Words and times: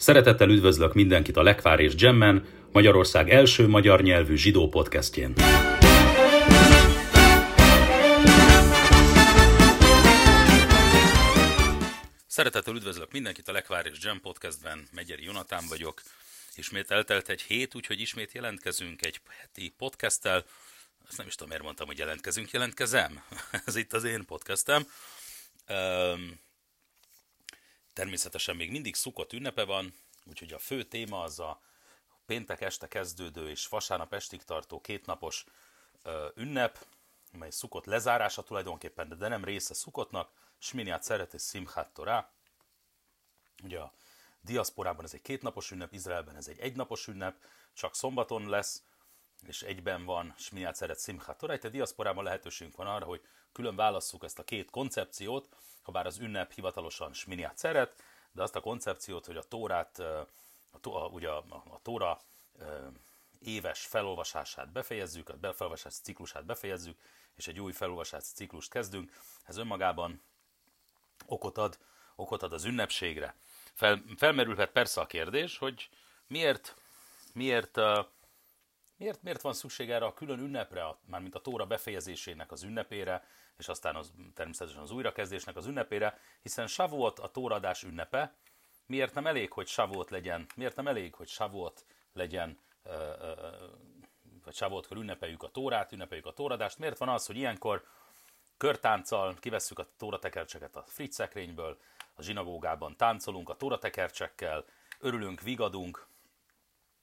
Szeretettel 0.00 0.50
üdvözlök 0.50 0.94
mindenkit 0.94 1.36
a 1.36 1.42
Lekvár 1.42 1.80
és 1.80 1.94
Gemmen, 1.94 2.46
Magyarország 2.72 3.30
első 3.30 3.68
magyar 3.68 4.02
nyelvű 4.02 4.36
zsidó 4.36 4.68
podcastjén. 4.68 5.32
Szeretettel 12.26 12.74
üdvözlök 12.74 13.12
mindenkit 13.12 13.48
a 13.48 13.52
Lekvár 13.52 13.86
és 13.86 13.98
Gem 13.98 14.20
podcastben, 14.20 14.88
Megyeri 14.92 15.24
Jonatán 15.24 15.64
vagyok. 15.68 16.02
Ismét 16.54 16.90
eltelt 16.90 17.28
egy 17.28 17.42
hét, 17.42 17.74
úgyhogy 17.74 18.00
ismét 18.00 18.32
jelentkezünk 18.32 19.06
egy 19.06 19.20
heti 19.40 19.74
podcasttel. 19.78 20.44
Ezt 21.08 21.18
nem 21.18 21.26
is 21.26 21.34
tudom, 21.34 21.48
miért 21.48 21.64
mondtam, 21.64 21.86
hogy 21.86 21.98
jelentkezünk, 21.98 22.50
jelentkezem. 22.50 23.22
Ez 23.66 23.76
itt 23.76 23.92
az 23.92 24.04
én 24.04 24.24
podcastem. 24.24 24.86
Um, 25.68 26.48
Természetesen 28.00 28.56
még 28.56 28.70
mindig 28.70 28.94
szukott 28.94 29.32
ünnepe 29.32 29.64
van, 29.64 29.94
úgyhogy 30.26 30.52
a 30.52 30.58
fő 30.58 30.82
téma 30.82 31.22
az 31.22 31.38
a 31.38 31.60
péntek 32.26 32.60
este 32.60 32.88
kezdődő 32.88 33.50
és 33.50 33.66
vasárnap 33.66 34.12
estig 34.12 34.42
tartó 34.42 34.80
kétnapos 34.80 35.44
ünnep, 36.34 36.86
mely 37.32 37.50
szukott 37.50 37.84
lezárása 37.84 38.42
tulajdonképpen, 38.42 39.18
de 39.18 39.28
nem 39.28 39.44
része 39.44 39.74
szukotnak, 39.74 40.30
Sminiát 40.58 41.02
szeret 41.02 41.34
és 41.34 41.42
Simchat 41.42 41.92
Torah. 41.92 42.24
Ugye 43.62 43.78
a 43.78 43.92
diaszporában 44.40 45.04
ez 45.04 45.14
egy 45.14 45.22
kétnapos 45.22 45.70
ünnep, 45.70 45.92
Izraelben 45.92 46.36
ez 46.36 46.48
egy 46.48 46.58
egynapos 46.58 47.06
ünnep, 47.06 47.36
csak 47.72 47.94
szombaton 47.94 48.48
lesz, 48.48 48.82
és 49.46 49.62
egyben 49.62 50.04
van 50.04 50.34
Sminiát 50.38 50.76
szeret 50.76 51.00
Simchat 51.00 51.38
Torah. 51.38 51.56
Itt 51.56 51.64
a 51.64 51.68
diaszporában 51.68 52.24
lehetőségünk 52.24 52.76
van 52.76 52.86
arra, 52.86 53.04
hogy 53.04 53.26
külön 53.52 53.76
válasszuk 53.76 54.24
ezt 54.24 54.38
a 54.38 54.44
két 54.44 54.70
koncepciót, 54.70 55.56
ha 55.82 55.92
bár 55.92 56.06
az 56.06 56.18
ünnep 56.18 56.52
hivatalosan 56.52 57.12
Sminiát 57.12 57.58
szeret, 57.58 58.02
de 58.32 58.42
azt 58.42 58.56
a 58.56 58.60
koncepciót, 58.60 59.26
hogy 59.26 59.36
a 59.36 59.42
Tórát, 59.42 59.98
a, 59.98 60.26
a, 60.82 61.06
ugye 61.06 61.28
a, 61.28 61.44
a 61.48 61.80
Tóra 61.82 62.20
éves 63.38 63.86
felolvasását 63.86 64.72
befejezzük, 64.72 65.28
a 65.28 65.52
felolvasás 65.52 65.94
ciklusát 65.94 66.44
befejezzük, 66.44 66.98
és 67.34 67.48
egy 67.48 67.60
új 67.60 67.72
felolvasás 67.72 68.24
ciklust 68.24 68.70
kezdünk, 68.70 69.12
ez 69.44 69.56
önmagában 69.56 70.22
okot 71.26 71.58
ad, 71.58 71.78
okot 72.14 72.42
ad 72.42 72.52
az 72.52 72.64
ünnepségre. 72.64 73.34
Fel, 73.74 74.02
felmerülhet 74.16 74.70
persze 74.70 75.00
a 75.00 75.06
kérdés, 75.06 75.58
hogy 75.58 75.88
miért, 76.26 76.74
miért, 77.32 77.80
miért, 78.96 79.22
miért 79.22 79.40
van 79.40 79.52
szükség 79.52 79.90
erre 79.90 80.04
a 80.04 80.14
külön 80.14 80.38
ünnepre, 80.38 80.96
mármint 81.06 81.34
a 81.34 81.40
Tóra 81.40 81.66
befejezésének 81.66 82.52
az 82.52 82.62
ünnepére, 82.62 83.24
és 83.60 83.68
aztán 83.68 83.96
az, 83.96 84.12
természetesen 84.34 84.82
az 84.82 84.90
újrakezdésnek 84.90 85.56
az 85.56 85.66
ünnepére, 85.66 86.18
hiszen 86.42 86.66
Shavuot 86.66 87.18
a 87.18 87.28
tóradás 87.28 87.82
ünnepe, 87.82 88.34
miért 88.86 89.14
nem 89.14 89.26
elég, 89.26 89.52
hogy 89.52 89.66
Shavuot 89.66 90.10
legyen, 90.10 90.46
miért 90.56 90.76
nem 90.76 90.86
elég, 90.86 91.14
hogy 91.14 91.28
Shavuot 91.28 91.84
legyen, 92.12 92.58
vagy 94.44 94.54
Shavuotkor 94.54 94.96
ünnepeljük 94.96 95.42
a 95.42 95.48
tórát, 95.48 95.92
ünnepeljük 95.92 96.26
a 96.26 96.32
tóradást, 96.32 96.78
miért 96.78 96.98
van 96.98 97.08
az, 97.08 97.26
hogy 97.26 97.36
ilyenkor 97.36 97.84
körtánccal 98.56 99.34
kivesszük 99.40 99.78
a 99.78 99.86
tóratekercseket 99.96 100.76
a 100.76 100.84
fritz 100.86 101.14
szekrényből, 101.14 101.78
a 102.14 102.22
zsinagógában 102.22 102.96
táncolunk 102.96 103.48
a 103.48 103.56
tóratekercsekkel, 103.56 104.64
örülünk, 104.98 105.40
vigadunk, 105.40 106.06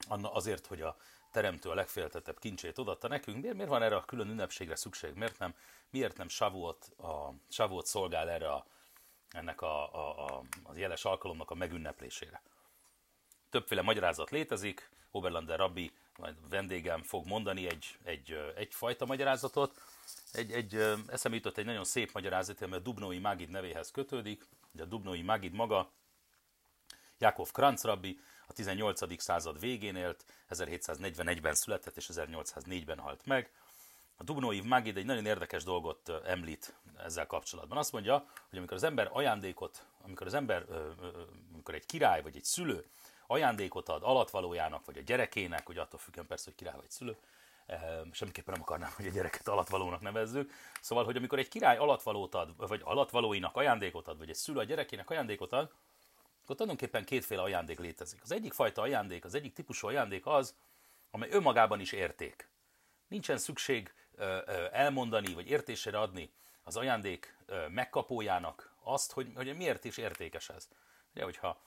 azért, 0.08 0.66
hogy 0.66 0.80
a 0.80 0.96
teremtő 1.30 1.70
a 1.70 1.74
legféltettebb 1.74 2.38
kincsét 2.38 2.78
odatta 2.78 3.08
nekünk. 3.08 3.40
Miért, 3.40 3.54
miért 3.54 3.70
van 3.70 3.82
erre 3.82 3.96
a 3.96 4.04
külön 4.04 4.28
ünnepségre 4.28 4.76
szükség? 4.76 5.14
Miért 5.14 5.38
nem, 5.38 5.54
miért 5.90 6.16
nem 6.16 6.28
Shavuot, 6.28 6.90
a, 6.98 7.32
Shavuot 7.48 7.86
szolgál 7.86 8.30
erre 8.30 8.52
a, 8.52 8.66
ennek 9.30 9.60
a, 9.60 9.94
a, 9.94 10.26
a, 10.26 10.42
a 10.62 10.76
jeles 10.76 11.04
alkalomnak 11.04 11.50
a 11.50 11.54
megünneplésére? 11.54 12.42
Többféle 13.50 13.82
magyarázat 13.82 14.30
létezik, 14.30 14.90
Oberlander 15.10 15.58
Rabbi, 15.58 15.92
majd 16.18 16.48
vendégem 16.48 17.02
fog 17.02 17.26
mondani 17.26 17.68
egy, 17.68 17.98
egy, 18.04 18.52
egyfajta 18.56 19.06
magyarázatot. 19.06 19.80
Egy, 20.32 20.52
egy, 20.52 20.74
eszembe 21.06 21.36
jutott 21.36 21.56
egy 21.56 21.64
nagyon 21.64 21.84
szép 21.84 22.12
magyarázat, 22.12 22.62
ami 22.62 22.74
a 22.74 22.78
Dubnói 22.78 23.18
Magid 23.18 23.48
nevéhez 23.48 23.90
kötődik. 23.90 24.46
Ugye 24.74 24.82
a 24.82 24.86
Dubnói 24.86 25.22
Magid 25.22 25.52
maga, 25.52 25.90
Jakov 27.18 27.50
Kranz 27.50 27.82
rabbi, 27.82 28.20
a 28.48 28.52
18. 28.52 29.22
század 29.22 29.60
végén 29.60 29.96
élt, 29.96 30.24
1741-ben 30.50 31.54
született 31.54 31.96
és 31.96 32.10
1804-ben 32.12 32.98
halt 32.98 33.26
meg. 33.26 33.50
A 34.16 34.22
Dubnói 34.24 34.60
Magid 34.60 34.96
egy 34.96 35.04
nagyon 35.04 35.26
érdekes 35.26 35.64
dolgot 35.64 36.08
említ 36.24 36.74
ezzel 37.04 37.26
kapcsolatban. 37.26 37.78
Azt 37.78 37.92
mondja, 37.92 38.26
hogy 38.48 38.58
amikor 38.58 38.76
az 38.76 38.82
ember 38.82 39.08
ajándékot, 39.12 39.84
amikor 40.04 40.26
az 40.26 40.34
ember, 40.34 40.64
amikor 41.52 41.74
egy 41.74 41.86
király 41.86 42.22
vagy 42.22 42.36
egy 42.36 42.44
szülő 42.44 42.84
ajándékot 43.26 43.88
ad 43.88 44.02
alatvalójának, 44.02 44.84
vagy 44.84 44.98
a 44.98 45.02
gyerekének, 45.02 45.66
hogy 45.66 45.78
attól 45.78 45.98
függően 45.98 46.26
persze, 46.26 46.44
hogy 46.44 46.54
király 46.54 46.76
vagy 46.76 46.90
szülő, 46.90 47.16
semmiképpen 48.12 48.54
nem 48.54 48.62
akarnám, 48.62 48.90
hogy 48.96 49.06
a 49.06 49.10
gyereket 49.10 49.48
alatvalónak 49.48 50.00
nevezzük. 50.00 50.52
Szóval, 50.80 51.04
hogy 51.04 51.16
amikor 51.16 51.38
egy 51.38 51.48
király 51.48 51.76
alatvalót 51.76 52.34
ad, 52.34 52.56
vagy 52.56 52.80
alatvalóinak 52.84 53.56
ajándékot 53.56 54.08
ad, 54.08 54.18
vagy 54.18 54.28
egy 54.28 54.36
szülő 54.36 54.58
a 54.58 54.64
gyerekének 54.64 55.10
ajándékot 55.10 55.52
ad, 55.52 55.72
akkor 56.48 56.60
tulajdonképpen 56.60 57.04
kétféle 57.04 57.42
ajándék 57.42 57.78
létezik. 57.78 58.22
Az 58.22 58.32
egyik 58.32 58.52
fajta 58.52 58.82
ajándék, 58.82 59.24
az 59.24 59.34
egyik 59.34 59.52
típusú 59.52 59.86
ajándék 59.86 60.26
az, 60.26 60.54
amely 61.10 61.28
önmagában 61.30 61.80
is 61.80 61.92
érték. 61.92 62.48
Nincsen 63.08 63.38
szükség 63.38 63.94
elmondani, 64.70 65.34
vagy 65.34 65.50
értésére 65.50 65.98
adni 65.98 66.32
az 66.62 66.76
ajándék 66.76 67.36
megkapójának 67.68 68.74
azt, 68.82 69.12
hogy, 69.12 69.32
hogy 69.34 69.56
miért 69.56 69.84
is 69.84 69.96
értékes 69.96 70.48
ez. 70.48 70.68
Ugye, 71.14 71.24
hogyha 71.24 71.60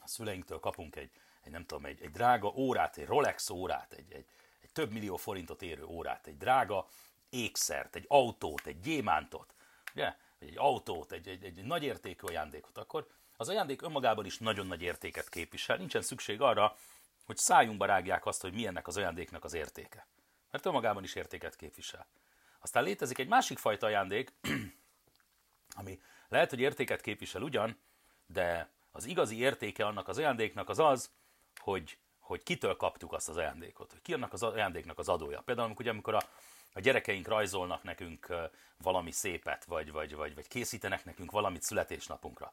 a 0.00 0.08
szüleinktől 0.08 0.60
kapunk 0.60 0.96
egy, 0.96 1.10
egy 1.42 1.52
nem 1.52 1.66
tudom, 1.66 1.84
egy, 1.84 2.02
egy 2.02 2.10
drága 2.10 2.48
órát, 2.48 2.96
egy 2.96 3.06
Rolex 3.06 3.50
órát, 3.50 3.92
egy, 3.92 4.12
egy, 4.12 4.26
egy 4.60 4.70
több 4.70 4.90
millió 4.90 5.16
forintot 5.16 5.62
érő 5.62 5.84
órát, 5.84 6.26
egy 6.26 6.36
drága 6.36 6.88
ékszert, 7.28 7.96
egy 7.96 8.04
autót, 8.08 8.66
egy 8.66 8.80
gyémántot, 8.80 9.54
ugye? 9.94 10.16
vagy 10.38 10.48
egy 10.48 10.58
autót, 10.58 11.12
egy, 11.12 11.28
egy, 11.28 11.44
egy 11.44 11.64
nagy 11.64 11.82
értékű 11.82 12.26
ajándékot, 12.26 12.78
akkor 12.78 13.06
az 13.42 13.48
ajándék 13.48 13.82
önmagában 13.82 14.24
is 14.24 14.38
nagyon 14.38 14.66
nagy 14.66 14.82
értéket 14.82 15.28
képvisel. 15.28 15.76
Nincsen 15.76 16.02
szükség 16.02 16.40
arra, 16.40 16.76
hogy 17.24 17.36
szájunkba 17.36 17.84
rágják 17.84 18.26
azt, 18.26 18.40
hogy 18.40 18.52
milyennek 18.52 18.86
az 18.86 18.96
ajándéknak 18.96 19.44
az 19.44 19.54
értéke. 19.54 20.06
Mert 20.50 20.66
önmagában 20.66 21.02
is 21.02 21.14
értéket 21.14 21.56
képvisel. 21.56 22.06
Aztán 22.60 22.82
létezik 22.82 23.18
egy 23.18 23.28
másik 23.28 23.58
fajta 23.58 23.86
ajándék, 23.86 24.32
ami 25.80 26.00
lehet, 26.28 26.50
hogy 26.50 26.60
értéket 26.60 27.00
képvisel 27.00 27.42
ugyan, 27.42 27.78
de 28.26 28.68
az 28.92 29.04
igazi 29.04 29.38
értéke 29.38 29.86
annak 29.86 30.08
az 30.08 30.18
ajándéknak 30.18 30.68
az 30.68 30.78
az, 30.78 31.10
hogy, 31.56 31.98
hogy 32.18 32.42
kitől 32.42 32.76
kaptuk 32.76 33.12
azt 33.12 33.28
az 33.28 33.36
ajándékot, 33.36 33.90
hogy 33.90 34.02
ki 34.02 34.12
annak 34.12 34.32
az 34.32 34.42
ajándéknak 34.42 34.98
az 34.98 35.08
adója. 35.08 35.40
Például 35.40 35.66
amikor, 35.66 35.88
amikor 35.88 36.14
a, 36.14 36.22
a 36.72 36.80
gyerekeink 36.80 37.28
rajzolnak 37.28 37.82
nekünk 37.82 38.34
valami 38.82 39.10
szépet, 39.10 39.64
vagy, 39.64 39.92
vagy, 39.92 40.14
vagy, 40.14 40.34
vagy 40.34 40.48
készítenek 40.48 41.04
nekünk 41.04 41.30
valamit 41.30 41.62
születésnapunkra. 41.62 42.52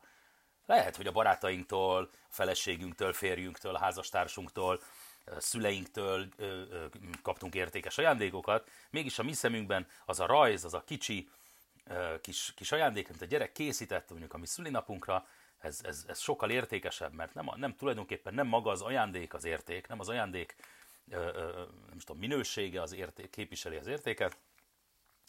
Lehet, 0.69 0.95
hogy 0.95 1.07
a 1.07 1.11
barátainktól, 1.11 2.09
a 2.11 2.33
feleségünktől, 2.33 3.13
férjünktől, 3.13 3.75
a 3.75 3.79
házastársunktól, 3.79 4.81
a 5.25 5.39
szüleinktől 5.39 6.27
kaptunk 7.21 7.55
értékes 7.55 7.97
ajándékokat, 7.97 8.69
mégis 8.89 9.19
a 9.19 9.23
mi 9.23 9.33
szemünkben 9.33 9.87
az 10.05 10.19
a 10.19 10.25
rajz, 10.25 10.65
az 10.65 10.73
a 10.73 10.83
kicsi 10.85 11.29
kis, 12.21 12.53
kis 12.55 12.71
ajándék, 12.71 13.09
amit 13.09 13.21
a 13.21 13.25
gyerek 13.25 13.51
készített 13.51 14.09
mondjuk 14.09 14.33
a 14.33 14.37
mi 14.37 14.45
szülinapunkra, 14.45 15.27
ez, 15.59 15.79
ez, 15.83 16.05
ez 16.07 16.19
sokkal 16.19 16.49
értékesebb, 16.49 17.13
mert 17.13 17.33
nem, 17.33 17.49
nem 17.55 17.75
tulajdonképpen 17.75 18.33
nem 18.33 18.47
maga 18.47 18.71
az 18.71 18.81
ajándék 18.81 19.33
az 19.33 19.45
érték, 19.45 19.87
nem 19.87 19.99
az 19.99 20.09
ajándék 20.09 20.55
nem 21.05 21.99
tudom, 22.05 22.17
minősége 22.17 22.81
az 22.81 22.93
érték, 22.93 23.29
képviseli 23.29 23.75
az 23.75 23.87
értéket, 23.87 24.37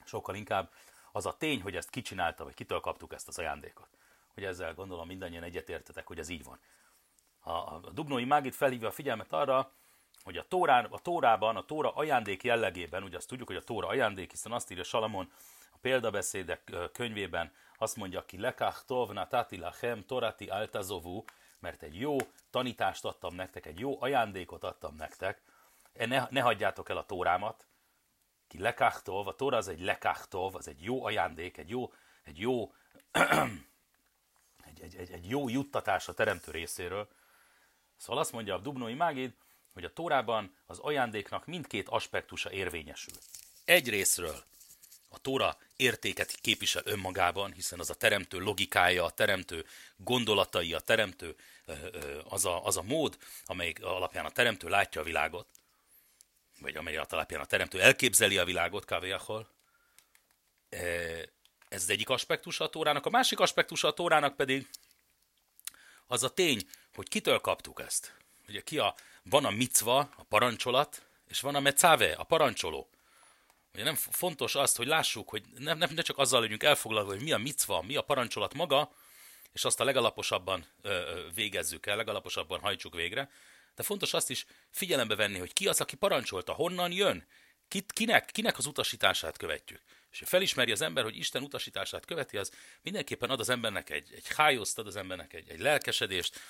sokkal 0.04 0.34
inkább 0.34 0.72
az 1.12 1.26
a 1.26 1.36
tény, 1.36 1.62
hogy 1.62 1.76
ezt 1.76 1.90
kicsinálta, 1.90 2.44
vagy 2.44 2.54
kitől 2.54 2.80
kaptuk 2.80 3.12
ezt 3.12 3.28
az 3.28 3.38
ajándékot 3.38 3.88
hogy 4.34 4.44
ezzel 4.44 4.74
gondolom 4.74 5.06
mindannyian 5.06 5.42
egyetértetek, 5.42 6.06
hogy 6.06 6.18
ez 6.18 6.28
így 6.28 6.44
van. 6.44 6.60
A, 7.40 7.50
a 7.50 7.80
Dubnói 7.92 8.24
Mágit 8.24 8.54
felhívja 8.54 8.88
a 8.88 8.92
figyelmet 8.92 9.32
arra, 9.32 9.72
hogy 10.22 10.36
a, 10.36 10.48
tórán, 10.48 10.84
a 10.84 10.98
Tórában, 10.98 11.56
a 11.56 11.64
Tóra 11.64 11.94
ajándék 11.94 12.42
jellegében, 12.42 13.02
ugye 13.02 13.16
azt 13.16 13.28
tudjuk, 13.28 13.46
hogy 13.46 13.56
a 13.56 13.64
Tóra 13.64 13.86
ajándék, 13.86 14.30
hiszen 14.30 14.52
azt 14.52 14.70
írja 14.70 14.84
Salamon 14.84 15.32
a 15.72 15.76
példabeszédek 15.80 16.72
könyvében, 16.92 17.52
azt 17.78 17.96
mondja 17.96 18.24
ki, 18.24 18.38
lekach 18.38 18.84
tovna 18.84 19.26
tati 19.26 19.56
lachem 19.56 20.04
torati 20.04 20.46
altazovu, 20.46 21.24
mert 21.60 21.82
egy 21.82 22.00
jó 22.00 22.16
tanítást 22.50 23.04
adtam 23.04 23.34
nektek, 23.34 23.66
egy 23.66 23.78
jó 23.78 24.02
ajándékot 24.02 24.64
adtam 24.64 24.96
nektek, 24.96 25.42
e, 25.92 26.06
ne, 26.06 26.26
ne 26.30 26.40
hagyjátok 26.40 26.88
el 26.88 26.96
a 26.96 27.06
Tórámat, 27.06 27.66
ki 28.48 28.58
lekachtov, 28.58 29.28
a 29.28 29.34
Tóra 29.34 29.56
az 29.56 29.68
egy 29.68 29.80
lekachtov, 29.80 30.54
az 30.54 30.68
egy 30.68 30.82
jó 30.82 31.04
ajándék, 31.04 31.56
egy 31.56 31.68
jó, 31.68 31.92
egy 32.22 32.38
jó 32.38 32.72
egy, 34.82 34.96
egy, 34.96 35.10
egy 35.10 35.28
jó 35.28 35.48
juttatás 35.48 36.08
a 36.08 36.14
teremtő 36.14 36.50
részéről. 36.50 37.08
Szóval 37.96 38.20
azt 38.22 38.32
mondja 38.32 38.54
a 38.54 38.58
Dubnói 38.58 38.94
Mágid, 38.94 39.34
hogy 39.72 39.84
a 39.84 39.92
Tórában 39.92 40.56
az 40.66 40.78
ajándéknak 40.78 41.46
mindkét 41.46 41.88
aspektusa 41.88 42.52
érvényesül. 42.52 43.14
Egy 43.64 43.88
részről 43.88 44.44
a 45.08 45.18
Tóra 45.18 45.56
értéket 45.76 46.30
képvisel 46.40 46.82
önmagában, 46.84 47.52
hiszen 47.52 47.78
az 47.78 47.90
a 47.90 47.94
teremtő 47.94 48.38
logikája, 48.38 49.04
a 49.04 49.10
teremtő 49.10 49.66
gondolatai, 49.96 50.74
a 50.74 50.80
teremtő 50.80 51.36
az 52.24 52.44
a, 52.44 52.64
az 52.64 52.76
a 52.76 52.82
mód, 52.82 53.18
amely 53.44 53.74
alapján 53.80 54.24
a 54.24 54.30
teremtő 54.30 54.68
látja 54.68 55.00
a 55.00 55.04
világot, 55.04 55.46
vagy 56.60 56.76
amely 56.76 56.96
alapján 56.96 57.40
a 57.40 57.44
teremtő 57.44 57.80
elképzeli 57.80 58.38
a 58.38 58.44
világot, 58.44 58.84
kávéjahol. 58.84 59.48
Ez 61.70 61.82
az 61.82 61.90
egyik 61.90 62.08
aspektus 62.08 62.60
a 62.60 62.68
Tórának. 62.68 63.06
A 63.06 63.10
másik 63.10 63.40
aspektus 63.40 63.84
a 63.84 63.92
Tórának 63.92 64.36
pedig 64.36 64.68
az 66.06 66.22
a 66.22 66.28
tény, 66.28 66.66
hogy 66.94 67.08
kitől 67.08 67.38
kaptuk 67.38 67.80
ezt. 67.80 68.14
Ugye 68.48 68.60
ki 68.60 68.78
a, 68.78 68.94
van 69.22 69.44
a 69.44 69.50
micva, 69.50 69.98
a 69.98 70.22
parancsolat, 70.28 71.02
és 71.28 71.40
van 71.40 71.54
a 71.54 71.60
mecáve, 71.60 72.12
a 72.12 72.22
parancsoló. 72.22 72.88
Ugye 73.74 73.84
nem 73.84 73.94
fontos 73.94 74.54
azt, 74.54 74.76
hogy 74.76 74.86
lássuk, 74.86 75.28
hogy 75.28 75.42
nem, 75.58 75.78
nem, 75.78 75.90
ne 75.94 76.02
csak 76.02 76.18
azzal 76.18 76.40
legyünk 76.40 76.62
elfoglalva, 76.62 77.10
hogy 77.10 77.22
mi 77.22 77.32
a 77.32 77.38
micva, 77.38 77.82
mi 77.82 77.96
a 77.96 78.02
parancsolat 78.02 78.54
maga, 78.54 78.92
és 79.52 79.64
azt 79.64 79.80
a 79.80 79.84
legalaposabban 79.84 80.66
ö, 80.82 80.88
ö, 80.88 81.30
végezzük 81.34 81.86
el, 81.86 81.96
legalaposabban 81.96 82.60
hajtsuk 82.60 82.94
végre, 82.94 83.30
de 83.74 83.82
fontos 83.82 84.14
azt 84.14 84.30
is 84.30 84.46
figyelembe 84.70 85.14
venni, 85.14 85.38
hogy 85.38 85.52
ki 85.52 85.68
az, 85.68 85.80
aki 85.80 85.96
parancsolta, 85.96 86.52
honnan 86.52 86.92
jön, 86.92 87.26
Kit, 87.70 87.92
kinek, 87.92 88.30
kinek 88.30 88.58
az 88.58 88.66
utasítását 88.66 89.36
követjük. 89.36 89.80
És 90.10 90.18
ha 90.18 90.26
felismeri 90.26 90.72
az 90.72 90.80
ember, 90.80 91.04
hogy 91.04 91.16
Isten 91.16 91.42
utasítását 91.42 92.04
követi, 92.04 92.36
az 92.36 92.52
mindenképpen 92.82 93.30
ad 93.30 93.40
az 93.40 93.48
embernek 93.48 93.90
egy, 93.90 94.12
egy 94.14 94.34
hájoszt, 94.34 94.78
ad 94.78 94.86
az 94.86 94.96
embernek 94.96 95.32
egy, 95.32 95.48
egy 95.50 95.60
lelkesedést, 95.60 96.40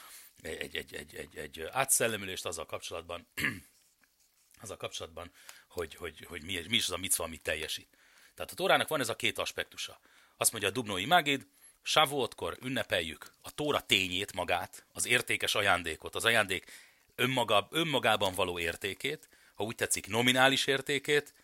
egy, 0.42 0.76
egy, 0.76 0.94
egy, 0.94 1.14
egy, 1.14 1.36
egy 1.36 1.60
átszellemülést 1.70 2.46
azzal 2.46 2.66
kapcsolatban, 2.66 3.26
azzal 4.62 4.76
kapcsolatban, 4.76 5.32
hogy, 5.68 5.94
hogy, 5.94 6.24
hogy 6.28 6.42
mi, 6.42 6.62
mi 6.68 6.76
is 6.76 6.84
az 6.84 6.90
a 6.90 6.96
micva, 6.96 7.24
amit 7.24 7.42
teljesít. 7.42 7.96
Tehát 8.34 8.52
a 8.52 8.54
Tórának 8.54 8.88
van 8.88 9.00
ez 9.00 9.08
a 9.08 9.16
két 9.16 9.38
aspektusa. 9.38 10.00
Azt 10.36 10.50
mondja 10.50 10.68
a 10.68 10.72
Dubnói 10.72 11.06
Mágid, 11.06 11.46
Sávuotkor 11.82 12.58
ünnepeljük 12.62 13.34
a 13.42 13.50
Tóra 13.50 13.80
tényét 13.80 14.32
magát, 14.32 14.86
az 14.92 15.06
értékes 15.06 15.54
ajándékot, 15.54 16.14
az 16.14 16.24
ajándék 16.24 16.72
önmaga, 17.14 17.68
önmagában 17.70 18.34
való 18.34 18.58
értékét, 18.58 19.28
ha 19.60 19.66
úgy 19.66 19.74
tetszik, 19.74 20.06
nominális 20.06 20.66
értékét, 20.66 21.34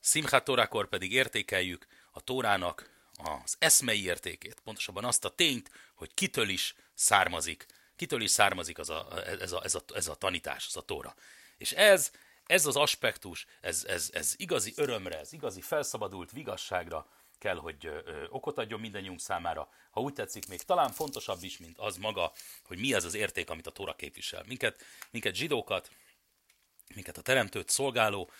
Simchat 0.00 0.44
Torakor 0.44 0.88
pedig 0.88 1.12
értékeljük 1.12 1.86
a 2.10 2.20
Tórának 2.20 2.90
az 3.42 3.56
eszmei 3.58 4.04
értékét, 4.04 4.60
pontosabban 4.64 5.04
azt 5.04 5.24
a 5.24 5.34
tényt, 5.34 5.70
hogy 5.94 6.14
kitől 6.14 6.48
is 6.48 6.74
származik, 6.94 7.66
kitől 7.96 8.22
is 8.22 8.30
származik 8.30 8.78
az 8.78 8.90
a, 8.90 9.08
ez, 9.40 9.52
a, 9.52 9.64
ez, 9.64 9.74
a, 9.74 9.82
ez 9.94 10.08
a 10.08 10.14
tanítás, 10.14 10.66
az 10.66 10.76
a 10.76 10.80
Tóra. 10.80 11.14
És 11.58 11.72
ez, 11.72 12.10
ez 12.46 12.66
az 12.66 12.76
aspektus, 12.76 13.46
ez, 13.60 13.84
ez, 13.88 14.10
ez 14.12 14.34
igazi 14.36 14.72
örömre, 14.76 15.18
ez 15.18 15.32
igazi 15.32 15.60
felszabadult 15.60 16.30
vigasságra 16.30 17.06
kell, 17.38 17.56
hogy 17.56 17.86
ö, 17.86 18.24
okot 18.30 18.58
adjon 18.58 18.80
mindannyiunk 18.80 19.20
számára. 19.20 19.68
Ha 19.90 20.00
úgy 20.00 20.12
tetszik, 20.12 20.48
még 20.48 20.62
talán 20.62 20.92
fontosabb 20.92 21.42
is, 21.42 21.58
mint 21.58 21.78
az 21.78 21.96
maga, 21.96 22.32
hogy 22.62 22.78
mi 22.78 22.94
az 22.94 23.04
az 23.04 23.14
érték, 23.14 23.50
amit 23.50 23.66
a 23.66 23.70
Tóra 23.70 23.94
képvisel. 23.94 24.44
Minket, 24.46 24.84
minket 25.10 25.34
zsidókat, 25.34 25.90
minket 26.94 27.18
a 27.18 27.22
teremtőt 27.22 27.68
szolgáló, 27.68 28.30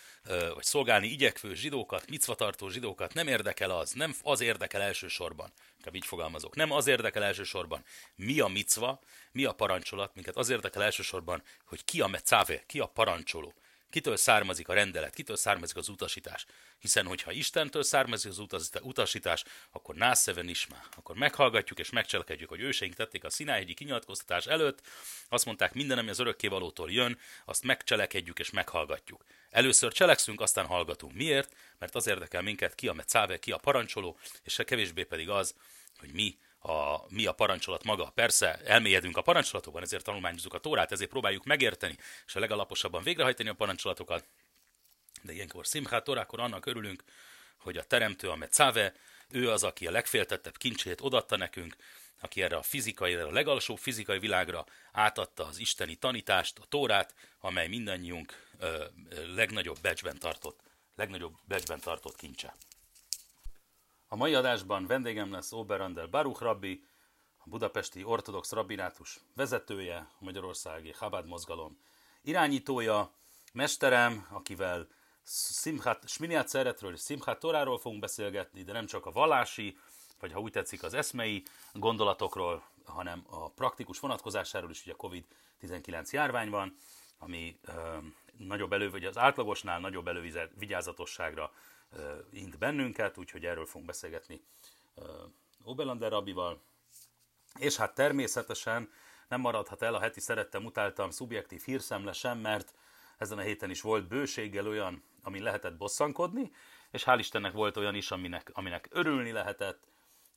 vagy 0.53 0.63
szolgálni 0.63 1.07
igyekvő 1.07 1.53
zsidókat, 1.53 2.09
micvatartó 2.09 2.69
zsidókat 2.69 3.13
nem 3.13 3.27
érdekel 3.27 3.69
az, 3.69 3.91
nem 3.91 4.15
az 4.23 4.41
érdekel 4.41 4.81
elsősorban, 4.81 5.51
inkább 5.77 5.95
így 5.95 6.05
fogalmazok, 6.05 6.55
nem 6.55 6.71
az 6.71 6.87
érdekel 6.87 7.23
elsősorban, 7.23 7.83
mi 8.15 8.39
a 8.39 8.47
micva, 8.47 8.99
mi 9.31 9.45
a 9.45 9.51
parancsolat, 9.51 10.15
minket 10.15 10.35
az 10.35 10.49
érdekel 10.49 10.83
elsősorban, 10.83 11.43
hogy 11.65 11.85
ki 11.85 12.01
a 12.01 12.07
mecáve, 12.07 12.63
ki 12.65 12.79
a 12.79 12.85
parancsoló. 12.85 13.53
Kitől 13.89 14.17
származik 14.17 14.67
a 14.67 14.73
rendelet, 14.73 15.13
kitől 15.13 15.35
származik 15.35 15.75
az 15.75 15.89
utasítás. 15.89 16.45
Hiszen, 16.79 17.05
hogyha 17.05 17.31
Istentől 17.31 17.83
származik 17.83 18.31
az 18.31 18.41
utasítás, 18.81 19.43
akkor 19.71 19.95
nászeven 19.95 20.47
ismá. 20.47 20.83
Akkor 20.95 21.15
meghallgatjuk 21.15 21.79
és 21.79 21.89
megcselekedjük, 21.89 22.49
hogy 22.49 22.61
őseink 22.61 22.95
tették 22.95 23.23
a 23.23 23.29
Szináhegyi 23.29 23.73
kinyilatkoztatás 23.73 24.45
előtt. 24.45 24.81
Azt 25.29 25.45
mondták, 25.45 25.73
minden, 25.73 25.97
ami 25.97 26.09
az 26.09 26.19
örökkévalótól 26.19 26.91
jön, 26.91 27.19
azt 27.45 27.63
megcselekedjük 27.63 28.39
és 28.39 28.49
meghallgatjuk. 28.49 29.25
Először 29.49 29.93
cselekszünk, 29.93 30.41
aztán 30.41 30.65
hallgatunk. 30.65 31.13
Miért? 31.13 31.55
Mert 31.79 31.95
az 31.95 32.07
érdekel 32.07 32.41
minket, 32.41 32.75
ki 32.75 32.87
a 32.87 32.93
mecáve, 32.93 33.39
ki 33.39 33.51
a 33.51 33.57
parancsoló, 33.57 34.17
és 34.43 34.53
se 34.53 34.63
kevésbé 34.63 35.03
pedig 35.03 35.29
az, 35.29 35.55
hogy 35.99 36.11
mi 36.11 36.37
a, 36.65 37.05
mi 37.09 37.25
a 37.25 37.31
parancsolat 37.31 37.83
maga. 37.83 38.11
Persze 38.15 38.59
elmélyedünk 38.65 39.17
a 39.17 39.21
parancsolatokban, 39.21 39.83
ezért 39.83 40.03
tanulmányozunk 40.03 40.53
a 40.53 40.59
Tórát, 40.59 40.91
ezért 40.91 41.09
próbáljuk 41.09 41.43
megérteni, 41.43 41.97
és 42.25 42.35
a 42.35 42.39
legalaposabban 42.39 43.03
végrehajtani 43.03 43.49
a 43.49 43.53
parancsolatokat. 43.53 44.27
De 45.21 45.33
ilyenkor 45.33 45.65
Simchát 45.65 46.03
Torákor 46.03 46.39
annak 46.39 46.65
örülünk, 46.65 47.03
hogy 47.57 47.77
a 47.77 47.83
teremtő, 47.83 48.29
a 48.29 48.35
Metzáve, 48.35 48.93
ő 49.29 49.51
az, 49.51 49.63
aki 49.63 49.87
a 49.87 49.91
legféltettebb 49.91 50.57
kincsét 50.57 51.01
odatta 51.01 51.37
nekünk, 51.37 51.75
aki 52.21 52.41
erre 52.41 52.55
a 52.55 52.61
fizikai, 52.61 53.13
erre 53.13 53.23
a 53.23 53.31
legalsó 53.31 53.75
fizikai 53.75 54.19
világra 54.19 54.65
átadta 54.91 55.45
az 55.45 55.57
isteni 55.57 55.95
tanítást, 55.95 56.59
a 56.59 56.65
Tórát, 56.69 57.15
amely 57.39 57.67
mindannyiunk 57.67 58.47
ö, 58.59 58.85
legnagyobb 59.35 59.77
becsben 59.81 60.19
tartott, 60.19 60.59
legnagyobb 60.95 61.35
becsben 61.47 61.79
tartott 61.79 62.15
kincse. 62.15 62.55
A 64.15 64.17
mai 64.17 64.33
adásban 64.33 64.87
vendégem 64.87 65.31
lesz 65.31 65.51
Oberandel 65.51 66.07
Baruch 66.07 66.41
Rabbi, 66.41 66.83
a 67.37 67.49
budapesti 67.49 68.03
ortodox 68.03 68.51
rabbinátus 68.51 69.19
vezetője, 69.33 69.95
a 69.95 70.23
magyarországi 70.23 70.89
Chabad 70.89 71.27
mozgalom 71.27 71.77
irányítója, 72.21 73.11
mesterem, 73.53 74.27
akivel 74.31 74.87
Simchat, 75.61 76.07
Sminiát 76.07 76.47
Szeretről 76.47 76.93
és 76.93 77.01
Simchat 77.01 77.39
Toráról 77.39 77.79
fogunk 77.79 78.01
beszélgetni, 78.01 78.63
de 78.63 78.71
nem 78.71 78.85
csak 78.85 79.05
a 79.05 79.11
vallási, 79.11 79.77
vagy 80.19 80.31
ha 80.31 80.39
úgy 80.39 80.51
tetszik 80.51 80.83
az 80.83 80.93
eszmei 80.93 81.43
gondolatokról, 81.73 82.63
hanem 82.85 83.23
a 83.29 83.49
praktikus 83.49 83.99
vonatkozásáról 83.99 84.69
is, 84.69 84.81
ugye 84.81 84.93
a 84.97 85.07
COVID-19 85.07 86.09
járvány 86.09 86.49
van, 86.49 86.75
ami 87.17 87.59
ö, 87.61 87.97
nagyobb 88.37 88.73
elő, 88.73 88.89
vagy 88.89 89.05
az 89.05 89.17
átlagosnál 89.17 89.79
nagyobb 89.79 90.07
elővigyázatosságra 90.07 91.51
int 92.31 92.57
bennünket, 92.57 93.17
úgyhogy 93.17 93.45
erről 93.45 93.65
fogunk 93.65 93.85
beszélgetni 93.85 94.41
Oberlander 95.63 96.11
Rabival. 96.11 96.61
És 97.59 97.75
hát 97.75 97.95
természetesen 97.95 98.91
nem 99.27 99.41
maradhat 99.41 99.81
el 99.81 99.93
a 99.93 99.99
heti 99.99 100.19
szerettem, 100.19 100.65
utáltam 100.65 101.09
szubjektív 101.09 101.61
hírszemle 101.63 102.13
sem, 102.13 102.37
mert 102.37 102.73
ezen 103.17 103.37
a 103.37 103.41
héten 103.41 103.69
is 103.69 103.81
volt 103.81 104.07
bőséggel 104.07 104.67
olyan, 104.67 105.03
amin 105.23 105.43
lehetett 105.43 105.77
bosszankodni, 105.77 106.51
és 106.91 107.03
hál' 107.05 107.19
Istennek 107.19 107.51
volt 107.51 107.77
olyan 107.77 107.95
is, 107.95 108.11
aminek, 108.11 108.49
aminek 108.53 108.87
örülni 108.91 109.31
lehetett, 109.31 109.87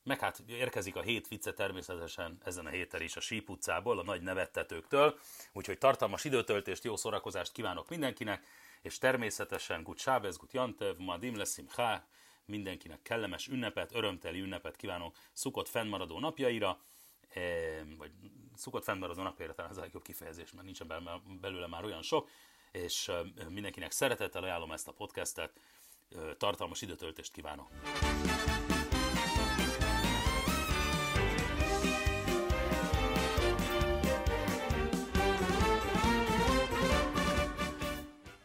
meg 0.03 0.21
hát 0.21 0.43
érkezik 0.47 0.97
a 0.97 1.03
hét 1.03 1.29
vicce 1.29 1.53
természetesen 1.53 2.39
ezen 2.45 2.67
a 2.67 2.69
héten 2.69 3.03
is 3.03 3.17
a 3.17 3.21
Síp 3.21 3.51
a 3.67 4.03
nagy 4.05 4.23
nevettetőktől, 4.23 5.19
úgyhogy 5.53 5.79
tartalmas 5.79 6.25
időtöltést, 6.25 6.85
jó 6.85 6.97
szórakozást 6.97 7.53
kívánok 7.53 7.89
mindenkinek, 7.89 8.47
és 8.83 8.99
természetesen 8.99 9.83
Gut 9.83 9.99
Sábez, 9.99 10.37
Gut 10.37 10.53
Jantev, 10.53 10.97
Madim 10.97 11.37
Leszim 11.37 11.67
Há, 11.77 12.07
mindenkinek 12.45 13.03
kellemes 13.03 13.49
ünnepet, 13.49 13.95
örömteli 13.95 14.41
ünnepet 14.41 14.77
kívánok 14.77 15.17
szukott 15.33 15.69
fennmaradó 15.69 16.19
napjaira, 16.19 16.81
e, 17.29 17.41
vagy 17.99 18.11
szukott 18.55 18.85
fennmaradó 18.85 19.23
napjaira, 19.23 19.55
talán 19.55 19.71
ez 19.71 19.77
a 19.77 19.81
legjobb 19.81 20.03
kifejezés, 20.03 20.53
mert 20.53 20.65
nincsen 20.65 21.21
belőle 21.41 21.67
már 21.67 21.85
olyan 21.85 22.03
sok, 22.03 22.29
és 22.73 23.09
e, 23.09 23.23
mindenkinek 23.49 23.91
szeretettel 23.91 24.43
ajánlom 24.43 24.73
ezt 24.73 24.89
a 24.89 24.93
podcastet, 24.93 25.61
e, 26.11 26.35
tartalmas 26.37 26.83
időtöltést 26.83 27.33
kívánok! 27.33 27.69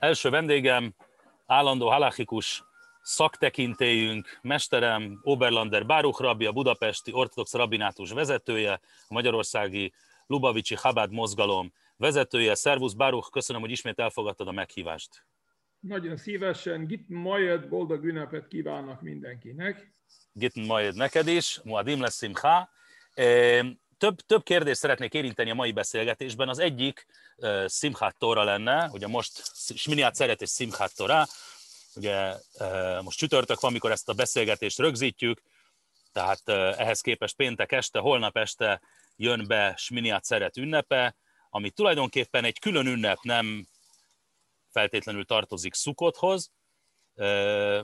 Első 0.04 0.30
vendégem, 0.30 0.94
állandó 1.46 1.90
halachikus 1.90 2.64
szaktekintélyünk, 3.02 4.40
mesterem, 4.42 5.20
Oberlander 5.22 5.86
Báruch 5.86 6.22
rabbi, 6.22 6.46
a 6.46 6.52
budapesti 6.52 7.14
ortodox 7.14 7.54
rabbinátus 7.54 8.12
vezetője, 8.12 8.72
a 9.08 9.14
magyarországi 9.14 9.94
Lubavicsi 10.28 10.76
Chabad 10.76 11.12
mozgalom 11.12 11.74
vezetője. 11.98 12.56
Szervusz 12.56 12.94
Báruch, 12.94 13.32
köszönöm, 13.32 13.62
hogy 13.62 13.72
ismét 13.72 14.00
elfogadtad 14.00 14.48
a 14.48 14.52
meghívást. 14.52 15.26
Nagyon 15.80 16.18
szívesen, 16.18 16.86
Git 16.86 17.10
Majed, 17.10 17.68
boldog 17.68 18.04
ünnepet 18.04 18.48
kívánok 18.48 19.02
mindenkinek. 19.02 19.94
Git 20.34 20.56
Majed 20.56 20.96
neked 20.96 21.28
is, 21.28 21.60
Muadim 21.64 22.02
lesz 22.02 22.18
simcha 22.18 22.70
több, 24.04 24.20
több 24.20 24.44
kérdést 24.44 24.80
szeretnék 24.80 25.14
érinteni 25.14 25.50
a 25.50 25.54
mai 25.54 25.72
beszélgetésben. 25.72 26.50
Az 26.50 26.60
egyik 26.60 27.06
uh, 27.38 27.68
Simchat 27.68 28.18
Tóra 28.18 28.44
lenne, 28.44 28.90
ugye 28.92 29.08
most 29.08 29.42
Sminiát 29.76 30.16
szeret 30.16 30.42
és 30.42 30.52
Simchat 30.52 30.96
Tóra, 30.96 31.26
ugye 31.96 32.34
uh, 32.60 33.02
most 33.02 33.18
csütörtök 33.18 33.60
van, 33.60 33.70
amikor 33.72 33.92
ezt 33.92 34.10
a 34.10 34.14
beszélgetést 34.14 34.80
rögzítjük, 34.80 35.42
tehát 36.12 36.42
uh, 36.46 36.56
ehhez 36.56 37.02
képest 37.02 37.36
péntek 37.36 37.72
este, 37.72 38.00
holnap 38.00 38.38
este 38.38 38.82
jön 39.16 39.48
be 39.48 39.74
Sminiát 39.78 40.24
szeret 40.24 40.58
ünnepe, 40.58 41.16
ami 41.50 41.70
tulajdonképpen 41.70 42.44
egy 42.44 42.60
külön 42.60 42.88
ünnep, 42.88 43.18
nem 43.22 43.68
feltétlenül 44.72 45.26
tartozik 45.26 45.74
Szukothoz, 45.74 46.52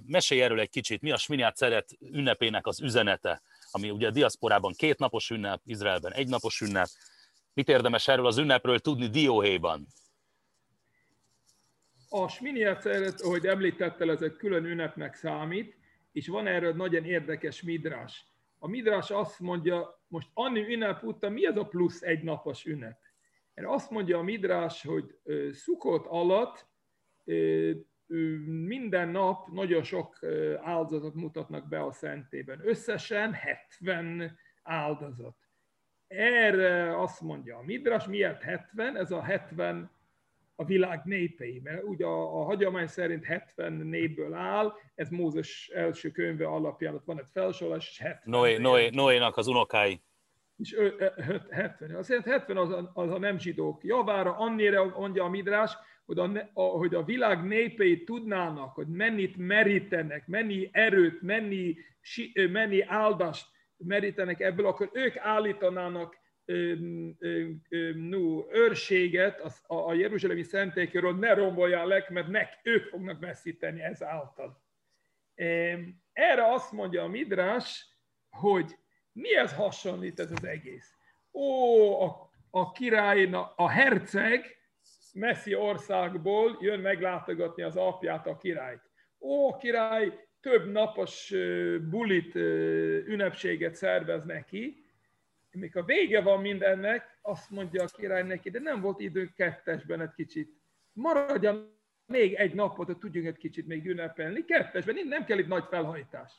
Mesélj 0.06 0.42
erről 0.42 0.60
egy 0.60 0.70
kicsit, 0.70 1.02
mi 1.02 1.12
a 1.12 1.18
Sminiát 1.18 1.58
szeret 1.58 1.90
ünnepének 2.00 2.68
az 2.68 2.82
üzenete, 2.82 3.42
ami 3.72 3.90
ugye 3.90 4.08
a 4.08 4.12
diaszporában 4.12 4.74
két 4.78 4.98
napos 4.98 5.30
ünnep, 5.30 5.62
Izraelben 5.66 6.14
egy 6.14 6.28
napos 6.28 6.62
ünnep. 6.62 6.88
Mit 7.54 7.70
érdemes 7.70 8.08
erről 8.08 8.26
az 8.26 8.38
ünnepről 8.38 8.80
tudni 8.80 9.08
Dióhéjban? 9.08 9.88
A 12.10 12.28
Sminiát 12.28 12.82
szeret, 12.82 13.22
ahogy 13.22 13.46
említettel, 13.46 14.12
ez 14.12 14.22
egy 14.22 14.36
külön 14.36 14.66
ünnepnek 14.66 15.16
számít, 15.16 15.78
és 16.12 16.28
van 16.28 16.48
erről 16.48 16.74
nagyon 16.74 17.06
érdekes 17.06 17.62
midrás. 17.62 18.26
A 18.60 18.68
midrás 18.68 19.10
azt 19.12 19.40
mondja, 19.40 20.04
most 20.08 20.30
annyi 20.34 20.74
ünnep 20.74 21.04
után 21.04 21.32
mi 21.32 21.46
ez 21.46 21.58
a 21.58 21.64
plusz 21.64 22.02
egy 22.02 22.24
napos 22.24 22.66
ünnep? 22.66 23.00
Erre 23.54 23.72
azt 23.72 23.90
mondja 23.90 24.18
a 24.18 24.22
midrás, 24.22 24.84
hogy 24.84 25.18
szukott 25.54 26.06
alatt 26.06 26.68
minden 28.46 29.10
nap 29.10 29.48
nagyon 29.48 29.84
sok 29.84 30.20
áldozatot 30.62 31.14
mutatnak 31.14 31.68
be 31.68 31.84
a 31.84 31.92
szentében. 31.92 32.62
Összesen 32.64 33.34
70 33.34 34.38
áldozat. 34.64 35.36
Erre 36.08 37.02
azt 37.02 37.22
mondja 37.22 37.58
a 37.58 37.64
Midras, 37.64 38.08
miért 38.08 38.42
70? 38.42 38.98
Ez 38.98 39.12
a 39.12 39.22
70 39.22 39.92
a 40.56 40.66
világ 40.66 41.02
népei, 41.04 41.60
mert 41.64 41.84
ugye 41.84 42.06
a, 42.06 42.40
a 42.40 42.44
hagyomány 42.44 42.88
szerint 42.88 43.26
70 43.26 43.74
népből 43.74 44.34
áll, 44.34 44.74
ez 44.96 45.10
Mózes 45.10 45.72
első 45.74 46.12
könyve 46.12 46.48
alapján, 46.48 46.94
ott 46.94 47.06
van 47.06 47.20
egy 47.20 47.28
felsorolás, 47.32 47.90
és 47.90 48.00
70. 48.00 48.22
Noé, 48.26 48.58
Noé, 48.58 48.90
Noénak 48.90 49.38
az 49.38 49.48
unokái. 49.48 50.02
És 50.58 50.76
70. 51.50 51.96
Azért 51.96 52.26
70 52.26 52.58
az 52.58 52.70
a, 52.70 52.92
az 52.94 53.12
a 53.12 53.18
nem 53.18 53.40
zsidók 53.40 53.84
javára, 53.84 54.38
annyira 54.38 54.86
mondja 54.98 55.24
a 55.24 55.30
Midrás, 55.30 55.78
hogy 56.10 56.20
a, 56.20 56.50
a, 56.54 56.62
hogy 56.62 56.96
a 56.96 57.04
világ 57.04 57.44
népei 57.44 58.04
tudnának, 58.04 58.76
hogy 58.76 58.88
mennyit 58.88 59.38
merítenek, 59.38 60.28
mennyi 60.28 60.70
erőt, 60.72 61.22
mennyi, 61.22 61.78
mennyi 62.52 62.82
áldást 62.82 63.48
merítenek 63.78 64.40
ebből, 64.40 64.66
akkor 64.66 64.90
ők 64.94 65.18
állítanának 65.18 66.18
no, 67.94 68.46
őrséget 68.52 69.40
a, 69.68 69.74
a 69.74 69.94
Jeruzsálemi 69.94 70.44
szentélyről 70.44 71.16
ne 71.16 71.34
rombolják 71.34 72.10
mert 72.10 72.28
nek, 72.28 72.60
ők 72.64 72.84
fognak 72.84 73.20
veszíteni 73.20 73.82
ezáltal. 73.82 74.62
Erre 76.14 76.54
azt 76.54 76.72
mondja 76.72 77.04
a 77.04 77.08
Midrás, 77.08 77.86
hogy 78.30 78.78
mihez 79.12 79.54
hasonlít 79.54 80.20
ez 80.20 80.32
az 80.32 80.44
egész? 80.44 80.94
Ó, 81.32 82.02
a, 82.02 82.32
a 82.50 82.72
király, 82.72 83.30
a 83.56 83.70
herceg, 83.70 84.59
messzi 85.20 85.56
országból 85.56 86.58
jön 86.62 86.80
meglátogatni 86.80 87.64
az 87.64 87.76
apját, 87.76 88.28
a 88.28 88.38
királyt. 88.38 88.82
Ó, 89.20 89.58
király 89.58 90.28
több 90.42 90.72
napos 90.72 91.34
bulit, 91.90 92.36
ünnepséget 93.06 93.76
szervez 93.76 94.24
neki, 94.24 94.84
mikor 95.52 95.86
vége 95.86 96.22
van 96.22 96.42
mindennek, 96.42 97.20
azt 97.22 97.50
mondja 97.50 97.84
a 97.84 97.98
király 97.98 98.24
neki, 98.24 98.50
de 98.50 98.60
nem 98.60 98.82
volt 98.82 99.00
idő 99.00 99.32
kettesben 99.36 100.02
egy 100.02 100.14
kicsit. 100.16 100.54
Maradjon 100.94 101.78
még 102.06 102.34
egy 102.34 102.54
napot, 102.54 102.86
hogy 102.86 102.98
tudjunk 102.98 103.28
egy 103.28 103.38
kicsit 103.38 103.68
még 103.68 103.86
ünnepelni. 103.86 104.46
Kettesben, 104.46 105.08
nem 105.08 105.26
kell 105.26 105.38
itt 105.38 105.48
nagy 105.48 105.66
felhajtás. 105.70 106.32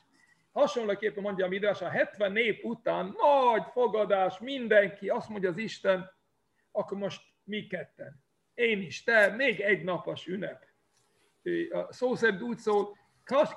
Hasonlóképpen 0.51 1.23
mondja 1.23 1.45
a 1.45 1.49
Midrás, 1.49 1.81
a 1.81 1.89
70 1.89 2.31
nép 2.31 2.65
után 2.65 3.05
nagy 3.05 3.63
fogadás, 3.71 4.39
mindenki, 4.39 5.09
azt 5.09 5.29
mondja 5.29 5.49
az 5.49 5.57
Isten, 5.57 6.11
akkor 6.71 6.97
most 6.97 7.21
mi 7.43 7.67
ketten 7.67 8.29
én 8.53 8.81
is, 8.81 9.03
te, 9.03 9.27
még 9.27 9.59
egy 9.59 9.83
napos 9.83 10.27
ünnep. 10.27 10.63
Szó 11.89 12.15
szerint 12.15 12.41
úgy 12.41 12.57
szól, 12.57 12.97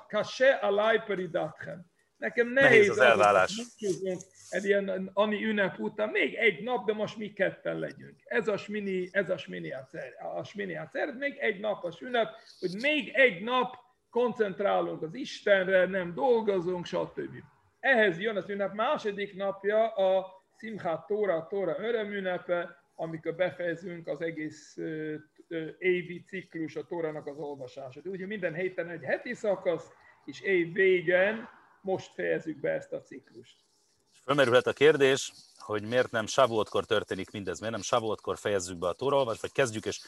kase 0.07 0.53
alaj 0.53 1.03
peridatchem. 1.05 1.85
Nekem 2.17 2.47
nehéz, 2.47 2.69
nehéz 2.69 2.89
az 2.89 2.99
elvállás. 2.99 3.61
Egy 4.49 4.65
ilyen 4.65 5.09
ani 5.13 5.43
ünnep 5.43 5.79
után, 5.79 6.09
még 6.09 6.33
egy 6.35 6.63
nap, 6.63 6.85
de 6.85 6.93
most 6.93 7.17
mi 7.17 7.33
ketten 7.33 7.79
legyünk. 7.79 8.19
Ez 8.23 8.47
a 8.47 8.57
smini, 8.57 9.09
ez 9.11 9.29
a 9.29 9.37
smini 9.37 9.71
a 10.35 10.43
smini 10.43 10.79
még 11.17 11.37
egy 11.37 11.59
napos 11.59 12.01
ünnep, 12.01 12.35
hogy 12.59 12.81
még 12.81 13.11
egy 13.13 13.43
nap 13.43 13.75
koncentrálunk 14.09 15.01
az 15.01 15.13
Istenre, 15.13 15.85
nem 15.85 16.13
dolgozunk, 16.13 16.85
stb. 16.85 17.35
Ehhez 17.79 18.19
jön 18.19 18.35
az 18.37 18.49
ünnep 18.49 18.73
második 18.73 19.35
napja, 19.35 19.87
a 19.87 20.43
Simchat 20.57 21.07
Tóra, 21.07 21.47
Tóra 21.49 21.75
örömünnepe, 21.79 22.84
amikor 22.95 23.35
befejezünk 23.35 24.07
az 24.07 24.21
egész 24.21 24.77
évi 25.77 26.23
ciklus 26.27 26.75
a 26.75 26.85
Tórának 26.85 27.27
az 27.27 27.37
olvasását. 27.37 28.05
Ugye 28.05 28.25
minden 28.25 28.53
héten 28.53 28.89
egy 28.89 29.03
heti 29.03 29.33
szakasz, 29.33 29.87
és 30.25 30.41
év 30.41 30.73
végén 30.73 31.47
most 31.81 32.13
fejezzük 32.13 32.59
be 32.59 32.69
ezt 32.69 32.91
a 32.91 33.01
ciklust. 33.01 33.55
Fölmerülhet 34.23 34.67
a 34.67 34.73
kérdés, 34.73 35.31
hogy 35.57 35.83
miért 35.83 36.11
nem 36.11 36.25
Savuotkor 36.25 36.85
történik 36.85 37.31
mindez, 37.31 37.59
miért 37.59 37.73
nem 37.73 37.83
Savuotkor 37.83 38.37
fejezzük 38.37 38.77
be 38.77 38.87
a 38.87 38.93
tóraolvasást, 38.93 39.41
vagy 39.41 39.51
kezdjük 39.51 39.85
és, 39.85 40.01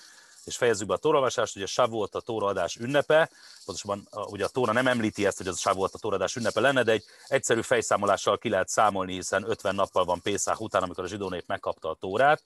és 0.46 0.58
fejezzük 0.58 0.88
be 0.88 0.94
a 0.94 0.98
tóraolvasást, 0.98 1.56
ugye 1.56 1.66
Savuot 1.66 2.16
a 2.16 2.22
tóraadás 2.22 2.76
ünnepe, 2.76 3.30
pontosabban 3.66 4.08
ugye 4.12 4.46
a 4.46 4.48
tóra 4.48 4.72
nem 4.72 4.88
említi 4.88 5.26
ezt, 5.26 5.38
hogy 5.38 5.48
az 5.48 5.54
a 5.54 5.58
Savuot 5.58 5.94
a 5.94 5.98
tóraadás 5.98 6.36
ünnepe 6.36 6.60
lenne, 6.60 6.84
de 6.84 6.92
egy 6.92 7.04
egyszerű 7.28 7.62
fejszámolással 7.62 8.38
ki 8.38 8.50
lehet 8.50 8.68
számolni, 8.68 9.14
hiszen 9.14 9.50
50 9.50 9.76
nappal 9.76 10.06
van 10.06 10.22
Pészák 10.22 10.60
után, 10.60 10.84
amikor 10.84 11.04
a 11.04 11.08
zsidó 11.08 11.30
nép 11.30 11.44
megkapta 11.48 11.90
a 11.90 11.98
tórát, 12.00 12.44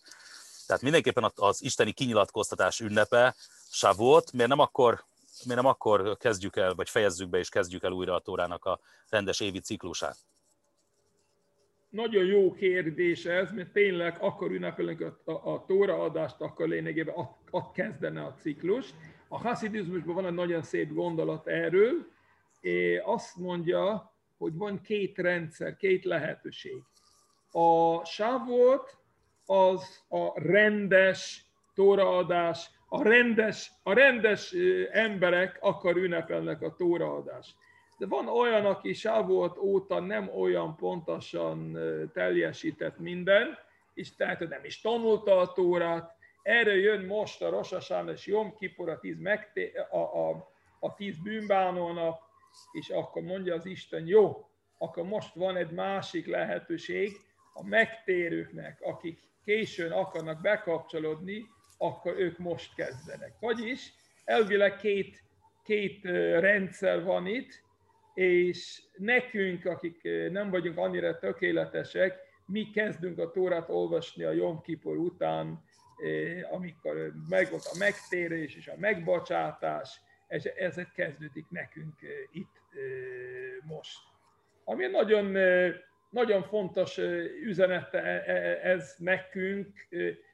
tehát 0.72 0.86
mindenképpen 0.86 1.32
az 1.36 1.64
isteni 1.64 1.92
kinyilatkoztatás 1.92 2.80
ünnepe, 2.80 3.36
Shavuot, 3.72 4.32
miért 4.32 4.50
nem 4.50 4.60
akkor 4.60 5.04
miért 5.46 5.62
nem 5.62 5.72
akkor 5.72 6.18
kezdjük 6.18 6.56
el, 6.56 6.74
vagy 6.76 6.90
fejezzük 6.90 7.30
be 7.30 7.38
és 7.38 7.50
kezdjük 7.50 7.84
el 7.84 7.92
újra 7.92 8.16
a 8.16 8.20
Tórának 8.20 8.66
a 8.66 8.80
rendes 9.10 9.40
évi 9.40 9.60
ciklusát? 9.60 10.18
Nagyon 11.90 12.26
jó 12.26 12.54
kérdés 12.54 13.26
ez, 13.26 13.52
mert 13.52 13.72
tényleg 13.72 14.18
akkor 14.20 14.52
ünnepelünk 14.52 15.02
a, 15.02 15.32
a, 15.32 15.54
a 15.54 15.66
Tóra 15.66 16.04
adást, 16.04 16.42
akkor 16.42 16.68
lényegében 16.68 17.16
ott, 17.16 17.48
ott 17.50 17.72
kezdene 17.72 18.24
a 18.24 18.36
ciklus. 18.40 18.90
A 19.28 19.38
haszidizmusban 19.38 20.16
van 20.16 20.26
egy 20.26 20.34
nagyon 20.34 20.64
szép 20.64 20.94
gondolat 20.94 21.48
erről, 21.48 22.08
és 22.60 23.02
azt 23.04 23.36
mondja, 23.36 24.14
hogy 24.38 24.54
van 24.56 24.82
két 24.82 25.18
rendszer, 25.18 25.76
két 25.76 26.04
lehetőség. 26.06 26.84
A 27.52 28.06
Shavuot 28.06 29.01
az 29.52 30.04
a 30.10 30.40
rendes 30.40 31.46
tóraadás, 31.76 32.70
a 32.88 33.04
rendes, 33.04 33.72
a 33.84 33.94
rendes 33.94 34.56
emberek 34.92 35.58
akar 35.62 35.96
ünnepelnek 35.96 36.62
a 36.62 36.76
tóraadás. 36.76 37.56
De 37.98 38.08
van 38.08 38.28
olyan, 38.28 38.66
aki 38.66 38.94
Sávolt 38.94 39.58
óta 39.58 40.00
nem 40.00 40.30
olyan 40.30 40.76
pontosan 40.76 41.78
teljesített 42.14 43.00
minden, 43.00 43.58
és 43.94 44.16
tehát 44.16 44.40
nem 44.40 44.64
is 44.64 44.82
tanulta 44.82 45.38
a 45.38 45.54
tórát. 45.54 46.16
Erre 46.42 46.76
jön 46.76 47.06
most 47.06 47.42
a 47.42 47.50
Rosasán 47.50 48.10
és 48.10 48.26
Jom 48.26 48.56
Kipur, 48.56 48.90
a 48.90 49.00
tíz, 49.00 49.20
megté- 49.20 49.78
a, 49.78 50.30
a, 50.30 50.50
a 50.80 50.94
tíz 50.94 51.18
bűnbánónak, 51.18 52.20
és 52.72 52.90
akkor 52.90 53.22
mondja 53.22 53.56
az 53.56 53.66
Isten, 53.66 54.08
jó, 54.08 54.50
akkor 54.78 55.04
most 55.04 55.36
van 55.36 55.56
egy 55.56 55.72
másik 55.72 56.28
lehetőség 56.28 57.12
a 57.54 57.68
megtérőknek, 57.68 58.82
akik 58.82 59.20
későn 59.46 59.92
akarnak 59.92 60.42
bekapcsolódni, 60.42 61.46
akkor 61.78 62.20
ők 62.20 62.38
most 62.38 62.76
kezdenek. 62.76 63.34
Vagyis 63.40 63.94
elvileg 64.24 64.76
két, 64.76 65.24
két 65.64 66.04
rendszer 66.40 67.04
van 67.04 67.28
itt, 67.28 67.64
és 68.14 68.82
nekünk, 68.98 69.66
akik 69.66 70.02
nem 70.32 70.50
vagyunk 70.50 70.78
annyira 70.78 71.20
tökéletesek, 71.20 72.20
mi 72.46 72.70
kezdünk 72.70 73.20
a 73.20 73.32
Tórát 73.32 73.70
olvasni 73.70 74.24
a 74.24 74.32
Jom 74.32 74.62
Kipur 74.62 74.98
után, 74.98 75.64
amikor 76.52 77.14
megvolt 77.30 77.66
a 77.66 77.78
megtérés 77.78 78.56
és 78.56 78.68
a 78.68 78.78
megbocsátás, 78.78 80.00
és 80.28 80.44
ezek 80.44 80.92
kezdődik 80.92 81.50
nekünk 81.50 82.00
itt 82.32 82.60
most. 83.64 84.00
Ami 84.64 84.86
nagyon 84.86 85.26
nagyon 86.12 86.44
fontos 86.44 86.98
üzenete 87.44 88.02
e, 88.02 88.24
e, 88.32 88.70
ez 88.70 88.96
nekünk, 88.98 89.88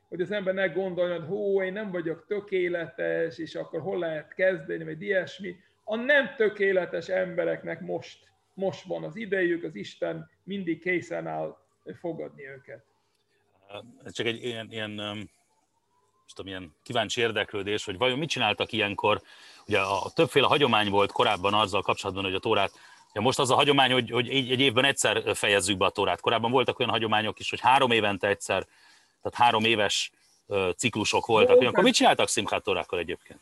hogy 0.10 0.22
az 0.22 0.32
ember 0.32 0.54
ne 0.54 0.68
gondoljon, 0.68 1.20
hogy 1.20 1.28
hó, 1.28 1.64
én 1.64 1.74
nem 1.74 1.92
vagyok 1.92 2.26
tökéletes, 2.28 3.38
és 3.38 3.56
akkor 3.56 3.82
hol 3.82 4.00
lehet 4.00 4.34
kezdeni, 4.34 4.84
vagy 4.84 5.02
ilyesmi. 5.02 5.56
A 5.84 5.96
nem 5.96 6.36
tökéletes 6.36 7.08
embereknek 7.08 7.82
most, 7.82 8.20
most 8.54 8.84
van 8.84 9.04
az 9.04 9.16
idejük, 9.16 9.64
az 9.64 9.76
Isten 9.76 10.30
mindig 10.44 10.82
készen 10.82 11.28
áll 11.28 11.58
fogadni 12.00 12.48
őket. 12.48 12.86
Csak 14.12 14.26
egy 14.26 14.44
ilyen, 14.44 14.68
ilyen 14.72 15.00
tudom, 16.34 16.52
ilyen 16.52 16.76
kíváncsi 16.84 17.22
érdeklődés, 17.22 17.86
hogy 17.86 17.98
vajon 17.98 18.18
mit 18.18 18.30
csináltak 18.30 18.72
ilyenkor. 18.72 19.22
Ugye 19.68 19.80
a 19.80 20.12
többféle 20.14 20.48
hagyomány 20.48 20.90
volt 20.90 21.12
korábban 21.12 21.54
azzal 21.54 21.82
kapcsolatban, 21.82 22.24
hogy 22.24 22.34
a 22.34 22.40
Tórát 22.40 22.72
Ja, 23.18 23.24
most 23.24 23.40
az 23.40 23.52
a 23.52 23.56
hagyomány, 23.56 23.92
hogy, 23.92 24.10
hogy 24.10 24.30
egy, 24.30 24.60
évben 24.60 24.86
egyszer 24.86 25.36
fejezzük 25.36 25.78
be 25.78 25.86
a 25.86 25.90
tórát. 25.90 26.20
Korábban 26.20 26.52
voltak 26.52 26.80
olyan 26.80 26.92
hagyományok 26.92 27.40
is, 27.40 27.50
hogy 27.50 27.60
három 27.60 27.92
évente 27.92 28.28
egyszer, 28.28 28.64
tehát 29.22 29.38
három 29.38 29.64
éves 29.64 30.12
ciklusok 30.76 31.26
voltak. 31.26 31.62
Akkor 31.62 31.84
mit 31.84 31.94
csináltak 31.94 32.30
Simchat 32.30 32.64
Tórákkal 32.64 33.00
egyébként? 33.00 33.40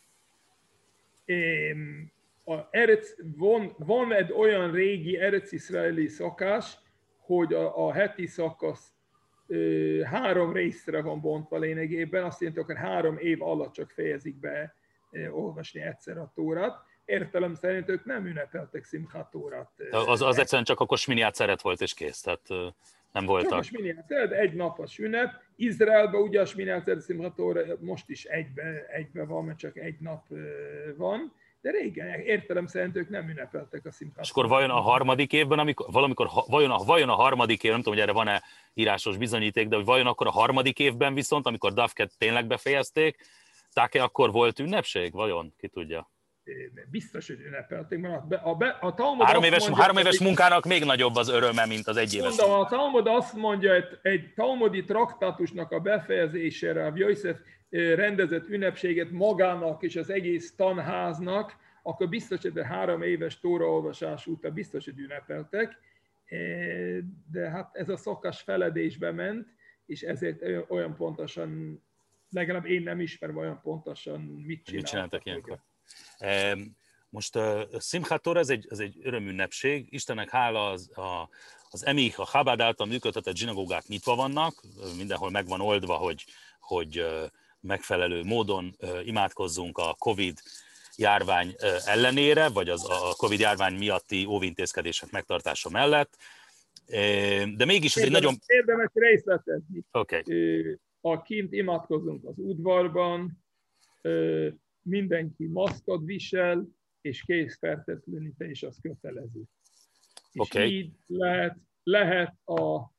A 2.45 2.67
Eretz, 2.69 3.15
van, 3.37 3.75
van 3.77 4.13
egy 4.13 4.31
olyan 4.31 4.71
régi 4.71 5.17
Eretz 5.17 5.53
Izraeli 5.53 6.07
szokás, 6.07 6.77
hogy 7.19 7.53
a, 7.53 7.87
a 7.87 7.93
heti 7.93 8.27
szakasz 8.27 8.93
ö, 9.47 10.01
három 10.01 10.53
részre 10.53 11.01
van 11.01 11.21
bontva 11.21 11.57
lényegében, 11.57 12.23
azt 12.23 12.41
jelenti, 12.41 12.61
hogy 12.61 12.75
három 12.77 13.17
év 13.17 13.41
alatt 13.41 13.73
csak 13.73 13.91
fejezik 13.91 14.35
be 14.35 14.75
ö, 15.11 15.29
olvasni 15.29 15.81
egyszer 15.81 16.17
a 16.17 16.31
tórat. 16.35 16.84
Értelem 17.05 17.53
szerint 17.53 17.89
ők 17.89 18.05
nem 18.05 18.25
ünnepeltek 18.25 18.85
Simchat 18.85 19.31
Tórát. 19.31 19.69
Az, 19.91 20.21
az 20.21 20.37
egyszerűen 20.37 20.63
csak 20.63 20.79
akkor 20.79 20.97
sminiát 20.97 21.35
szeret 21.35 21.61
volt 21.61 21.81
és 21.81 21.93
kész, 21.93 22.21
tehát 22.21 22.47
nem 23.11 23.25
voltak. 23.25 23.49
Csak 23.49 23.59
a 23.59 23.63
sminiát 23.63 24.05
szeret, 24.07 24.31
egy 24.31 24.53
napos 24.53 24.97
ünnep. 24.97 25.33
Izraelben 25.55 26.21
ugye 26.21 26.41
a 26.41 26.45
sminiát 26.45 27.01
szeret 27.01 27.81
most 27.81 28.09
is 28.09 28.23
egybe, 28.23 28.85
egybe 28.87 29.25
van, 29.25 29.45
mert 29.45 29.57
csak 29.57 29.77
egy 29.77 29.99
nap 29.99 30.25
van 30.97 31.33
de 31.65 31.71
régen 31.71 32.19
értelem 32.19 32.65
szerint 32.65 32.95
ők 32.95 33.09
nem 33.09 33.29
ünnepeltek 33.29 33.85
a 33.85 33.91
szimplát. 33.91 34.25
És 34.25 34.31
akkor 34.31 34.47
vajon 34.47 34.69
a 34.69 34.79
harmadik 34.79 35.33
évben, 35.33 35.59
amikor, 35.59 35.87
valamikor, 35.91 36.29
vajon 36.47 36.71
a, 36.71 36.77
vajon 36.77 37.09
a 37.09 37.15
harmadik 37.15 37.63
év, 37.63 37.71
nem 37.71 37.81
tudom, 37.81 37.93
hogy 37.93 38.03
erre 38.03 38.11
van-e 38.11 38.41
írásos 38.73 39.17
bizonyíték, 39.17 39.67
de 39.67 39.75
hogy 39.75 39.85
vajon 39.85 40.07
akkor 40.07 40.27
a 40.27 40.31
harmadik 40.31 40.79
évben 40.79 41.13
viszont, 41.13 41.45
amikor 41.45 41.73
Dafket 41.73 42.11
tényleg 42.17 42.47
befejezték, 42.47 43.17
Táke 43.73 44.03
akkor 44.03 44.31
volt 44.31 44.59
ünnepség? 44.59 45.13
Vajon? 45.13 45.53
Ki 45.57 45.67
tudja? 45.67 46.09
Biztos, 46.91 47.27
hogy 47.27 47.39
ünnepelték, 47.39 47.99
mert 47.99 48.33
a, 48.33 48.49
a, 48.49 48.77
a 48.81 48.93
Talmud 48.93 49.25
három 49.25 49.43
éves, 49.43 49.59
mondja, 49.59 49.81
három 49.81 49.97
éves 49.97 50.19
munkának 50.19 50.65
még 50.65 50.83
nagyobb 50.83 51.15
az 51.15 51.29
öröme, 51.29 51.65
mint 51.65 51.87
az 51.87 51.97
egy 51.97 52.13
éves. 52.13 52.35
Mondom, 52.37 52.59
a 52.59 52.65
Talmud 52.65 53.07
azt 53.07 53.33
mondja, 53.33 53.73
egy, 53.73 53.99
egy 54.01 54.33
talmudi 54.35 54.83
traktátusnak 54.83 55.71
a 55.71 55.79
befejezésére, 55.79 56.85
a 56.85 56.91
Jöjszef 56.95 57.37
rendezett 57.95 58.47
ünnepséget 58.47 59.11
magának 59.11 59.83
és 59.83 59.95
az 59.95 60.09
egész 60.09 60.55
tanháznak, 60.55 61.55
akkor 61.83 62.09
biztos, 62.09 62.41
hogy 62.41 62.57
a 62.57 62.65
három 62.65 63.01
éves 63.01 63.39
tóraolvasás 63.39 64.27
után 64.27 64.53
biztos, 64.53 64.85
hogy 64.85 64.99
ünnepeltek, 64.99 65.77
de 67.31 67.49
hát 67.49 67.75
ez 67.75 67.89
a 67.89 67.97
szokás 67.97 68.41
feledésbe 68.41 69.11
ment, 69.11 69.47
és 69.85 70.01
ezért 70.01 70.41
olyan 70.67 70.95
pontosan, 70.95 71.81
legalább 72.29 72.65
én 72.65 72.83
nem 72.83 72.99
ismerem 72.99 73.37
olyan 73.37 73.61
pontosan, 73.61 74.19
mit 74.21 74.63
csináltak. 74.63 74.73
Mit 74.73 74.85
csináltak 74.85 75.25
ilyenkor? 75.25 75.59
Most 77.09 77.35
a 77.35 77.67
Simchat 77.79 78.21
Torah, 78.21 78.41
ez 78.41 78.49
egy, 78.49 78.67
ez 78.69 78.79
egy 78.79 78.97
örömünnepség. 79.03 79.87
Istennek 79.89 80.29
hála 80.29 80.69
az, 80.69 80.97
a, 80.97 81.29
az 81.69 81.85
Emich, 81.85 82.19
a 82.19 82.25
Chabad 82.25 82.61
által 82.61 82.87
működtetett 82.87 83.35
zsinagógák 83.35 83.87
nyitva 83.87 84.15
vannak, 84.15 84.61
mindenhol 84.97 85.29
megvan 85.29 85.61
oldva, 85.61 85.95
hogy, 85.95 86.25
hogy 86.59 87.05
megfelelő 87.59 88.23
módon 88.23 88.75
imádkozzunk 89.03 89.77
a 89.77 89.95
COVID 89.99 90.39
járvány 90.95 91.55
ellenére, 91.85 92.49
vagy 92.49 92.69
az 92.69 92.89
a 92.89 93.13
COVID 93.17 93.39
járvány 93.39 93.73
miatti 93.73 94.25
óvintézkedések 94.25 95.11
megtartása 95.11 95.69
mellett. 95.69 96.17
De 97.55 97.65
mégis 97.65 97.95
ez 97.95 98.03
egy 98.03 98.11
nagyon... 98.11 98.35
Érdemes 98.45 98.89
részletezni. 98.93 99.83
Okay. 99.91 100.23
A 101.01 101.21
kint 101.21 101.53
imádkozunk 101.53 102.25
az 102.25 102.33
udvarban, 102.37 103.43
mindenki 104.85 105.45
maszkot 105.45 106.05
visel, 106.05 106.67
és 107.01 107.23
készfertőtlenítés 107.23 108.63
az 108.63 108.77
kötelező. 108.81 109.41
És 110.31 110.39
okay. 110.39 110.77
így 110.77 110.91
lehet, 111.07 111.57
lehet 111.83 112.33
a 112.45 112.91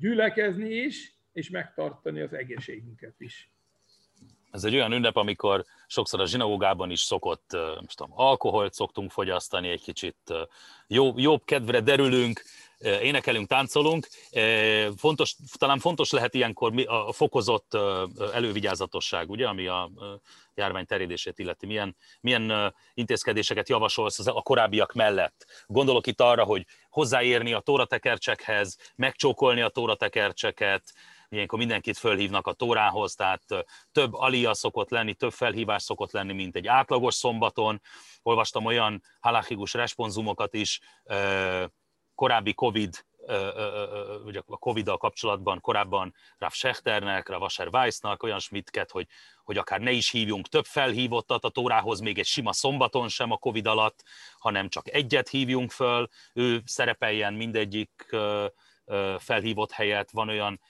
gyülekezni 0.00 0.74
is, 0.74 1.14
és 1.32 1.50
megtartani 1.50 2.20
az 2.20 2.32
egészségünket 2.32 3.14
is. 3.18 3.50
Ez 4.50 4.64
egy 4.64 4.74
olyan 4.74 4.92
ünnep, 4.92 5.16
amikor 5.16 5.64
sokszor 5.86 6.20
a 6.20 6.26
zsinagógában 6.26 6.90
is 6.90 7.00
szokott, 7.00 7.56
most 7.80 7.96
tudom, 7.96 8.12
alkoholt 8.14 8.72
szoktunk 8.72 9.10
fogyasztani, 9.10 9.68
egy 9.68 9.82
kicsit 9.82 10.32
jobb, 10.86 11.18
jobb 11.18 11.44
kedvre 11.44 11.80
derülünk, 11.80 12.42
énekelünk, 12.84 13.48
táncolunk. 13.48 14.08
Fontos, 14.96 15.36
talán 15.58 15.78
fontos 15.78 16.10
lehet 16.10 16.34
ilyenkor 16.34 16.72
a 16.86 17.12
fokozott 17.12 17.74
elővigyázatosság, 18.32 19.30
ugye, 19.30 19.46
ami 19.48 19.66
a 19.66 19.90
járvány 20.54 20.86
terjedését 20.86 21.38
illeti. 21.38 21.66
Milyen, 21.66 21.96
milyen 22.20 22.74
intézkedéseket 22.94 23.68
javasolsz 23.68 24.26
a 24.26 24.42
korábbiak 24.42 24.92
mellett? 24.92 25.46
Gondolok 25.66 26.06
itt 26.06 26.20
arra, 26.20 26.44
hogy 26.44 26.66
hozzáérni 26.88 27.52
a 27.52 27.60
tóratekercsekhez, 27.60 28.76
megcsókolni 28.96 29.60
a 29.60 29.68
tóratekercseket, 29.68 30.82
ilyenkor 31.28 31.58
mindenkit 31.58 31.98
fölhívnak 31.98 32.46
a 32.46 32.52
tórához, 32.52 33.14
tehát 33.14 33.42
több 33.92 34.14
alia 34.14 34.54
szokott 34.54 34.90
lenni, 34.90 35.14
több 35.14 35.32
felhívás 35.32 35.82
szokott 35.82 36.12
lenni, 36.12 36.32
mint 36.32 36.56
egy 36.56 36.66
átlagos 36.66 37.14
szombaton. 37.14 37.80
Olvastam 38.22 38.64
olyan 38.64 39.02
halachigus 39.20 39.74
responzumokat 39.74 40.54
is, 40.54 40.80
korábbi 42.14 42.54
Covid 42.54 43.04
ugye 44.24 44.42
a 44.46 44.56
Covid-dal 44.56 44.96
kapcsolatban 44.96 45.60
korábban 45.60 46.14
Rav 46.38 46.52
Schechternek, 46.52 47.28
Rav 47.28 47.42
Asher 47.42 47.68
Weissnak, 47.72 48.22
olyan 48.22 48.38
Schmidtket, 48.38 48.90
hogy, 48.90 49.06
hogy 49.44 49.58
akár 49.58 49.80
ne 49.80 49.90
is 49.90 50.10
hívjunk 50.10 50.48
több 50.48 50.64
felhívottat 50.64 51.44
a 51.44 51.48
Tórához, 51.48 52.00
még 52.00 52.18
egy 52.18 52.26
sima 52.26 52.52
szombaton 52.52 53.08
sem 53.08 53.30
a 53.30 53.36
Covid 53.36 53.66
alatt, 53.66 54.04
hanem 54.38 54.68
csak 54.68 54.94
egyet 54.94 55.28
hívjunk 55.28 55.70
föl, 55.70 56.08
ő 56.32 56.62
szerepeljen 56.64 57.34
mindegyik 57.34 58.16
felhívott 59.18 59.72
helyet, 59.72 60.10
van 60.10 60.28
olyan 60.28 60.60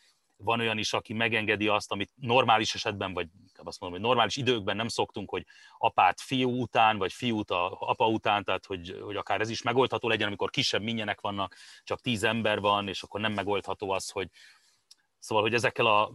van 0.45 0.61
olyan 0.61 0.79
is, 0.79 0.93
aki 0.93 1.13
megengedi 1.13 1.69
azt, 1.69 1.93
amit 1.93 2.11
normális 2.15 2.75
esetben, 2.75 3.13
vagy 3.13 3.29
azt 3.57 3.81
mondom, 3.81 3.99
hogy 3.99 4.09
normális 4.09 4.37
időkben 4.37 4.77
nem 4.77 4.89
szoktunk, 4.89 5.31
hogy 5.31 5.47
apát 5.79 6.21
fiú 6.21 6.61
után, 6.61 6.99
vagy 6.99 7.13
fiút 7.13 7.51
a 7.51 7.77
apa 7.81 8.09
után, 8.09 8.45
tehát 8.45 8.67
hogy, 8.67 8.99
hogy 9.03 9.17
akár 9.17 9.41
ez 9.41 9.49
is 9.49 9.63
megoldható 9.63 10.09
legyen, 10.09 10.27
amikor 10.27 10.51
kisebb 10.51 10.83
minyenek 10.83 11.21
vannak, 11.21 11.57
csak 11.83 12.01
tíz 12.01 12.25
ember 12.25 12.61
van, 12.61 12.89
és 12.89 13.03
akkor 13.03 13.21
nem 13.21 13.33
megoldható 13.33 13.91
az, 13.91 14.11
hogy, 14.11 14.29
Szóval, 15.25 15.45
hogy 15.45 15.55
ezekkel 15.55 15.87
a, 15.87 16.11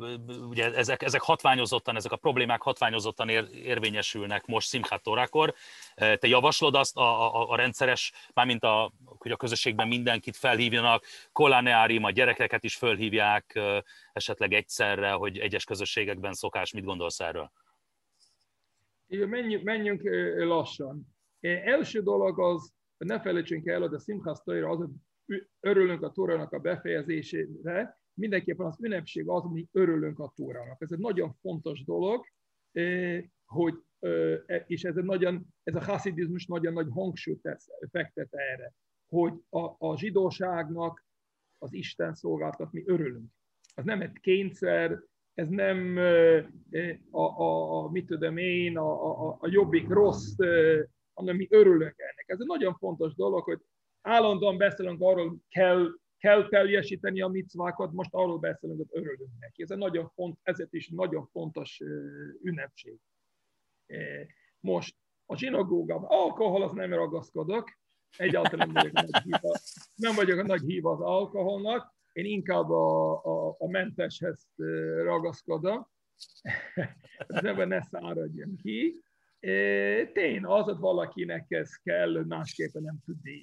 ugye 0.49 0.73
ezek, 0.73 1.01
ezek 1.01 1.21
hatványozottan, 1.21 1.95
ezek 1.95 2.11
a 2.11 2.17
problémák 2.17 2.61
hatványozottan 2.61 3.29
ér, 3.29 3.47
érvényesülnek 3.53 4.45
most 4.45 4.69
Simchat 4.69 5.03
Torákor. 5.03 5.53
Te 5.95 6.27
javaslod 6.27 6.75
azt 6.75 6.97
a, 6.97 7.35
a, 7.35 7.49
a 7.49 7.55
rendszeres, 7.55 8.11
mármint 8.33 8.63
a, 8.63 8.91
hogy 9.05 9.31
a 9.31 9.35
közösségben 9.35 9.87
mindenkit 9.87 10.35
felhívjanak, 10.35 11.03
kollaneárim, 11.31 12.03
a 12.03 12.11
gyerekeket 12.11 12.63
is 12.63 12.75
felhívják 12.75 13.59
esetleg 14.13 14.53
egyszerre, 14.53 15.11
hogy 15.11 15.37
egyes 15.37 15.63
közösségekben 15.63 16.33
szokás. 16.33 16.73
Mit 16.73 16.85
gondolsz 16.85 17.19
erről? 17.19 17.51
Menjünk, 19.07 19.63
menjünk 19.63 20.01
lassan. 20.37 21.15
Első 21.41 22.01
dolog 22.01 22.39
az, 22.39 22.73
ne 22.97 23.21
felejtsünk 23.21 23.67
el, 23.67 23.81
hogy 23.81 23.93
a 23.93 23.99
Simchat 23.99 24.43
Torah 24.43 24.69
az, 24.69 24.89
örülünk 25.59 26.01
a 26.01 26.11
Tórának 26.11 26.51
a 26.51 26.59
befejezésére, 26.59 27.98
mindenképpen 28.19 28.65
az 28.65 28.77
ünnepség 28.81 29.29
az, 29.29 29.43
ami 29.43 29.67
örülünk 29.71 30.19
a 30.19 30.31
Tórának. 30.35 30.81
Ez 30.81 30.91
egy 30.91 30.99
nagyon 30.99 31.33
fontos 31.41 31.83
dolog, 31.83 32.25
eh, 32.71 33.23
hogy, 33.45 33.73
eh, 33.99 34.63
és 34.67 34.83
ez, 34.83 34.97
egy 34.97 35.03
nagyon, 35.03 35.45
ez 35.63 35.75
a 35.75 35.83
haszidizmus 35.83 36.45
nagyon 36.45 36.73
nagy 36.73 36.87
hangsúlyt 36.89 37.41
tesz, 37.41 37.67
fektet 37.91 38.33
erre, 38.33 38.73
hogy 39.09 39.33
a, 39.49 39.87
a 39.87 39.97
zsidóságnak, 39.97 41.05
az 41.57 41.73
Isten 41.73 42.13
szolgáltat, 42.13 42.71
mi 42.71 42.83
örülünk. 42.85 43.31
Az 43.75 43.85
nem 43.85 44.01
egy 44.01 44.19
kényszer, 44.19 44.99
ez 45.33 45.47
nem 45.47 45.97
eh, 45.97 46.45
a, 47.09 47.21
a, 47.21 47.83
a 47.83 47.89
mit 47.91 48.05
tudom 48.05 48.37
én, 48.37 48.77
a, 48.77 49.27
a, 49.27 49.37
a 49.39 49.47
jobbik 49.47 49.87
rossz, 49.87 50.35
hanem 51.13 51.35
mi 51.35 51.47
örülünk 51.49 51.95
ennek. 51.97 52.25
Ez 52.25 52.39
egy 52.39 52.47
nagyon 52.47 52.73
fontos 52.73 53.15
dolog, 53.15 53.43
hogy 53.43 53.59
állandóan 54.01 54.57
beszélünk 54.57 55.01
arról, 55.01 55.37
kell 55.49 55.87
kell 56.19 56.47
teljesíteni 56.47 57.21
a 57.21 57.27
micvákat, 57.27 57.91
most 57.91 58.13
arról 58.13 58.39
beszélünk, 58.39 58.77
hogy 58.77 59.01
örülünk 59.01 59.31
neki. 59.39 59.63
Ez 59.63 59.71
egy 59.71 59.77
nagyon 59.77 60.09
font, 60.13 60.39
ezért 60.43 60.73
is 60.73 60.89
nagyon 60.89 61.25
fontos 61.25 61.81
ünnepség. 62.43 62.99
Most 64.59 64.95
a 65.25 65.37
zsinagógában 65.37 66.09
alkohol, 66.09 66.63
az 66.63 66.71
nem 66.71 66.93
ragaszkodok, 66.93 67.77
egyáltalán 68.17 68.69
nem 68.69 68.83
vagyok 68.83 68.93
nagy 68.93 69.21
híva, 69.23 69.57
nem 69.95 70.15
vagyok 70.15 70.39
a 70.39 70.43
nagy 70.43 70.61
híva 70.61 70.91
az 70.91 71.01
alkoholnak, 71.01 71.97
én 72.11 72.25
inkább 72.25 72.69
a, 72.69 73.11
a, 73.25 73.55
a 73.59 73.67
menteshez 73.67 74.47
ragaszkodom, 75.03 75.87
nem 77.27 77.67
ne 77.67 77.81
száradjon 77.81 78.55
ki. 78.55 79.03
Tény, 80.13 80.43
az, 80.43 80.63
hogy 80.63 80.77
valakinek 80.77 81.51
ez 81.51 81.75
kell, 81.75 82.23
másképpen 82.25 82.81
nem 82.81 82.99
tudni 83.05 83.41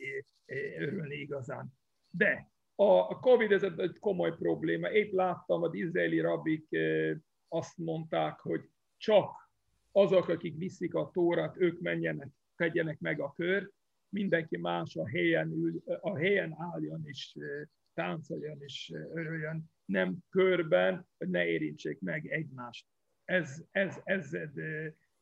örülni 0.79 1.15
igazán. 1.15 1.73
De 2.11 2.51
a 2.85 3.19
Covid 3.19 3.53
ez 3.53 3.63
egy 3.63 3.99
komoly 3.99 4.37
probléma. 4.37 4.91
Épp 4.91 5.13
láttam, 5.13 5.63
az 5.63 5.75
izraeli 5.75 6.21
rabik 6.21 6.73
eh, 6.73 7.17
azt 7.49 7.77
mondták, 7.79 8.39
hogy 8.41 8.69
csak 8.97 9.51
azok, 9.93 10.29
akik 10.29 10.57
viszik 10.57 10.95
a 10.95 11.11
tórat, 11.13 11.57
ők 11.61 11.81
menjenek, 11.81 12.29
tegyenek 12.57 13.01
meg 13.01 13.21
a 13.21 13.33
kör, 13.33 13.71
mindenki 14.09 14.57
más 14.57 14.97
a 14.97 15.09
helyen, 15.09 15.51
ül, 15.51 15.83
a 16.01 16.17
helyen 16.17 16.55
álljon 16.59 17.01
és 17.05 17.37
eh, 17.39 17.67
táncoljon 17.95 18.63
és 18.63 18.91
eh, 18.95 19.01
örüljön, 19.15 19.71
nem 19.85 20.17
körben, 20.31 21.09
hogy 21.19 21.29
ne 21.29 21.47
érintsék 21.47 22.01
meg 22.01 22.27
egymást. 22.27 22.87
Ez, 23.25 23.63
ez, 23.71 24.01
ez 24.05 24.33
egy, 24.33 24.59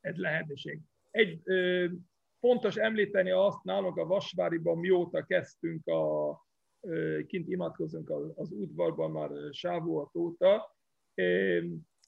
egy 0.01 0.17
lehetőség. 0.17 0.81
Egy, 1.11 1.43
fontos 2.39 2.77
említeni 2.77 3.31
azt 3.31 3.63
nálunk 3.63 3.97
a 3.97 4.07
Vasváriban, 4.07 4.79
mióta 4.79 5.25
kezdtünk 5.25 5.87
a, 5.87 6.31
kint 7.27 7.49
imádkozunk 7.49 8.11
az 8.35 8.51
udvarban 8.51 9.11
már 9.11 9.31
sávolt 9.51 10.15
óta. 10.15 10.77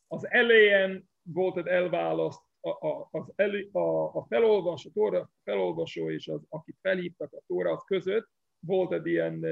Az 0.07 0.31
elején 0.31 1.09
volt 1.23 1.57
egy 1.57 1.67
elválaszt, 1.67 2.41
a, 2.61 2.87
a, 2.87 3.09
az 3.11 3.33
elő, 3.35 3.69
a, 3.73 4.15
a 4.17 4.27
felolvasó, 4.29 4.91
tóra, 4.91 5.31
felolvasó 5.45 6.11
és 6.11 6.29
az, 6.29 6.41
akit 6.49 6.77
felhívtak 6.81 7.33
a 7.33 7.43
tóra, 7.47 7.73
az 7.73 7.83
között 7.85 8.29
volt 8.59 8.93
egy 8.93 9.07
ilyen, 9.07 9.45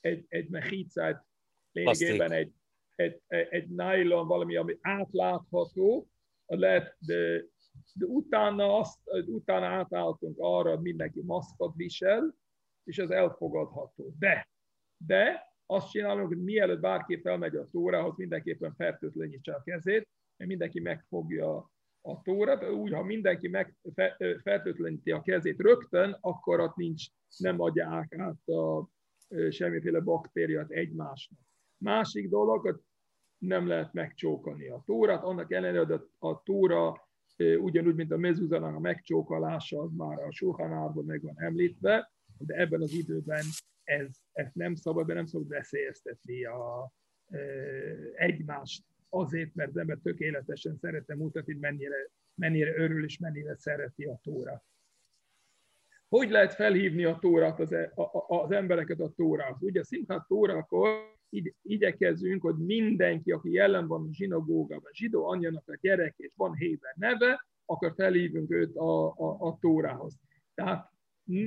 egy, 0.00 0.24
egy 0.28 0.48
mechicát, 0.48 1.24
lényegében 1.72 2.32
egy, 2.32 2.52
egy, 2.94 3.20
egy, 3.26 3.46
egy 3.50 3.68
nylon, 3.68 4.26
valami, 4.26 4.56
ami 4.56 4.78
átlátható, 4.80 6.08
lehet, 6.46 6.96
de, 6.98 7.44
de 7.94 8.06
utána, 8.06 8.78
azt, 8.78 8.98
utána 9.26 9.66
átálltunk 9.66 10.36
arra, 10.38 10.70
hogy 10.70 10.80
mindenki 10.80 11.20
maszkot 11.22 11.74
visel, 11.76 12.34
és 12.84 12.98
ez 12.98 13.10
elfogadható. 13.10 14.14
De 14.18 14.48
de 14.96 15.52
azt 15.66 15.90
csinálunk, 15.90 16.28
hogy 16.28 16.42
mielőtt 16.42 16.80
bárki 16.80 17.20
felmegy 17.20 17.56
a 17.56 17.68
tórához, 17.70 18.16
mindenképpen 18.16 18.74
fertőtlenítse 18.74 19.54
a 19.54 19.62
kezét, 19.62 20.08
mert 20.36 20.50
mindenki 20.50 20.80
megfogja 20.80 21.72
a 22.06 22.22
tórát, 22.22 22.70
úgy, 22.70 22.92
ha 22.92 23.02
mindenki 23.02 23.48
meg 23.48 23.76
a 25.04 25.22
kezét 25.22 25.60
rögtön, 25.60 26.16
akkor 26.20 26.60
ott 26.60 26.76
nincs, 26.76 27.04
nem 27.36 27.60
adják 27.60 28.14
át 28.18 28.48
a, 28.48 28.88
semmiféle 29.50 30.00
baktériát 30.00 30.70
egymásnak. 30.70 31.38
Másik 31.78 32.28
dolog, 32.28 32.60
hogy 32.60 32.80
nem 33.38 33.66
lehet 33.66 33.92
megcsókolni 33.92 34.68
a 34.68 34.82
tórát, 34.86 35.22
annak 35.22 35.52
ellenére, 35.52 35.84
hogy 35.84 36.00
a, 36.18 36.42
tóra 36.42 37.08
ugyanúgy, 37.58 37.94
mint 37.94 38.12
a 38.12 38.16
mezúzanak 38.16 38.74
a 38.74 38.80
megcsókolása, 38.80 39.80
az 39.80 39.92
már 39.92 40.18
a 40.18 40.32
suhanárban 40.32 41.04
meg 41.04 41.22
van 41.22 41.34
említve, 41.36 42.12
de 42.38 42.54
ebben 42.54 42.82
az 42.82 42.92
időben 42.92 43.44
ez, 43.84 44.16
ez 44.32 44.50
nem 44.52 44.74
szabad, 44.74 45.06
de 45.06 45.14
nem 45.14 45.26
szabad 45.26 45.48
veszélyeztetni 45.48 46.44
a, 46.44 46.92
e, 47.26 47.38
egymást 48.14 48.84
azért, 49.08 49.54
mert 49.54 49.68
az 49.68 49.76
ember 49.76 49.98
tökéletesen 50.02 50.76
szeretne 50.76 51.14
mutatni, 51.14 51.54
mennyire, 51.54 51.96
mennyire 52.34 52.76
örül 52.76 53.04
és 53.04 53.18
mennyire 53.18 53.56
szereti 53.56 54.04
a 54.04 54.20
tóra. 54.22 54.64
Hogy 56.08 56.30
lehet 56.30 56.54
felhívni 56.54 57.04
a 57.04 57.18
tórát, 57.18 57.60
az, 57.60 57.72
e, 57.72 57.92
az 58.26 58.50
embereket 58.50 59.00
a 59.00 59.12
tórához? 59.16 59.62
Ugye 59.62 59.82
Simchat 59.82 60.26
tórakor 60.26 61.12
igyekezünk, 61.62 62.42
hogy 62.42 62.56
mindenki, 62.56 63.32
aki 63.32 63.52
jelen 63.52 63.86
van 63.86 64.06
a 64.08 64.12
zsinagógában, 64.12 64.92
zsidó 64.92 65.28
anyjának 65.28 65.68
a 65.68 65.78
gyerek, 65.80 66.14
és 66.16 66.32
van 66.36 66.54
héber 66.54 66.94
neve, 66.96 67.46
akkor 67.64 67.92
felhívunk 67.96 68.50
őt 68.50 68.76
a, 68.76 69.06
a, 69.06 69.36
a 69.38 69.58
tórához. 69.60 70.18
Tehát 70.54 70.93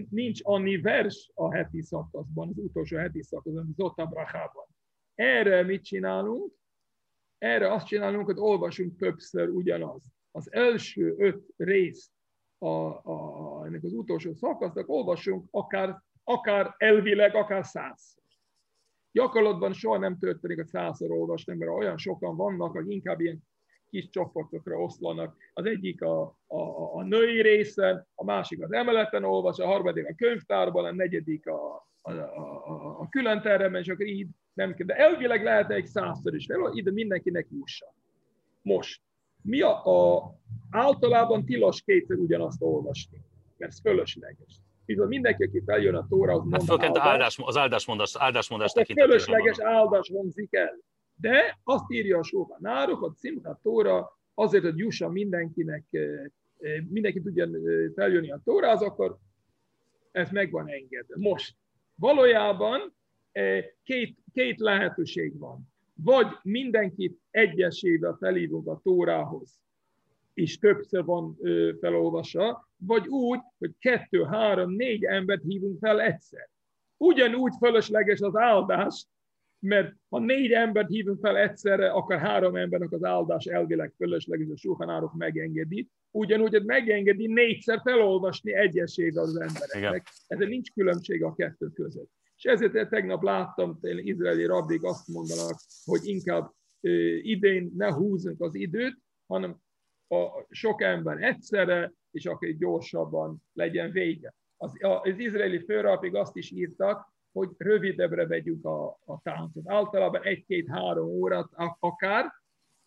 nincs 0.10 0.40
annyi 0.44 0.78
vers 0.82 1.32
a 1.34 1.54
heti 1.54 1.82
szakaszban, 1.82 2.50
az 2.50 2.58
utolsó 2.58 2.98
heti 2.98 3.24
szakaszban, 3.24 3.74
Zota 3.76 4.06
Brachában. 4.06 4.66
Erre 5.16 5.63
mit 5.63 5.84
csinálunk? 5.84 6.54
Erre 7.38 7.74
azt 7.74 7.86
csinálunk, 7.88 8.26
hogy 8.26 8.40
olvasunk 8.40 8.98
többször 8.98 9.50
ugyanaz. 9.50 10.04
Az 10.32 10.52
első 10.52 11.16
öt 11.18 11.46
rész 11.58 12.12
a, 12.58 12.68
a, 12.68 13.66
ennek 13.66 13.84
az 13.84 13.94
utolsó 13.94 14.34
szakasznak 14.34 14.90
olvasunk 14.90 15.48
akár, 15.52 16.02
akár 16.24 16.76
elvileg, 16.78 17.36
akár 17.36 17.66
százszor. 17.66 18.24
Gyakorlatban 19.12 19.74
soha 19.74 19.98
nem 19.98 20.18
történik, 20.18 20.58
hogy 20.58 20.68
százszor 20.68 21.12
olvasnak, 21.12 21.58
mert 21.58 21.72
olyan 21.72 21.98
sokan 21.98 22.36
vannak, 22.36 22.76
akik 22.76 22.92
inkább 22.92 23.20
ilyen 23.20 23.44
kis 23.89 24.10
csoportokra 24.10 24.78
oszlanak. 24.78 25.36
Az 25.54 25.65
egyik 25.65 26.02
a, 26.02 26.21
a, 26.47 26.93
a 26.95 27.04
női 27.04 27.41
részen, 27.41 28.08
a 28.15 28.23
másik 28.23 28.63
az 28.63 28.71
emeleten 28.71 29.23
olvas, 29.23 29.60
a 29.60 29.65
harmadik 29.65 30.08
a 30.08 30.15
könyvtárban, 30.17 30.86
a 30.86 30.91
negyedik 30.91 31.47
a, 31.47 31.88
a, 32.02 32.12
a, 32.12 33.00
a 33.00 33.08
külön 33.10 33.41
teremben, 33.41 33.82
és 33.82 33.88
akkor 33.88 34.06
így 34.06 34.28
nem 34.54 34.73
kell. 34.73 34.86
De 34.86 34.95
elvileg 34.95 35.43
lehet 35.43 35.71
egy 35.71 35.86
százszor 35.86 36.36
is 36.36 36.45
fel, 36.45 36.71
ide 36.73 36.91
mindenkinek 36.91 37.47
jusson. 37.50 37.89
Most, 38.62 39.02
mi 39.41 39.62
a, 39.62 39.86
a, 39.86 40.32
általában 40.71 41.45
tilos 41.45 41.82
kétszer 41.82 42.17
ugyanazt 42.17 42.62
olvasni, 42.62 43.21
mert 43.58 43.71
ez 43.71 43.80
fölösleges. 43.80 44.62
Viszont 44.86 45.10
mindenki, 45.10 45.43
aki 45.43 45.62
feljön 45.65 45.95
a 45.95 46.08
tóra, 46.10 46.34
az 46.34 46.43
hát 46.52 46.67
mond 46.67 46.82
áldás, 46.82 47.04
áldás, 47.04 47.38
az 47.41 47.58
áldásmondás, 47.58 48.15
áldásmondás 48.17 48.71
tekintetében. 48.71 49.19
Fölösleges 49.19 49.60
áldás 49.60 50.12
hangzik 50.13 50.54
el. 50.54 50.78
De 51.20 51.60
azt 51.64 51.92
írja 51.92 52.18
a 52.18 52.24
Sóban 52.24 52.58
Nárok, 52.62 53.02
a 53.02 53.14
Cimcha 53.14 53.60
Tóra, 53.64 54.18
azért, 54.34 54.64
hogy 54.64 54.78
jusson 54.78 55.12
mindenkinek, 55.12 55.84
eh, 55.90 56.24
eh, 56.60 56.84
mindenki 56.90 57.22
tudjon 57.22 57.56
eh, 57.56 57.62
feljönni 57.96 58.32
a 58.32 58.42
Tórához, 58.44 58.82
akkor 58.82 59.18
ez 60.12 60.30
meg 60.30 60.52
van 60.52 60.68
engedve. 60.68 61.16
Most 61.18 61.56
valójában 61.96 62.96
két, 63.84 64.18
két 64.34 64.60
lehetőség 64.60 65.38
van. 65.38 65.72
Vagy 65.94 66.28
mindenkit 66.44 67.20
egyesével 67.32 68.18
felhívunk 68.20 68.68
a 68.68 68.80
Tórához, 68.84 69.60
és 70.34 70.58
többször 70.58 71.04
van 71.04 71.38
felolvasa, 71.80 72.68
vagy 72.78 73.08
úgy, 73.08 73.40
hogy 73.58 73.72
kettő, 73.80 74.24
három, 74.24 74.72
négy 74.72 75.04
embert 75.04 75.42
hívunk 75.44 75.80
fel 75.80 76.02
egyszer. 76.02 76.50
Ugyanúgy 76.98 77.54
fölösleges 77.60 78.20
az 78.20 78.36
áldás, 78.36 79.06
mert 79.60 79.93
ha 80.10 80.20
négy 80.20 80.52
embert 80.52 80.88
hívunk 80.88 81.20
fel 81.20 81.38
egyszerre, 81.38 81.89
akkor 81.89 82.17
három 82.17 82.56
embernek 82.56 82.91
az 82.91 83.04
áldás 83.04 83.46
elvileg 83.46 83.93
fölösleges, 83.98 84.48
a 84.50 84.58
suhanárok 84.58 85.13
megengedi. 85.13 85.88
Ugyanúgy, 86.12 86.52
hogy 86.52 86.65
megengedi 86.65 87.28
négyszer 87.28 87.82
felolvasni 87.84 88.54
egyesével 88.54 89.24
az 89.24 89.39
embereknek. 89.39 90.08
Ezzel 90.28 90.48
nincs 90.48 90.72
különbség 90.72 91.24
a 91.24 91.34
kettő 91.34 91.67
között. 91.67 92.10
És 92.36 92.43
ezért 92.43 92.89
tegnap 92.89 93.24
láttam, 93.24 93.78
hogy 93.82 94.08
izraeli 94.08 94.46
rabbik 94.46 94.84
azt 94.84 95.08
mondanak, 95.08 95.60
hogy 95.86 96.00
inkább 96.04 96.52
idén 97.22 97.72
ne 97.76 97.93
húzunk 97.93 98.41
az 98.41 98.56
időt, 98.56 98.98
hanem 99.28 99.58
a 100.08 100.46
sok 100.50 100.82
ember 100.82 101.24
egyszerre, 101.24 101.93
és 102.12 102.26
akkor 102.26 102.50
gyorsabban 102.50 103.43
legyen 103.54 103.91
vége. 103.91 104.34
Az, 104.58 104.72
az 104.80 105.20
izraeli 105.20 105.60
főrapig 105.60 106.15
azt 106.15 106.36
is 106.36 106.52
írtak, 106.52 107.15
hogy 107.38 107.50
rövidebbre 107.58 108.28
vegyük 108.28 108.65
a, 108.65 109.00
a 109.06 109.21
táncot. 109.23 109.63
Általában 109.65 110.23
egy-két-három 110.23 111.08
órát 111.08 111.50
akár, 111.80 112.26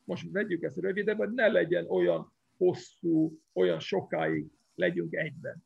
most 0.04 0.30
vegyük 0.32 0.62
ezt 0.62 0.76
rövidebbre, 0.76 1.28
ne 1.34 1.48
legyen 1.48 1.86
olyan 1.88 2.32
hosszú, 2.56 3.40
olyan 3.52 3.78
sokáig 3.78 4.46
legyünk 4.74 5.14
egyben. 5.14 5.64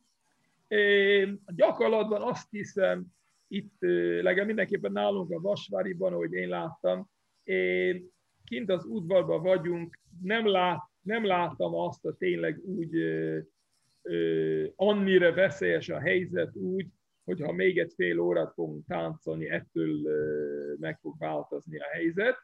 É, 0.68 1.28
gyakorlatban 1.46 2.22
azt 2.22 2.50
hiszem, 2.50 3.06
itt 3.48 3.76
legalább 4.22 4.46
mindenképpen 4.46 4.92
nálunk 4.92 5.30
a 5.30 5.40
Vasváriban, 5.40 6.12
ahogy 6.12 6.32
én 6.32 6.48
láttam, 6.48 7.10
kint 8.44 8.70
az 8.70 8.84
udvarban 8.84 9.42
vagyunk, 9.42 9.98
nem, 10.22 10.46
lát, 10.46 10.80
nem 11.00 11.24
láttam 11.26 11.74
azt 11.74 12.02
hogy 12.02 12.14
tényleg 12.14 12.60
úgy, 12.64 12.96
ö, 12.96 13.38
ö, 14.02 14.66
annyira 14.76 15.34
veszélyes 15.34 15.88
a 15.88 15.98
helyzet 15.98 16.56
úgy, 16.56 16.86
hogyha 17.24 17.52
még 17.52 17.78
egy 17.78 17.92
fél 17.94 18.18
órát 18.18 18.52
fogunk 18.52 18.86
táncolni, 18.86 19.48
ettől 19.48 19.98
meg 20.78 20.98
fog 21.00 21.18
változni 21.18 21.78
a 21.78 21.84
helyzet, 21.92 22.36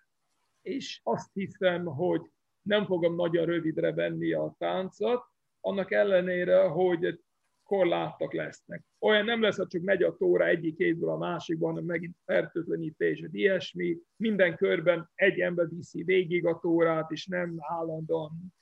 és 0.63 1.01
azt 1.03 1.31
hiszem, 1.33 1.85
hogy 1.85 2.23
nem 2.63 2.85
fogom 2.85 3.15
nagyon 3.15 3.45
rövidre 3.47 3.93
venni 3.93 4.33
a 4.33 4.55
táncot, 4.59 5.23
annak 5.61 5.93
ellenére, 5.93 6.63
hogy 6.63 7.21
korlátok 7.63 8.33
lesznek. 8.33 8.85
Olyan 8.99 9.25
nem 9.25 9.43
lesz, 9.43 9.57
hogy 9.57 9.67
csak 9.67 9.83
megy 9.83 10.03
a 10.03 10.17
tóra 10.17 10.47
egyik 10.47 10.77
kézből 10.77 11.11
a 11.11 11.17
másikban, 11.17 11.69
hanem 11.69 11.85
megint 11.85 12.17
fertőtlenítés, 12.25 13.25
ilyesmi. 13.33 13.99
Minden 14.17 14.57
körben 14.57 15.11
egy 15.15 15.41
ember 15.41 15.69
viszi 15.69 16.03
végig 16.03 16.47
a 16.47 16.59
tórát, 16.59 17.11
és 17.11 17.27
nem 17.27 17.57
állandóan 17.59 18.55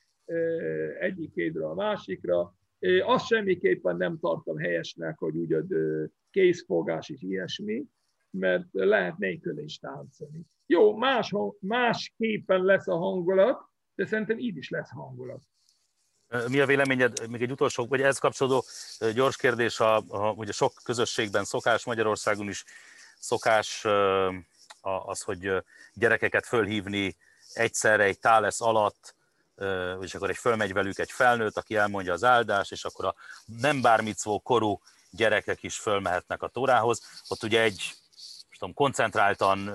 egyik 0.99 1.33
kézből 1.33 1.65
a 1.65 1.73
másikra. 1.73 2.53
Azt 3.05 3.25
semmiképpen 3.25 3.97
nem 3.97 4.19
tartom 4.19 4.57
helyesnek, 4.57 5.17
hogy 5.17 5.35
úgy 5.35 5.53
a 5.53 5.63
készfogás 6.31 7.09
és 7.09 7.21
ilyesmi, 7.21 7.83
mert 8.29 8.65
lehet 8.71 9.17
nélkül 9.17 9.59
is 9.59 9.77
táncolni. 9.77 10.41
Jó, 10.65 10.97
más, 10.97 11.33
másképpen 11.59 12.63
lesz 12.63 12.87
a 12.87 12.97
hangulat, 12.97 13.61
de 13.95 14.05
szerintem 14.05 14.37
így 14.37 14.57
is 14.57 14.69
lesz 14.69 14.89
hangulat. 14.89 15.43
Mi 16.47 16.59
a 16.59 16.65
véleményed, 16.65 17.29
még 17.29 17.41
egy 17.41 17.51
utolsó, 17.51 17.85
vagy 17.85 18.01
ez 18.01 18.17
kapcsolódó 18.17 18.63
gyors 19.13 19.37
kérdés, 19.37 19.79
a, 19.79 19.97
a, 20.07 20.31
ugye 20.31 20.51
sok 20.51 20.73
közösségben 20.83 21.43
szokás, 21.43 21.85
Magyarországon 21.85 22.47
is 22.47 22.63
szokás 23.19 23.85
az, 24.81 25.21
hogy 25.21 25.51
gyerekeket 25.93 26.45
fölhívni 26.45 27.15
egyszerre 27.53 28.03
egy 28.03 28.19
tálesz 28.19 28.61
alatt, 28.61 29.15
és 30.01 30.15
akkor 30.15 30.29
egy 30.29 30.37
fölmegy 30.37 30.73
velük 30.73 30.99
egy 30.99 31.11
felnőtt, 31.11 31.57
aki 31.57 31.75
elmondja 31.75 32.13
az 32.13 32.23
áldást, 32.23 32.71
és 32.71 32.85
akkor 32.85 33.05
a 33.05 33.15
nem 33.61 33.81
bármicvó 33.81 34.39
korú 34.39 34.81
gyerekek 35.11 35.63
is 35.63 35.77
fölmehetnek 35.77 36.43
a 36.43 36.47
tórához. 36.47 37.01
Ott 37.27 37.43
ugye 37.43 37.61
egy 37.61 37.93
tudom, 38.59 38.73
koncentráltan, 38.73 39.73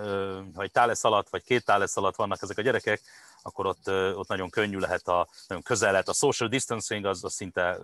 vagy 0.54 0.70
tálesz 0.70 1.04
alatt, 1.04 1.28
vagy 1.28 1.42
két 1.42 1.64
tálesz 1.64 1.96
alatt 1.96 2.16
vannak 2.16 2.42
ezek 2.42 2.58
a 2.58 2.62
gyerekek, 2.62 3.00
akkor 3.42 3.66
ott, 3.66 3.88
ott 4.16 4.28
nagyon 4.28 4.50
könnyű 4.50 4.78
lehet, 4.78 5.08
a, 5.08 5.28
nagyon 5.48 5.62
közel 5.62 5.90
lehet. 5.90 6.08
A 6.08 6.12
social 6.12 6.48
distancing 6.48 7.04
az, 7.04 7.24
az 7.24 7.32
szinte 7.32 7.78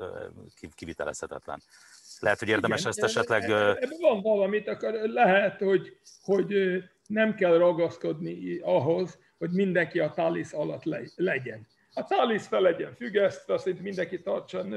kivitelezhetetlen. 0.75 1.63
Lehet, 2.21 2.39
hogy 2.39 2.49
érdemes 2.49 2.81
Igen, 2.81 2.91
ezt 2.91 3.03
esetleg... 3.03 3.43
Ebben 3.43 3.99
van 4.01 4.21
valamit, 4.21 4.69
akkor 4.69 4.93
lehet, 4.93 5.59
hogy, 5.59 5.97
hogy 6.23 6.55
nem 7.07 7.35
kell 7.35 7.57
ragaszkodni 7.57 8.59
ahhoz, 8.59 9.19
hogy 9.39 9.51
mindenki 9.51 9.99
a 9.99 10.11
talisz 10.11 10.53
alatt 10.53 10.85
legyen. 11.17 11.67
A 11.94 12.05
talisz 12.05 12.46
fel 12.46 12.61
legyen 12.61 12.94
függesztve, 12.94 13.55
azt 13.55 13.81
mindenki 13.81 14.20
tartson 14.20 14.74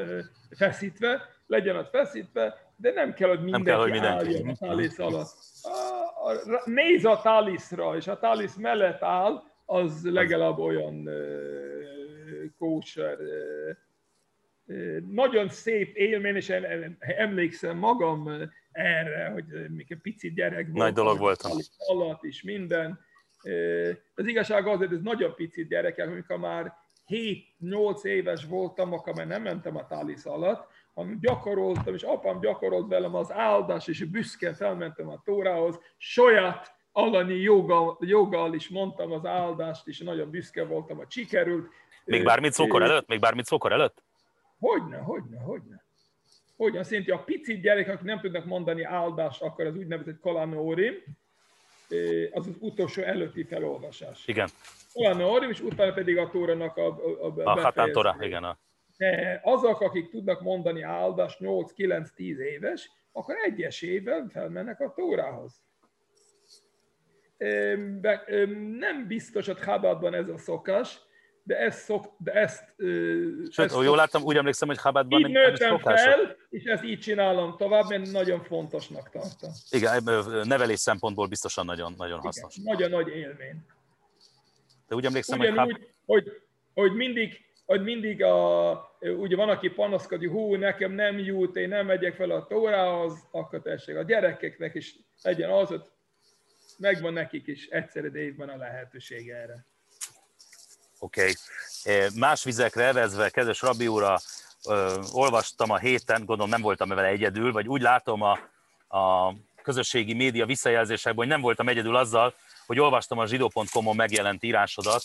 feszítve, 0.50 1.22
legyen 1.46 1.76
ott 1.76 1.90
feszítve, 1.90 2.74
de 2.76 2.92
nem 2.92 3.14
kell, 3.14 3.30
hogy 3.30 3.44
mindenki, 3.44 3.70
nem 3.70 3.76
kell, 3.76 3.82
hogy 3.82 3.92
mindenki. 3.92 4.34
álljon 4.34 4.50
a 4.50 4.56
talisz 4.56 5.00
alatt. 5.00 5.34
A, 5.62 6.30
a, 6.30 6.62
néz 6.66 7.06
a 7.06 7.20
taliszra, 7.24 7.96
és 7.96 8.08
a 8.08 8.20
talisz 8.20 8.56
mellett 8.56 9.02
áll, 9.02 9.44
az 9.66 10.06
legalább 10.06 10.58
olyan 10.58 11.10
kóser. 12.58 13.18
Nagyon 15.10 15.50
szép 15.50 15.96
élmény, 15.96 16.36
és 16.36 16.50
emlékszem 17.00 17.78
magam 17.78 18.30
erre, 18.72 19.30
hogy 19.30 19.46
mikor 19.70 19.98
pici 19.98 20.34
gyerek 20.34 20.66
volt. 20.66 20.78
Nagy 20.78 20.94
dolog 20.94 21.18
voltam. 21.18 21.52
Alatt 21.78 22.24
is 22.24 22.44
minden. 22.44 23.00
Az 24.16 24.28
igazság 24.28 24.68
az, 24.68 24.78
hogy 24.78 24.94
ez 24.94 25.02
nagyon 25.02 25.36
pici 25.36 25.66
gyerekek, 25.66 26.08
amikor 26.08 26.38
már 26.38 26.74
7-8 27.62 28.04
éves 28.04 28.46
voltam, 28.46 28.94
akkor 28.94 29.14
már 29.14 29.28
nem 29.28 29.42
mentem 29.42 29.78
a 29.78 29.88
tálisz 29.88 30.26
alatt, 30.26 30.68
hanem 30.94 31.18
gyakoroltam, 31.22 31.94
és 31.94 32.04
apám 32.04 32.40
gyakorolt 32.40 32.88
velem 32.88 33.16
az 33.16 33.32
áldás, 33.32 33.88
és 33.88 34.04
büszke 34.04 34.54
felmentem 34.54 35.10
a 35.10 35.22
tórához, 35.26 35.80
saját 35.98 36.76
alani 36.92 37.34
joggal, 37.34 37.98
joggal 38.00 38.54
is 38.54 38.70
mondtam 38.70 39.12
az 39.12 39.26
áldást, 39.26 39.88
és 39.88 40.00
nagyon 40.00 40.30
büszke 40.30 40.66
voltam, 40.66 40.98
hogy 40.98 41.12
sikerült. 41.12 41.68
Még 42.06 42.24
bármit 42.24 42.54
szokor 42.54 42.82
előtt? 42.82 43.08
Még 43.08 43.20
bármit 43.20 43.46
szokor 43.46 43.72
előtt? 43.72 44.04
Hogyne, 44.60 44.98
hogyne, 44.98 45.40
hogyne. 45.40 45.84
Hogyne, 46.58 46.80
azt 46.80 46.92
jelenti, 46.92 47.12
a 47.12 47.24
pici 47.24 47.60
gyerekek 47.60 48.02
nem 48.02 48.20
tudnak 48.20 48.46
mondani 48.46 48.84
áldást, 48.84 49.42
akkor 49.42 49.66
az 49.66 49.76
úgynevezett 49.76 50.20
kalanórim, 50.20 50.94
az 52.32 52.48
az 52.48 52.56
utolsó 52.60 53.02
előtti 53.02 53.44
felolvasás. 53.44 54.28
Igen. 54.28 54.50
Kalanórim, 54.94 55.50
és 55.50 55.62
utána 55.62 55.94
pedig 55.94 56.18
a 56.18 56.30
tóranak 56.30 56.78
a, 56.78 56.88
a, 56.88 57.26
a, 57.26 57.44
a 57.44 57.62
Hatán 57.62 57.92
Tóra, 57.92 58.18
igen. 58.20 58.44
A... 58.44 58.58
Azok, 59.42 59.82
akik 59.82 60.10
tudnak 60.10 60.42
mondani 60.42 60.82
áldást 60.82 61.38
8-9-10 61.40 62.38
éves, 62.38 62.90
akkor 63.12 63.36
egyes 63.44 63.82
évvel 63.82 64.28
felmennek 64.30 64.80
a 64.80 64.94
tórához 64.96 65.64
nem 68.78 69.08
biztos, 69.08 69.46
hogy 69.46 69.58
Chabadban 69.58 70.14
ez 70.14 70.28
a 70.28 70.38
szokás, 70.38 71.00
de 71.44 71.58
ezt, 71.58 71.80
szok, 71.80 72.06
de 72.18 72.32
ezt... 72.32 72.74
Sőt, 72.78 73.60
ezt 73.66 73.82
jól 73.82 73.96
láttam, 73.96 74.24
úgy 74.24 74.36
emlékszem, 74.36 74.68
hogy 74.68 74.78
Chabadban 74.78 75.20
így 75.20 75.32
nőttem 75.32 75.80
fel, 75.80 76.36
és 76.50 76.64
ezt 76.64 76.84
így 76.84 77.00
csinálom 77.00 77.56
tovább, 77.58 77.90
mert 77.90 78.12
nagyon 78.12 78.44
fontosnak 78.44 79.10
tartom. 79.10 79.52
Igen, 79.70 80.04
nevelés 80.48 80.80
szempontból 80.80 81.28
biztosan 81.28 81.66
nagyon, 81.66 81.94
nagyon 81.98 82.20
hasznos. 82.20 82.56
Igen, 82.56 82.74
nagyon 82.74 82.90
nagy 82.90 83.08
élmény. 83.08 83.66
De 84.88 84.96
úgy 84.96 85.06
emlékszem, 85.06 85.40
Ugyanúgy, 85.40 85.72
hogy, 85.72 85.88
hogy, 86.06 86.42
hogy 86.74 86.94
mindig 86.94 87.42
hogy 87.66 87.84
mindig 87.84 88.24
a, 88.24 88.98
ugye 89.00 89.36
van, 89.36 89.50
aki 89.50 89.70
panaszkodik, 89.70 90.30
hú, 90.30 90.56
nekem 90.56 90.92
nem 90.92 91.18
jut, 91.18 91.56
én 91.56 91.68
nem 91.68 91.86
megyek 91.86 92.16
fel 92.16 92.30
a 92.30 92.46
tórához, 92.46 93.14
akkor 93.32 93.62
tessék, 93.62 93.96
a 93.96 94.04
gyerekeknek 94.04 94.76
is 94.76 94.96
legyen 95.22 95.50
az, 95.50 95.68
hogy 95.68 95.82
megvan 96.78 97.14
nekik 97.14 97.48
is 97.48 97.68
egyszerű 97.68 98.12
évben 98.12 98.50
a 98.50 98.58
lehetőség 98.58 99.30
erre. 99.30 99.66
Oké. 101.04 101.34
Okay. 101.84 102.10
Más 102.16 102.44
vizekre 102.44 102.84
evezve, 102.84 103.30
kedves 103.30 103.62
Rabi 103.62 103.88
úr, 103.88 104.20
olvastam 105.12 105.70
a 105.70 105.78
héten, 105.78 106.26
gondolom 106.26 106.50
nem 106.50 106.62
voltam 106.62 106.90
vele 106.90 107.08
egyedül, 107.08 107.52
vagy 107.52 107.68
úgy 107.68 107.82
látom 107.82 108.22
a, 108.22 108.40
a 108.98 109.34
közösségi 109.62 110.14
média 110.14 110.46
visszajelzésekben, 110.46 111.16
hogy 111.16 111.28
nem 111.28 111.42
voltam 111.42 111.68
egyedül 111.70 111.96
azzal, 111.96 112.34
hogy 112.66 112.80
olvastam 112.80 113.18
a 113.18 113.26
zsidó.com-on 113.26 113.96
megjelent 113.96 114.44
írásodat 114.44 115.04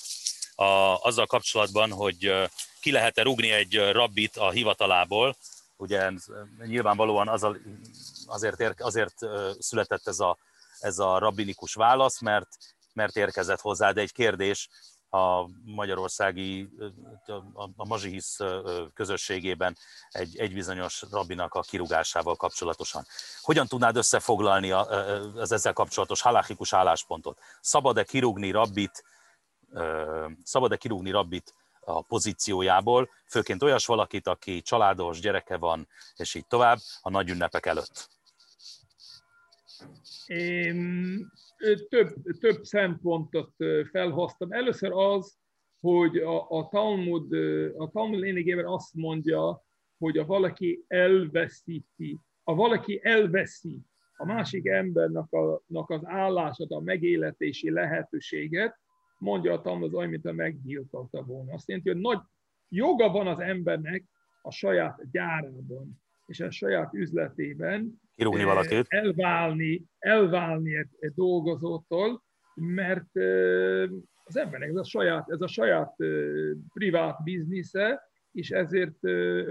a, 0.55 0.65
azzal 1.03 1.27
kapcsolatban, 1.27 1.91
hogy 1.91 2.33
ki 2.81 2.91
lehet-e 2.91 3.23
rugni 3.23 3.51
egy 3.51 3.91
rabbit 3.93 4.37
a 4.37 4.51
hivatalából. 4.51 5.37
Ugye 5.77 6.11
nyilvánvalóan 6.67 7.29
az 7.29 7.43
a, 7.43 7.57
azért, 8.27 8.61
ér, 8.61 8.75
azért 8.79 9.15
született 9.59 10.07
ez 10.07 10.21
a 10.21 10.39
ez 10.81 10.99
a 10.99 11.19
rabbinikus 11.19 11.75
válasz, 11.75 12.21
mert, 12.21 12.49
mert 12.93 13.17
érkezett 13.17 13.61
hozzá, 13.61 13.93
de 13.93 14.01
egy 14.01 14.13
kérdés 14.13 14.69
a 15.11 15.49
magyarországi, 15.65 16.69
a, 17.55 17.85
mazsihisz 17.87 18.39
közösségében 18.95 19.77
egy, 20.11 20.39
egy 20.39 20.53
bizonyos 20.53 21.03
rabbinak 21.11 21.55
a 21.55 21.61
kirugásával 21.61 22.37
kapcsolatosan. 22.37 23.07
Hogyan 23.41 23.67
tudnád 23.67 23.97
összefoglalni 23.97 24.71
az 24.71 25.53
ezzel 25.53 25.73
kapcsolatos 25.73 26.21
halachikus 26.21 26.73
álláspontot? 26.73 27.39
Szabad-e 27.61 28.05
kirúgni 28.05 28.51
rabbit, 28.51 29.05
szabad-e 30.43 30.77
kirúgni 30.77 31.11
rabbit 31.11 31.55
a 31.81 32.03
pozíciójából, 32.03 33.11
főként 33.27 33.63
olyas 33.63 33.87
valakit, 33.87 34.27
aki 34.27 34.63
családos, 34.63 35.21
gyereke 35.21 35.57
van, 35.57 35.89
és 36.17 36.35
így 36.35 36.47
tovább, 36.47 36.79
a 37.01 37.11
nagy 37.11 37.31
ünnepek 37.31 37.67
előtt? 37.67 38.09
Több, 41.89 42.15
több 42.41 42.65
szempontot 42.65 43.55
felhoztam. 43.91 44.53
Először 44.53 44.93
az, 44.93 45.39
hogy 45.81 46.17
a, 46.17 46.51
a 46.51 46.69
Talmud, 46.69 47.33
a 47.77 47.91
Talmud 47.91 48.19
lényegében 48.19 48.67
azt 48.67 48.95
mondja, 48.95 49.63
hogy 49.99 50.19
a 50.19 50.27
valaki 50.27 50.85
elveszíti, 50.87 52.19
a 52.43 52.55
valaki 52.55 53.01
elveszi 53.03 53.81
a 54.17 54.25
másik 54.25 54.67
embernek 54.67 55.33
a, 55.33 55.63
az 55.69 56.07
állását, 56.07 56.71
a 56.71 56.81
megéletési 56.81 57.71
lehetőséget, 57.71 58.79
mondja 59.19 59.53
a 59.53 59.61
Talmud 59.61 59.87
az 59.87 59.95
olyan, 59.95 60.11
mint 60.11 60.27
a 60.27 60.33
meggyilkolta 60.33 61.23
volna. 61.23 61.53
Azt 61.53 61.69
jelenti, 61.69 61.91
hogy 61.91 62.01
nagy 62.01 62.21
joga 62.69 63.11
van 63.11 63.27
az 63.27 63.41
embernek 63.41 64.05
a 64.43 64.51
saját 64.51 65.11
gyárában 65.11 66.03
és 66.29 66.41
a 66.41 66.51
saját 66.51 66.95
üzletében 66.95 68.01
kirúgni 68.17 68.45
valakit. 68.45 68.87
Elválni, 68.89 69.85
elválni 69.99 70.77
egy, 70.77 70.89
egy 70.99 71.13
dolgozótól, 71.15 72.23
mert 72.55 73.17
az 74.25 74.37
embernek 74.37 74.69
ez 74.69 74.77
a 74.77 74.85
saját, 74.85 75.31
ez 75.31 75.41
a 75.41 75.47
saját 75.47 75.95
privát 76.75 77.23
biznisze, 77.23 78.09
és 78.33 78.51
ezért 78.51 79.05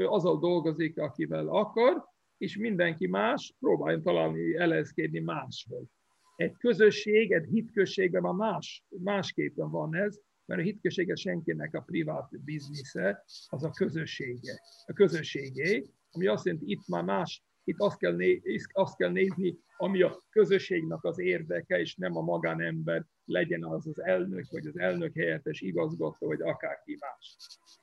azzal 0.06 0.40
dolgozik, 0.40 1.00
akivel 1.00 1.48
akar, 1.48 2.06
és 2.38 2.58
mindenki 2.58 3.08
más 3.08 3.54
próbáljon 3.60 4.02
találni, 4.02 4.56
elezkedni 4.56 5.20
máshol. 5.20 5.90
Egy 6.36 6.58
közösség, 6.58 7.32
egy 7.32 7.46
hitközségben 7.46 8.22
már 8.22 8.34
más, 8.34 8.84
másképpen 9.04 9.70
van 9.70 9.96
ez, 9.96 10.20
mert 10.46 10.62
a 10.62 10.64
hitközsége 10.64 11.16
senkinek 11.16 11.74
a 11.74 11.82
privát 11.82 12.44
biznisze, 12.44 13.24
az 13.48 13.64
a 13.64 13.70
közössége, 13.70 14.62
a 14.86 14.94
közösségé, 14.94 15.84
ami 16.18 16.28
azt 16.28 16.46
jelenti, 16.46 16.72
itt 16.72 16.88
már 16.88 17.04
más 17.04 17.44
itt 17.64 17.80
azt 17.80 17.98
kell, 17.98 18.16
né, 18.16 18.42
azt 18.72 18.96
kell 18.96 19.12
nézni, 19.12 19.58
ami 19.78 20.02
a 20.02 20.24
közösségnek 20.30 21.04
az 21.04 21.20
érdeke, 21.20 21.80
és 21.80 21.96
nem 21.96 22.18
a 22.18 22.22
magánember 22.22 23.06
legyen 23.26 23.64
az 23.64 23.88
az 23.88 24.04
elnök, 24.04 24.46
vagy 24.50 24.68
az 24.68 24.80
elnök 24.80 25.16
helyettes 25.16 25.62
igazgató, 25.62 26.28
vagy 26.28 26.42
akárki 26.42 26.98
más. 27.00 27.38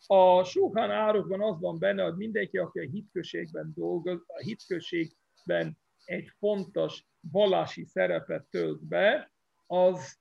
A 0.06 0.44
Suhán 0.44 0.90
árokban 0.90 1.42
az 1.42 1.60
van 1.60 1.78
benne, 1.78 2.02
hogy 2.02 2.16
mindenki, 2.16 2.58
aki 2.58 2.78
a 2.78 2.90
hitközségben 2.90 3.72
dolgoz, 3.74 4.24
a 4.26 4.38
hitközségben 4.38 5.78
egy 6.04 6.28
fontos 6.38 7.06
vallási 7.20 7.84
szerepet 7.84 8.46
tölt 8.50 8.84
be, 8.86 9.32
az, 9.66 10.18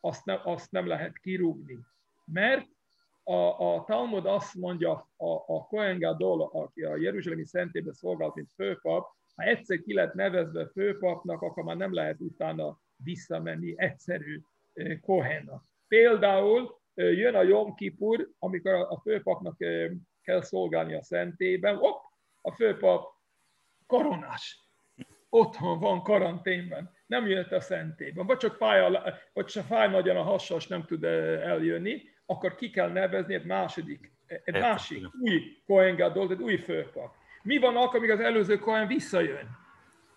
azt, 0.00 0.24
nem, 0.24 0.40
azt 0.44 0.70
nem 0.70 0.86
lehet 0.86 1.18
kirúgni. 1.18 1.78
Mert 2.24 2.68
a, 3.24 3.74
a 3.74 3.84
Talmud 3.84 4.26
azt 4.26 4.54
mondja, 4.54 4.92
a, 5.16 5.30
a 5.46 5.66
Kohen 5.66 5.98
Gadol, 5.98 6.50
aki 6.52 6.82
a 6.82 6.96
Jeruzsálemi 6.96 7.44
szentében 7.44 7.92
szolgált, 7.92 8.34
mint 8.34 8.52
főpap, 8.54 9.06
ha 9.34 9.42
egyszer 9.42 9.78
ki 9.78 9.94
lett 9.94 10.14
nevezve 10.14 10.68
főpapnak, 10.68 11.42
akkor 11.42 11.64
már 11.64 11.76
nem 11.76 11.94
lehet 11.94 12.20
utána 12.20 12.78
visszamenni 12.96 13.74
egyszerű 13.76 14.40
Kohennak. 15.00 15.64
Például 15.88 16.80
jön 16.94 17.34
a 17.34 17.42
Jom 17.42 17.74
Kipur, 17.74 18.30
amikor 18.38 18.72
a 18.72 19.00
főpapnak 19.00 19.56
kell 20.22 20.42
szolgálni 20.42 20.94
a 20.94 21.02
szentében, 21.02 21.76
op, 21.76 22.00
a 22.40 22.52
főpap 22.52 23.04
koronás. 23.86 24.60
Otthon 25.28 25.78
van 25.78 26.02
karanténben, 26.02 26.90
nem 27.06 27.26
jött 27.26 27.52
a 27.52 27.60
szentében, 27.60 28.26
vagy 28.26 28.36
csak 28.36 28.56
fáj, 28.56 28.90
vagy 29.32 29.44
csak 29.44 29.64
fáj 29.64 29.88
nagyon 29.88 30.16
a 30.16 30.22
hassas, 30.22 30.66
nem 30.66 30.84
tud 30.84 31.04
eljönni, 31.04 32.02
akkor 32.26 32.54
ki 32.54 32.70
kell 32.70 32.88
nevezni 32.92 33.34
egy 33.34 33.44
második, 33.44 34.12
egy 34.44 34.60
másik 34.60 35.06
új 35.20 35.42
Kohen 35.66 35.96
Gadol, 35.96 36.30
egy 36.30 36.42
új 36.42 36.56
főpap. 36.56 37.14
Mi 37.42 37.58
van 37.58 37.76
akkor, 37.76 37.96
amíg 37.96 38.10
az 38.10 38.20
előző 38.20 38.58
Kohen 38.58 38.86
visszajön? 38.86 39.60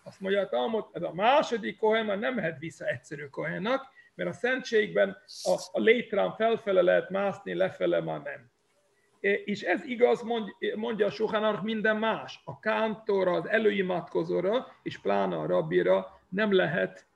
Azt 0.02 0.20
mondja 0.20 0.40
a 0.40 0.48
Talmud, 0.48 0.84
ez 0.92 1.02
a 1.02 1.12
második 1.14 1.76
Kohen 1.76 2.06
már 2.06 2.18
nem 2.18 2.34
mehet 2.34 2.58
vissza 2.58 2.86
egyszerű 2.86 3.24
Kohennak, 3.24 3.94
Mert 4.14 4.30
a 4.30 4.32
szentségben 4.32 5.16
a, 5.42 5.68
a 5.72 5.80
létrán 5.80 6.32
felfele 6.32 6.82
lehet 6.82 7.10
mászni, 7.10 7.54
lefele 7.54 8.00
már 8.00 8.22
nem. 8.22 8.50
És 9.44 9.62
ez 9.62 9.84
igaz, 9.84 10.22
mondja 10.74 11.06
a 11.06 11.10
Sohánark 11.10 11.62
minden 11.62 11.96
más. 11.96 12.40
A 12.44 12.58
kántorra, 12.58 13.32
az 13.32 13.48
előimádkozóra, 13.48 14.66
és 14.82 14.98
plána 14.98 15.40
a 15.40 15.46
rabbira 15.46 16.20
nem 16.28 16.52
lehet 16.52 17.06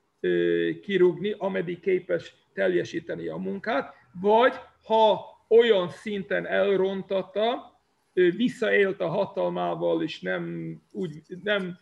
kirúgni, 0.81 1.35
ameddig 1.37 1.79
képes 1.79 2.35
teljesíteni 2.53 3.27
a 3.27 3.37
munkát, 3.37 3.93
vagy 4.21 4.53
ha 4.83 5.25
olyan 5.47 5.89
szinten 5.89 6.47
elrontatta, 6.47 7.71
visszaélt 8.13 9.01
a 9.01 9.07
hatalmával, 9.07 10.03
és 10.03 10.21
nem, 10.21 10.75
úgy, 10.91 11.21
nem 11.43 11.77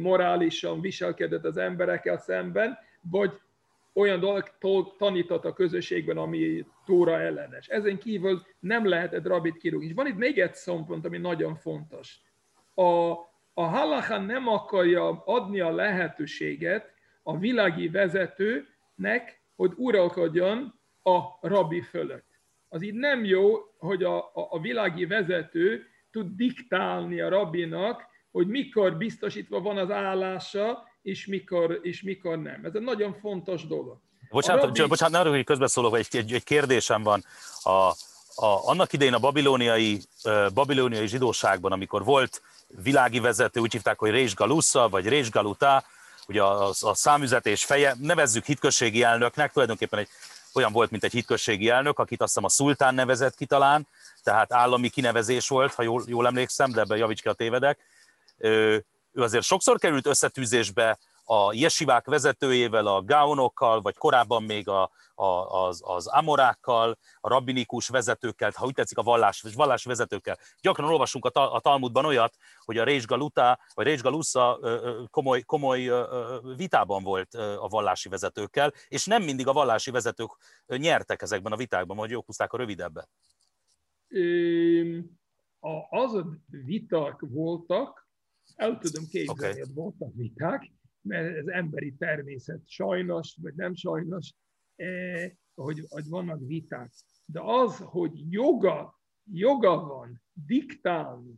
morálisan 0.00 0.80
viselkedett 0.80 1.44
az 1.44 1.56
emberekkel 1.56 2.18
szemben, 2.18 2.78
vagy 3.10 3.30
olyan 3.92 4.20
dolgot 4.20 4.96
tanított 4.98 5.44
a 5.44 5.52
közösségben, 5.52 6.16
ami 6.16 6.66
Tóra 6.84 7.20
ellenes. 7.20 7.68
Ezen 7.68 7.98
kívül 7.98 8.42
nem 8.60 8.88
lehet 8.88 9.12
egy 9.12 9.24
rabit 9.24 9.56
kirúgni. 9.56 9.86
És 9.86 9.94
van 9.94 10.06
itt 10.06 10.16
még 10.16 10.38
egy 10.38 10.54
szempont, 10.54 11.04
ami 11.04 11.18
nagyon 11.18 11.54
fontos. 11.54 12.20
A, 12.74 13.10
a 13.54 13.62
halacha 13.62 14.18
nem 14.18 14.48
akarja 14.48 15.22
adni 15.24 15.60
a 15.60 15.74
lehetőséget 15.74 16.92
a 17.22 17.38
világi 17.38 17.88
vezetőnek, 17.88 19.42
hogy 19.56 19.72
uralkodjon 19.76 20.80
a 21.02 21.20
rabbi 21.40 21.80
fölött. 21.80 22.30
Az 22.68 22.82
így 22.82 22.94
nem 22.94 23.24
jó, 23.24 23.54
hogy 23.78 24.04
a, 24.04 24.18
a, 24.18 24.30
a 24.50 24.60
világi 24.60 25.06
vezető 25.06 25.86
tud 26.10 26.36
diktálni 26.36 27.20
a 27.20 27.28
rabbinak, 27.28 28.02
hogy 28.30 28.46
mikor 28.46 28.96
biztosítva 28.96 29.60
van 29.60 29.78
az 29.78 29.90
állása, 29.90 30.90
és 31.02 31.26
mikor, 31.26 31.78
és 31.82 32.02
mikor 32.02 32.38
nem. 32.38 32.64
Ez 32.64 32.74
egy 32.74 32.82
nagyon 32.82 33.14
fontos 33.14 33.66
dolog. 33.66 34.00
Bocsánat, 34.30 34.62
rabbi... 34.62 34.86
bocsánat, 34.86 35.24
ne 35.24 35.30
hogy 35.30 35.44
közbeszólok, 35.44 35.96
egy, 35.96 36.06
egy, 36.10 36.32
egy 36.32 36.44
kérdésem 36.44 37.02
van. 37.02 37.24
A, 37.62 37.70
a, 38.34 38.68
annak 38.68 38.92
idején 38.92 39.14
a 39.14 39.18
babilóniai, 39.18 40.00
babilóniai 40.54 41.06
zsidóságban, 41.06 41.72
amikor 41.72 42.04
volt 42.04 42.42
világi 42.82 43.20
vezető, 43.20 43.60
úgy 43.60 43.72
hívták, 43.72 43.98
hogy 43.98 44.10
Rés 44.10 44.34
Galusza, 44.34 44.88
vagy 44.88 45.08
Rés 45.08 45.30
Galutá, 45.30 45.84
ugye 46.26 46.42
a, 46.42 46.68
a 46.68 46.94
számüzetés 46.94 47.64
feje, 47.64 47.94
nevezzük 47.98 48.44
hitközségi 48.44 49.02
elnöknek, 49.02 49.52
tulajdonképpen 49.52 49.98
egy 49.98 50.08
olyan 50.54 50.72
volt, 50.72 50.90
mint 50.90 51.04
egy 51.04 51.12
hitközségi 51.12 51.68
elnök, 51.68 51.98
akit 51.98 52.20
azt 52.20 52.28
hiszem 52.28 52.44
a 52.44 52.48
szultán 52.48 52.94
nevezett 52.94 53.34
ki 53.34 53.46
talán, 53.46 53.88
tehát 54.22 54.52
állami 54.52 54.88
kinevezés 54.88 55.48
volt, 55.48 55.74
ha 55.74 55.82
jól, 55.82 56.02
jól 56.06 56.26
emlékszem, 56.26 56.70
de 56.72 56.80
ebben 56.80 56.98
javíts 56.98 57.22
ki 57.22 57.28
a 57.28 57.32
tévedek. 57.32 57.78
Ő 58.38 58.84
azért 59.14 59.44
sokszor 59.44 59.78
került 59.78 60.06
összetűzésbe 60.06 60.98
a 61.32 61.52
jesivák 61.54 62.06
vezetőjével, 62.06 62.86
a 62.86 63.02
gaonokkal, 63.02 63.80
vagy 63.80 63.96
korábban 63.96 64.42
még 64.42 64.68
a, 64.68 64.90
a, 65.14 65.24
az, 65.66 65.80
az 65.84 66.06
amorákkal, 66.06 66.98
a 67.20 67.28
rabbinikus 67.28 67.88
vezetőkkel, 67.88 68.52
ha 68.54 68.66
úgy 68.66 68.74
tetszik 68.74 68.98
a 68.98 69.02
vallás, 69.02 69.44
vallási 69.54 69.88
vezetőkkel. 69.88 70.38
Gyakran 70.60 70.90
olvasunk 70.90 71.24
a, 71.24 71.54
a 71.54 71.60
Talmudban 71.60 72.04
olyat, 72.04 72.36
hogy 72.64 72.78
a 72.78 72.84
Rézs 72.84 73.04
Galuta, 73.04 73.58
vagy 73.74 73.86
Rézs 73.86 74.02
Galusza 74.02 74.58
komoly, 75.10 75.40
komoly 75.40 75.90
vitában 76.56 77.02
volt 77.02 77.34
a 77.34 77.68
vallási 77.68 78.08
vezetőkkel, 78.08 78.72
és 78.88 79.06
nem 79.06 79.22
mindig 79.22 79.46
a 79.46 79.52
vallási 79.52 79.90
vezetők 79.90 80.30
nyertek 80.66 81.22
ezekben 81.22 81.52
a 81.52 81.56
vitákban, 81.56 81.96
vagy 81.96 82.10
jók 82.10 82.26
húzták 82.26 82.52
a 82.52 82.56
rövidebbet. 82.56 83.08
Az 85.90 86.14
a 86.14 86.26
viták 86.46 87.20
voltak, 87.20 88.08
el 88.54 88.78
tudom 88.78 89.04
képzelni, 89.08 89.60
okay. 89.60 89.74
voltak 89.74 90.12
viták, 90.14 90.70
mert 91.02 91.36
ez 91.36 91.46
emberi 91.46 91.94
természet, 91.98 92.60
sajnos, 92.66 93.36
vagy 93.40 93.54
nem 93.54 93.74
sajnos, 93.74 94.34
eh, 94.76 95.30
hogy, 95.54 95.84
hogy 95.88 96.08
vannak 96.08 96.40
viták. 96.46 96.90
De 97.24 97.40
az, 97.40 97.78
hogy 97.78 98.12
joga, 98.30 99.00
joga 99.32 99.86
van 99.86 100.22
diktálni, 100.32 101.34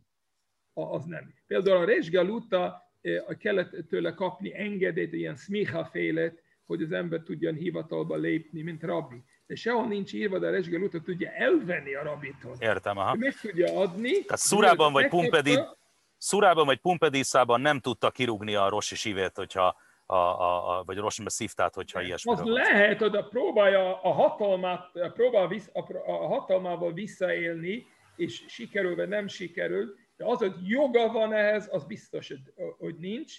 az 0.73 1.05
nem. 1.05 1.33
Például 1.47 1.77
a 1.77 1.85
Resgaluta 1.85 2.91
eh, 3.01 3.23
kellett 3.37 3.87
tőle 3.87 4.13
kapni 4.13 4.59
engedélyt, 4.59 5.13
ilyen 5.13 5.35
smicha 5.35 5.85
félet, 5.85 6.43
hogy 6.65 6.81
az 6.81 6.91
ember 6.91 7.21
tudjon 7.21 7.55
hivatalba 7.55 8.15
lépni, 8.15 8.61
mint 8.61 8.83
rabbi. 8.83 9.23
De 9.45 9.55
sehol 9.55 9.87
nincs 9.87 10.13
írva, 10.13 10.39
de 10.39 10.47
a 10.47 10.51
Resgaluta 10.51 11.01
tudja 11.01 11.29
elvenni 11.31 11.93
a 11.93 12.03
rabitól. 12.03 12.55
Értem, 12.59 12.97
aha. 12.97 13.15
Meg 13.15 13.39
tudja 13.39 13.79
adni. 13.79 14.11
Tehát 14.11 14.37
szurában 14.37 14.93
vagy 14.93 15.07
pumpedit, 15.07 15.77
Szurában 16.25 16.65
vagy 16.65 16.79
Pumpediszában 16.79 17.61
nem 17.61 17.79
tudta 17.79 18.11
kirúgni 18.11 18.55
a 18.55 18.69
Rossi 18.69 18.95
sívét, 18.95 19.35
hogyha 19.35 19.77
a, 20.05 20.15
a, 20.15 20.77
a, 20.77 20.83
vagy 20.83 20.97
Rossi 20.97 21.23
szívtát, 21.25 21.73
hogyha 21.73 22.01
ilyesmi. 22.01 22.31
Az 22.31 22.41
lehet, 22.43 23.01
oda 23.01 23.23
próbálja 23.23 24.01
a, 24.01 24.11
hatalmát, 24.11 24.91
próbál 25.13 25.47
visz, 25.47 25.69
a, 25.73 25.93
a 26.11 26.27
hatalmával 26.27 26.93
visszaélni, 26.93 27.85
és 28.15 28.43
sikerül, 28.47 28.95
vagy 28.95 29.07
nem 29.07 29.27
sikerül, 29.27 29.95
de 30.17 30.25
az, 30.25 30.37
hogy 30.37 30.53
joga 30.63 31.11
van 31.11 31.33
ehhez, 31.33 31.69
az 31.71 31.83
biztos, 31.83 32.33
hogy 32.77 32.95
nincs. 32.95 33.33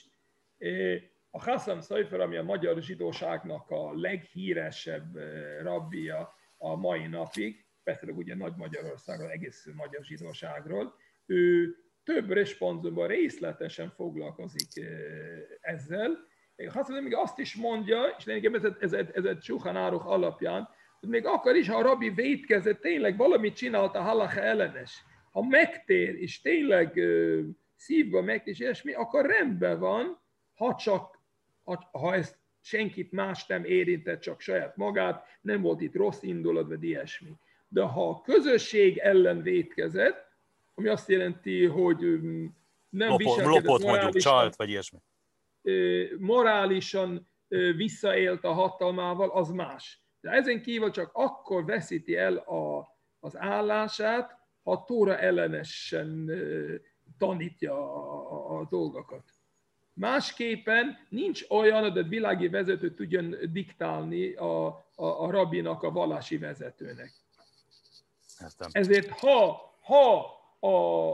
A 1.30 1.42
Hassan 1.42 1.80
Szajfer, 1.80 2.20
ami 2.20 2.36
a 2.36 2.42
magyar 2.42 2.82
zsidóságnak 2.82 3.70
a 3.70 3.92
leghíresebb 3.94 5.16
rabbia 5.62 6.34
a 6.56 6.76
mai 6.76 7.06
napig, 7.06 7.64
persze 7.82 8.06
ugye 8.12 8.36
Nagy 8.36 8.56
Magyarországról, 8.56 9.30
egész 9.30 9.66
magyar 9.74 10.04
zsidóságról, 10.04 10.94
ő 11.26 11.76
több 12.06 12.30
responsumban 12.30 13.06
részletesen 13.06 13.92
foglalkozik 13.96 14.84
ezzel. 15.60 16.26
Használom, 16.68 17.04
még 17.04 17.14
azt 17.14 17.38
is 17.38 17.54
mondja, 17.54 18.14
és 18.18 18.24
lényegében 18.24 18.76
ez, 18.80 18.92
ez, 18.92 19.06
ez 19.12 19.24
egy 19.24 19.38
Csuhanárok 19.38 20.04
alapján, 20.04 20.68
hogy 21.00 21.08
még 21.08 21.26
akkor 21.26 21.56
is, 21.56 21.68
ha 21.68 21.78
a 21.78 21.82
rabbi 21.82 22.10
vétkezett, 22.10 22.80
tényleg 22.80 23.16
valamit 23.16 23.56
csinált 23.56 23.94
a 23.94 24.00
halacha 24.02 24.40
ellenes, 24.40 25.04
ha 25.30 25.42
megtér, 25.42 26.14
és 26.14 26.40
tényleg 26.40 27.00
szívba 27.76 28.22
meg, 28.22 28.42
és 28.44 28.60
ilyesmi, 28.60 28.92
akkor 28.92 29.26
rendben 29.26 29.78
van, 29.78 30.20
ha 30.54 30.74
csak, 30.74 31.20
ha 31.92 32.14
ezt 32.14 32.38
senkit 32.60 33.12
más 33.12 33.46
nem 33.46 33.64
érintett, 33.64 34.20
csak 34.20 34.40
saját 34.40 34.76
magát, 34.76 35.26
nem 35.40 35.60
volt 35.60 35.80
itt 35.80 35.94
rossz 35.94 36.22
indulat, 36.22 36.68
vagy 36.68 36.84
ilyesmi. 36.84 37.30
De 37.68 37.82
ha 37.82 38.08
a 38.08 38.20
közösség 38.20 38.98
ellen 38.98 39.42
vétkezett, 39.42 40.25
ami 40.78 40.88
azt 40.88 41.08
jelenti, 41.08 41.64
hogy 41.64 41.98
nem 42.88 43.08
lopott, 43.08 43.18
viselkedett 43.18 43.64
lopott 43.64 43.82
mondjuk, 43.82 44.16
csalt, 44.16 44.56
vagy 44.56 44.68
ilyesmi. 44.68 44.98
Morálisan 46.18 47.28
visszaélt 47.76 48.44
a 48.44 48.52
hatalmával, 48.52 49.30
az 49.30 49.50
más. 49.50 50.00
De 50.20 50.30
ezen 50.30 50.62
kívül 50.62 50.90
csak 50.90 51.10
akkor 51.12 51.64
veszíti 51.64 52.16
el 52.16 52.36
a, 52.36 52.88
az 53.20 53.36
állását, 53.36 54.38
ha 54.62 54.84
Tóra 54.84 55.18
ellenesen 55.18 56.30
tanítja 57.18 57.74
a, 57.74 58.32
a, 58.32 58.58
a 58.58 58.66
dolgokat. 58.70 59.22
Másképpen 59.92 60.98
nincs 61.08 61.44
olyan, 61.48 61.82
hogy 61.82 61.98
a 61.98 62.02
világi 62.02 62.48
vezető 62.48 62.94
tudjon 62.94 63.36
diktálni 63.52 64.32
a, 64.32 64.66
a, 64.66 65.04
a 65.04 65.30
rabinak, 65.30 65.82
a 65.82 65.90
vallási 65.90 66.38
vezetőnek. 66.38 67.12
Értem. 68.40 68.68
Ezért 68.72 69.08
ha, 69.08 69.74
ha 69.80 70.35
a, 70.60 71.12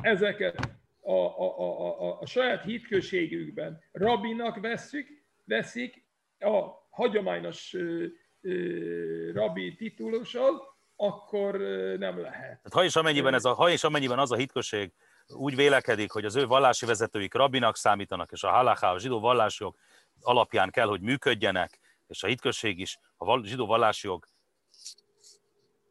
ezeket 0.00 0.68
a, 1.00 1.12
a, 1.12 1.58
a, 1.58 2.00
a, 2.08 2.20
a 2.20 2.26
saját 2.26 2.62
hitközségükben 2.62 3.82
rabinak 3.92 4.60
veszük, 4.60 5.08
veszik 5.44 6.04
a 6.38 6.86
hagyományos 6.90 7.74
ö, 7.74 8.06
ö, 8.40 9.32
rabi 9.32 9.74
titulussal, 9.74 10.76
akkor 10.96 11.56
nem 11.98 12.20
lehet. 12.20 12.40
Tehát 12.40 12.72
ha 12.72 12.84
és 12.84 12.96
amennyiben, 12.96 13.34
ez 13.34 13.44
a, 13.44 13.52
ha 13.52 13.70
és 13.70 13.84
amennyiben 13.84 14.18
az 14.18 14.32
a 14.32 14.36
hitközség 14.36 14.92
úgy 15.26 15.56
vélekedik, 15.56 16.10
hogy 16.10 16.24
az 16.24 16.36
ő 16.36 16.46
vallási 16.46 16.86
vezetőik 16.86 17.34
rabinak 17.34 17.76
számítanak, 17.76 18.32
és 18.32 18.42
a 18.42 18.50
halaká, 18.50 18.92
a 18.92 18.98
zsidó 18.98 19.20
vallásjog 19.20 19.76
alapján 20.20 20.70
kell, 20.70 20.86
hogy 20.86 21.00
működjenek, 21.00 21.78
és 22.06 22.22
a 22.22 22.26
hitközség 22.26 22.78
is, 22.78 22.98
a 23.16 23.44
zsidó 23.44 23.66
vallásjog 23.66 24.26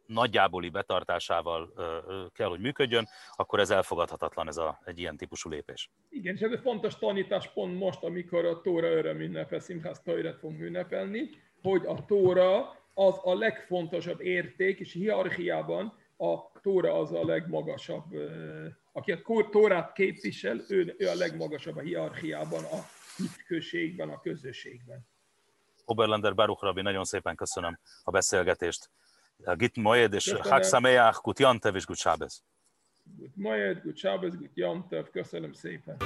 nagyjáboli 0.10 0.70
betartásával 0.70 1.74
kell, 2.34 2.48
hogy 2.48 2.60
működjön, 2.60 3.08
akkor 3.36 3.60
ez 3.60 3.70
elfogadhatatlan, 3.70 4.48
ez 4.48 4.58
a, 4.58 4.80
egy 4.86 5.00
ilyen 5.00 5.18
típusú 5.18 5.50
lépés. 5.50 5.90
Igen, 6.10 6.36
és 6.36 6.42
ez 6.42 6.52
egy 6.52 6.62
fontos 6.62 6.96
tanítás 6.96 7.54
pont 7.54 7.78
most, 7.78 8.04
amikor 8.04 8.46
a 8.46 8.62
Tóra 8.62 8.88
öröm 8.88 9.20
ünnepel, 9.20 9.60
Szimház 9.60 10.02
Tóra 10.02 10.34
fogunk 10.34 10.62
ünnepelni, 10.62 11.30
hogy 11.62 11.86
a 11.86 12.06
Tóra 12.06 12.78
az 12.94 13.20
a 13.24 13.34
legfontosabb 13.34 14.22
érték, 14.22 14.80
és 14.80 14.94
hierarchiában 14.94 15.98
a 16.18 16.52
Tóra 16.62 16.94
az 16.94 17.12
a 17.12 17.26
legmagasabb, 17.26 18.06
aki 18.92 19.12
a 19.12 19.22
Tórát 19.52 19.94
képvisel, 19.94 20.60
ő, 20.70 20.96
ő 20.98 21.08
a 21.08 21.16
legmagasabb 21.16 21.78
a 21.78 21.82
hierarchiában, 21.82 22.64
a 22.64 22.80
hitközségben, 23.18 24.10
a 24.10 24.20
közösségben. 24.20 25.08
Oberlander 25.86 26.36
Baruch 26.36 26.64
Rabbi, 26.64 26.82
nagyon 26.82 27.04
szépen 27.04 27.36
köszönöm 27.36 27.80
a 28.04 28.12
beszélgetést. 28.12 28.90
Moed 29.76 30.14
és 30.14 30.32
Hag 30.32 30.64
Sameach, 30.64 31.22
Gut 31.22 31.40
Jantev 31.40 31.76
és 31.76 31.86
Gut 31.86 31.98
Shabbos. 31.98 32.34
Gut 33.18 33.36
Moed, 33.36 33.82
Gut 33.82 33.98
Shabbos, 33.98 34.36
Gut 34.36 34.52
Jantev, 34.54 35.06
köszönöm 35.12 35.54
szépen. 35.54 35.98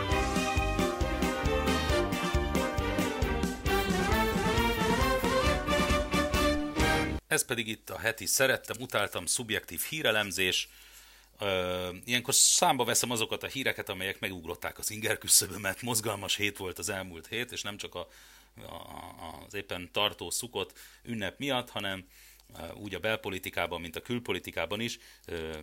Ez 7.27 7.45
pedig 7.45 7.67
itt 7.67 7.89
a 7.89 7.97
heti 7.97 8.25
szerettem, 8.25 8.75
utáltam, 8.79 9.25
szubjektív 9.25 9.81
hírelemzés. 9.89 10.69
Ilyenkor 12.03 12.33
számba 12.33 12.83
veszem 12.83 13.11
azokat 13.11 13.43
a 13.43 13.47
híreket, 13.47 13.89
amelyek 13.89 14.19
megugrották 14.19 14.77
az 14.77 14.91
inger 14.91 15.17
küszöbömet. 15.17 15.81
Mozgalmas 15.81 16.35
hét 16.35 16.57
volt 16.57 16.79
az 16.79 16.89
elmúlt 16.89 17.27
hét, 17.27 17.51
és 17.51 17.61
nem 17.61 17.77
csak 17.77 17.95
a, 17.95 18.07
a, 18.57 19.43
az 19.45 19.53
éppen 19.53 19.89
tartó 19.91 20.29
szukott 20.29 20.79
ünnep 21.03 21.39
miatt, 21.39 21.69
hanem 21.69 22.07
úgy 22.73 22.95
a 22.95 22.99
belpolitikában, 22.99 23.81
mint 23.81 23.95
a 23.95 24.01
külpolitikában 24.01 24.79
is. 24.79 24.99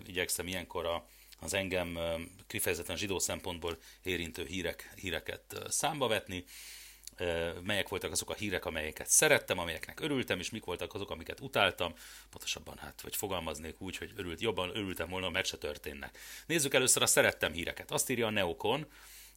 Igyekszem 0.06 0.46
ilyenkor 0.46 0.86
a, 0.86 1.06
az 1.40 1.54
engem 1.54 1.98
kifejezetten 2.46 2.96
zsidó 2.96 3.18
szempontból 3.18 3.78
érintő 4.02 4.44
hírek, 4.44 4.92
híreket 4.96 5.62
számba 5.68 6.08
vetni 6.08 6.44
melyek 7.62 7.88
voltak 7.88 8.12
azok 8.12 8.30
a 8.30 8.34
hírek, 8.34 8.64
amelyeket 8.64 9.08
szerettem, 9.08 9.58
amelyeknek 9.58 10.00
örültem, 10.00 10.38
és 10.38 10.50
mik 10.50 10.64
voltak 10.64 10.94
azok, 10.94 11.10
amiket 11.10 11.40
utáltam. 11.40 11.94
Pontosabban, 12.30 12.76
hát, 12.78 13.00
vagy 13.00 13.16
fogalmaznék 13.16 13.80
úgy, 13.80 13.96
hogy 13.96 14.12
örült, 14.16 14.40
jobban 14.40 14.68
örültem 14.68 15.08
volna, 15.08 15.30
meg 15.30 15.44
se 15.44 15.56
történnek. 15.56 16.18
Nézzük 16.46 16.74
először 16.74 17.02
a 17.02 17.06
szerettem 17.06 17.52
híreket. 17.52 17.90
Azt 17.90 18.10
írja 18.10 18.26
a 18.26 18.30
Neokon, 18.30 18.86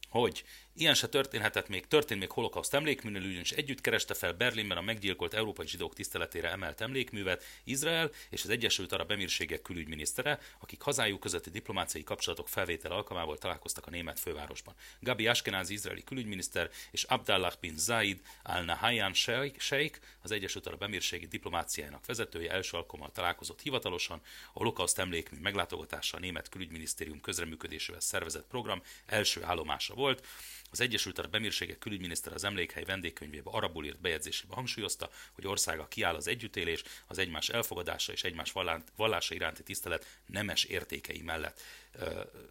hogy 0.08 0.44
Ilyen 0.76 0.94
se 0.94 1.08
történhetett 1.08 1.68
még, 1.68 1.86
történt 1.86 2.20
még 2.20 2.30
holokauszt 2.30 2.74
emlékműnél, 2.74 3.22
ugyanis 3.22 3.50
együtt 3.50 3.80
kereste 3.80 4.14
fel 4.14 4.32
Berlinben 4.32 4.76
a 4.76 4.80
meggyilkolt 4.80 5.34
európai 5.34 5.66
zsidók 5.66 5.94
tiszteletére 5.94 6.50
emelt 6.50 6.80
emlékművet 6.80 7.44
Izrael 7.64 8.10
és 8.30 8.42
az 8.42 8.48
Egyesült 8.48 8.92
Arab 8.92 9.10
Emírségek 9.10 9.62
külügyminisztere, 9.62 10.38
akik 10.60 10.82
hazájuk 10.82 11.20
közötti 11.20 11.50
diplomáciai 11.50 12.02
kapcsolatok 12.02 12.48
felvétel 12.48 12.92
alkalmából 12.92 13.38
találkoztak 13.38 13.86
a 13.86 13.90
német 13.90 14.20
fővárosban. 14.20 14.74
Gabi 15.00 15.26
Ashkenazi 15.26 15.72
izraeli 15.72 16.04
külügyminiszter 16.04 16.70
és 16.90 17.02
Abdallah 17.02 17.52
bin 17.60 17.76
Zaid 17.76 18.20
al-Nahyan 18.42 19.12
Sheikh, 19.12 19.98
az 20.22 20.30
Egyesült 20.30 20.66
Arab 20.66 20.82
Emírségi 20.82 21.26
diplomáciájának 21.26 22.06
vezetője 22.06 22.52
első 22.52 22.76
alkalommal 22.76 23.12
találkozott 23.12 23.60
hivatalosan, 23.60 24.20
a 24.24 24.58
holokauszt 24.58 24.98
emlékmű 24.98 25.38
meglátogatása 25.40 26.16
a 26.16 26.20
német 26.20 26.48
külügyminisztérium 26.48 27.20
közreműködésével 27.20 28.00
szervezett 28.00 28.46
program 28.46 28.82
első 29.06 29.42
állomása 29.42 29.93
volt. 29.94 30.26
Az 30.70 30.80
Egyesült 30.80 31.18
Arab 31.18 31.34
Emírségek 31.34 31.78
külügyminiszter 31.78 32.32
az 32.32 32.44
emlékhely 32.44 32.84
vendégkönyvébe 32.84 33.50
arabul 33.50 33.84
írt 33.84 34.00
bejegyzésébe 34.00 34.54
hangsúlyozta, 34.54 35.10
hogy 35.32 35.46
országa 35.46 35.88
kiáll 35.88 36.14
az 36.14 36.26
együttélés, 36.26 36.82
az 37.06 37.18
egymás 37.18 37.48
elfogadása 37.48 38.12
és 38.12 38.24
egymás 38.24 38.52
vallása 38.96 39.34
iránti 39.34 39.62
tisztelet 39.62 40.20
nemes 40.26 40.64
értékei 40.64 41.22
mellett. 41.22 41.60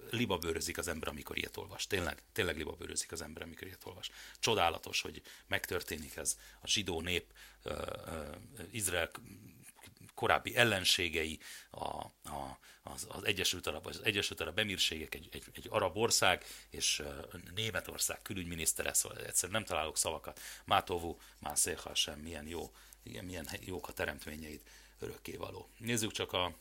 Libabőrözik 0.10 0.78
az 0.78 0.88
ember, 0.88 1.10
amikor 1.10 1.38
ilyet 1.38 1.58
olvas. 1.58 1.88
Tényleg, 1.88 2.22
tényleg 2.32 2.58
libabőrözik 2.58 3.12
az 3.12 3.22
ember, 3.22 3.44
amikor 3.44 3.68
ilyet 3.68 3.86
olvas. 3.86 4.12
Csodálatos, 4.40 5.02
hogy 5.02 5.22
megtörténik 5.48 6.16
ez 6.16 6.38
a 6.62 6.68
zsidó 6.68 7.02
nép, 7.02 7.26
Izrael 8.72 9.12
korábbi 10.24 10.56
ellenségei, 10.56 11.40
a, 11.72 11.84
a, 11.84 12.60
az, 12.84 13.08
az 13.10 13.26
Egyesült 13.26 13.68
Arab, 13.68 13.88
az 13.88 14.02
Egyesült 14.04 14.42
Arab 14.42 14.60
Emírségek 14.60 15.16
egy, 15.16 15.30
egy, 15.32 15.44
egy 15.54 15.68
arab 15.70 15.98
ország, 15.98 16.46
és 16.70 17.04
Németország 17.56 18.22
külügyminisztere, 18.22 18.94
szóval 18.94 19.18
egyszerűen 19.18 19.60
nem 19.60 19.68
találok 19.68 19.98
szavakat. 19.98 20.40
Mátovú, 20.66 21.18
Mászéha 21.40 21.96
sem, 21.96 22.20
milyen 22.20 22.48
jó, 22.48 22.72
milyen 23.04 23.48
jók 23.60 23.88
a 23.88 23.94
teremtményeit 23.94 24.70
örökkévaló. 25.00 25.70
Nézzük 25.78 26.12
csak 26.12 26.34
a 26.34 26.56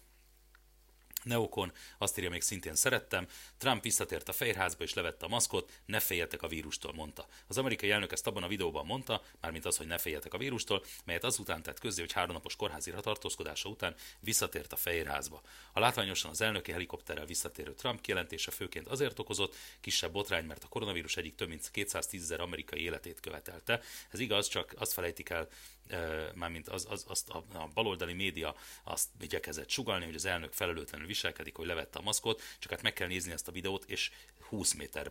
Neokon 1.23 1.73
azt 1.99 2.19
írja 2.19 2.31
még 2.31 2.43
szintén 2.43 2.75
szerettem, 2.75 3.27
Trump 3.59 3.83
visszatért 3.83 4.29
a 4.29 4.33
Fehérházba 4.33 4.85
és 4.85 4.95
levette 4.95 5.25
a 5.25 5.29
maszkot, 5.29 5.81
ne 5.87 6.01
féljetek 6.01 6.43
a 6.43 6.49
vírustól, 6.49 6.93
mondta. 6.93 7.27
Az 7.47 7.59
amerikai 7.59 7.91
elnök 7.91 8.13
ezt 8.13 8.27
abban 8.27 8.43
a 8.43 8.49
videóban 8.49 8.87
mondta, 8.87 9.23
mármint 9.41 9.65
az, 9.65 9.77
hogy 9.77 9.87
ne 9.87 9.99
féljetek 9.99 10.35
a 10.35 10.39
vírustól, 10.39 10.85
melyet 11.05 11.25
azután 11.25 11.63
tett 11.63 11.79
közzé, 11.79 12.01
hogy 12.01 12.13
háromnapos 12.13 12.57
kórházi 12.57 12.93
tartózkodása 13.01 13.69
után 13.69 13.95
visszatért 14.21 14.73
a 14.73 14.77
Fehérházba. 14.77 15.43
A 15.73 15.81
látványosan 15.81 16.31
az 16.31 16.41
elnöki 16.41 16.73
helikopterrel 16.73 17.27
visszatérő 17.27 17.75
Trump 17.75 18.01
kijelentése 18.01 18.51
főként 18.51 18.89
azért 18.89 19.19
okozott 19.19 19.55
kisebb 19.81 20.13
botrány, 20.13 20.45
mert 20.45 20.65
a 20.65 20.69
koronavírus 20.69 21.17
egyik 21.17 21.35
több 21.35 21.49
mint 21.49 21.71
210 21.71 22.23
ezer 22.23 22.41
amerikai 22.41 22.83
életét 22.83 23.21
követelte. 23.21 23.81
Ez 24.11 24.19
igaz, 24.19 24.49
csak 24.49 24.75
azt 24.79 24.93
felejtik 24.93 25.29
el 25.29 25.49
mármint 26.35 26.69
az, 26.69 26.87
az, 26.91 27.05
azt 27.09 27.29
a, 27.29 27.45
a 27.53 27.69
baloldali 27.75 28.13
média 28.13 28.55
azt 28.85 29.09
igyekezett 29.21 29.71
sugalni, 29.71 30.05
hogy 30.05 30.15
az 30.15 30.25
elnök 30.25 30.53
felelőtlenül 30.53 31.07
viselkedik, 31.07 31.57
hogy 31.57 31.67
levette 31.67 31.99
a 31.99 32.03
maszkot, 32.03 32.43
csak 32.59 32.71
hát 32.71 32.83
meg 32.83 32.93
kell 32.93 33.09
nézni 33.09 33.33
ezt 33.33 33.49
a 33.49 33.53
videót, 33.53 33.85
és 33.85 34.11
20 34.49 34.75
méter 34.75 35.11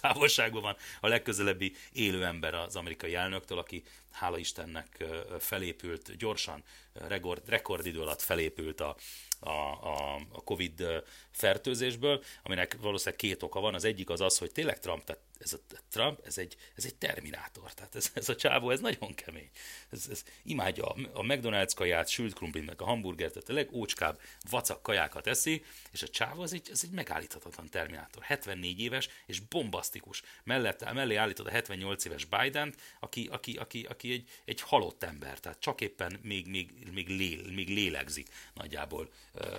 távolságban 0.00 0.62
van 0.62 0.76
a 1.00 1.08
legközelebbi 1.08 1.74
élő 1.92 2.24
ember 2.24 2.54
az 2.54 2.76
amerikai 2.76 3.14
elnöktől, 3.14 3.58
aki 3.58 3.82
hála 4.10 4.38
Istennek 4.38 5.04
felépült 5.38 6.16
gyorsan, 6.16 6.62
rekord, 6.92 7.48
rekordidő 7.48 8.00
alatt 8.00 8.22
felépült 8.22 8.80
a, 8.80 8.96
a, 9.40 9.50
a, 9.50 10.14
a 10.32 10.42
Covid 10.44 10.84
fertőzésből, 11.30 12.22
aminek 12.42 12.76
valószínűleg 12.80 13.18
két 13.18 13.42
oka 13.42 13.60
van. 13.60 13.74
Az 13.74 13.84
egyik 13.84 14.10
az 14.10 14.20
az, 14.20 14.38
hogy 14.38 14.52
tényleg 14.52 14.78
Trump, 14.78 15.04
tehát 15.04 15.22
ez 15.42 15.52
a 15.52 15.58
Trump, 15.90 16.20
ez 16.26 16.38
egy, 16.38 16.56
ez 16.74 16.84
egy 16.84 16.94
terminátor, 16.94 17.74
tehát 17.74 17.94
ez, 17.94 18.10
ez 18.14 18.28
a 18.28 18.36
csávó, 18.36 18.70
ez 18.70 18.80
nagyon 18.80 19.14
kemény. 19.14 19.50
Ez, 19.90 20.06
ez 20.10 20.22
imádja 20.42 20.84
a, 20.84 20.96
a 21.12 21.22
McDonald's 21.22 21.72
kaját, 21.74 22.08
sült 22.08 22.34
krumplit, 22.34 22.66
meg 22.66 22.80
a 22.80 22.84
hamburgert, 22.84 23.32
tehát 23.32 23.48
a 23.48 23.52
legócskább 23.52 24.20
vacak 24.50 24.82
kajákat 24.82 25.26
eszi, 25.26 25.64
és 25.90 26.02
a 26.02 26.08
csávó 26.08 26.42
az 26.42 26.52
egy, 26.52 26.68
ez 26.70 26.80
egy 26.84 26.90
megállíthatatlan 26.90 27.68
terminátor. 27.68 28.22
74 28.22 28.80
éves 28.80 29.08
és 29.26 29.40
bombasztikus. 29.40 30.22
Mellett, 30.44 30.92
mellé 30.92 31.14
állítod 31.14 31.46
a 31.46 31.50
78 31.50 32.04
éves 32.04 32.24
Biden, 32.24 32.74
aki, 33.00 33.28
aki, 33.32 33.56
aki, 33.56 33.84
aki 33.84 34.12
egy, 34.12 34.28
egy 34.44 34.60
halott 34.60 35.02
ember, 35.02 35.40
tehát 35.40 35.60
csak 35.60 35.80
éppen 35.80 36.18
még, 36.22 36.46
még, 36.46 36.70
még, 36.92 37.08
lél, 37.08 37.52
még 37.52 37.68
lélegzik 37.68 38.28
nagyjából. 38.54 39.10
Ö, 39.34 39.56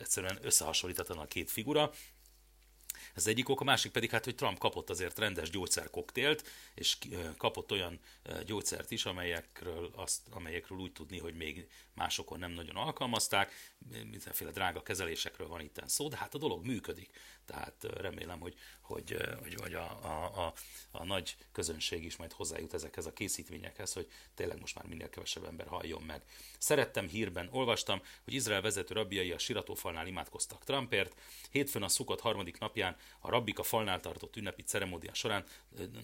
egyszerűen 0.00 0.38
összehasonlíthatatlan 0.42 1.24
a 1.24 1.28
két 1.28 1.50
figura, 1.50 1.92
ez 3.18 3.26
egyik 3.26 3.48
ok, 3.48 3.60
a 3.60 3.64
másik 3.64 3.92
pedig 3.92 4.10
hát, 4.10 4.24
hogy 4.24 4.34
Trump 4.34 4.58
kapott 4.58 4.90
azért 4.90 5.18
rendes 5.18 5.50
gyógyszerkoktélt, 5.50 6.46
és 6.74 6.96
kapott 7.36 7.72
olyan 7.72 8.00
gyógyszert 8.46 8.90
is, 8.90 9.04
amelyekről, 9.04 9.90
azt, 9.96 10.20
amelyekről 10.30 10.78
úgy 10.78 10.92
tudni, 10.92 11.18
hogy 11.18 11.34
még 11.34 11.68
másokon 11.94 12.38
nem 12.38 12.50
nagyon 12.50 12.76
alkalmazták, 12.76 13.52
mindenféle 13.88 14.50
drága 14.50 14.82
kezelésekről 14.82 15.48
van 15.48 15.60
itt 15.60 15.82
szó, 15.86 16.08
de 16.08 16.16
hát 16.16 16.34
a 16.34 16.38
dolog 16.38 16.66
működik. 16.66 17.10
Tehát 17.44 17.86
remélem, 17.96 18.40
hogy, 18.40 18.54
hogy, 18.80 19.16
hogy, 19.42 19.54
hogy 19.60 19.74
a, 19.74 19.98
a, 20.02 20.46
a, 20.46 20.52
a 20.90 21.04
nagy 21.04 21.36
közönség 21.52 22.04
is 22.04 22.16
majd 22.16 22.32
hozzájut 22.32 22.74
ezekhez 22.74 23.06
a 23.06 23.12
készítményekhez, 23.12 23.92
hogy 23.92 24.08
tényleg 24.34 24.60
most 24.60 24.74
már 24.74 24.86
minél 24.86 25.08
kevesebb 25.08 25.44
ember 25.44 25.66
halljon 25.66 26.02
meg. 26.02 26.22
Szerettem 26.58 27.08
hírben, 27.08 27.48
olvastam, 27.52 28.02
hogy 28.24 28.34
Izrael 28.34 28.60
vezető 28.60 28.94
rabbiai 28.94 29.32
a 29.32 29.38
siratófalnál 29.38 30.06
imádkoztak 30.06 30.64
Trumpért. 30.64 31.20
Hétfőn 31.50 31.82
a 31.82 31.88
szukott 31.88 32.20
harmadik 32.20 32.58
napján 32.58 32.96
a 33.18 33.30
rabbik 33.30 33.58
a 33.58 33.62
falnál 33.62 34.00
tartott 34.00 34.36
ünnepi 34.36 34.62
ceremódia 34.62 35.14
során 35.14 35.44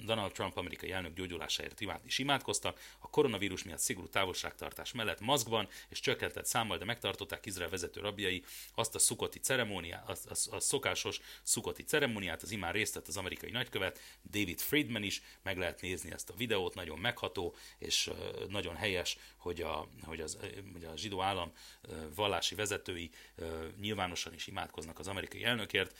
Donald 0.04 0.32
Trump 0.32 0.56
amerikai 0.56 0.92
elnök 0.92 1.14
gyógyulásáért 1.14 1.80
is 2.04 2.18
imádkoztak. 2.18 2.80
A 2.98 3.10
koronavírus 3.10 3.62
miatt 3.62 3.78
szigorú 3.78 4.08
távolságtartás 4.08 4.92
mellett 4.92 5.20
maszkban 5.20 5.68
és 5.88 6.00
csökkentett 6.00 6.46
számmal, 6.46 6.78
de 6.78 6.84
megtartották 6.84 7.46
Izrael 7.46 7.63
vezető 7.68 8.00
rabbiai 8.00 8.44
azt 8.74 8.94
a 8.94 8.98
szukoti 8.98 9.38
ceremóniát, 9.38 10.08
a, 10.08 10.12
a, 10.28 10.56
a 10.56 10.60
szokásos 10.60 11.20
szukoti 11.42 11.82
ceremóniát, 11.82 12.42
az 12.42 12.50
imán 12.50 12.72
részt 12.72 12.94
vett 12.94 13.08
az 13.08 13.16
amerikai 13.16 13.50
nagykövet, 13.50 14.00
David 14.30 14.60
Friedman 14.60 15.02
is, 15.02 15.22
meg 15.42 15.58
lehet 15.58 15.80
nézni 15.80 16.12
ezt 16.12 16.30
a 16.30 16.34
videót, 16.36 16.74
nagyon 16.74 16.98
megható, 16.98 17.54
és 17.78 18.10
nagyon 18.48 18.76
helyes, 18.76 19.16
hogy 19.36 19.60
a, 19.60 19.88
hogy 20.02 20.20
az, 20.20 20.38
hogy 20.72 20.84
a 20.84 20.96
zsidó 20.96 21.22
állam 21.22 21.52
vallási 22.14 22.54
vezetői 22.54 23.10
nyilvánosan 23.80 24.34
is 24.34 24.46
imádkoznak 24.46 24.98
az 24.98 25.08
amerikai 25.08 25.44
elnökért. 25.44 25.96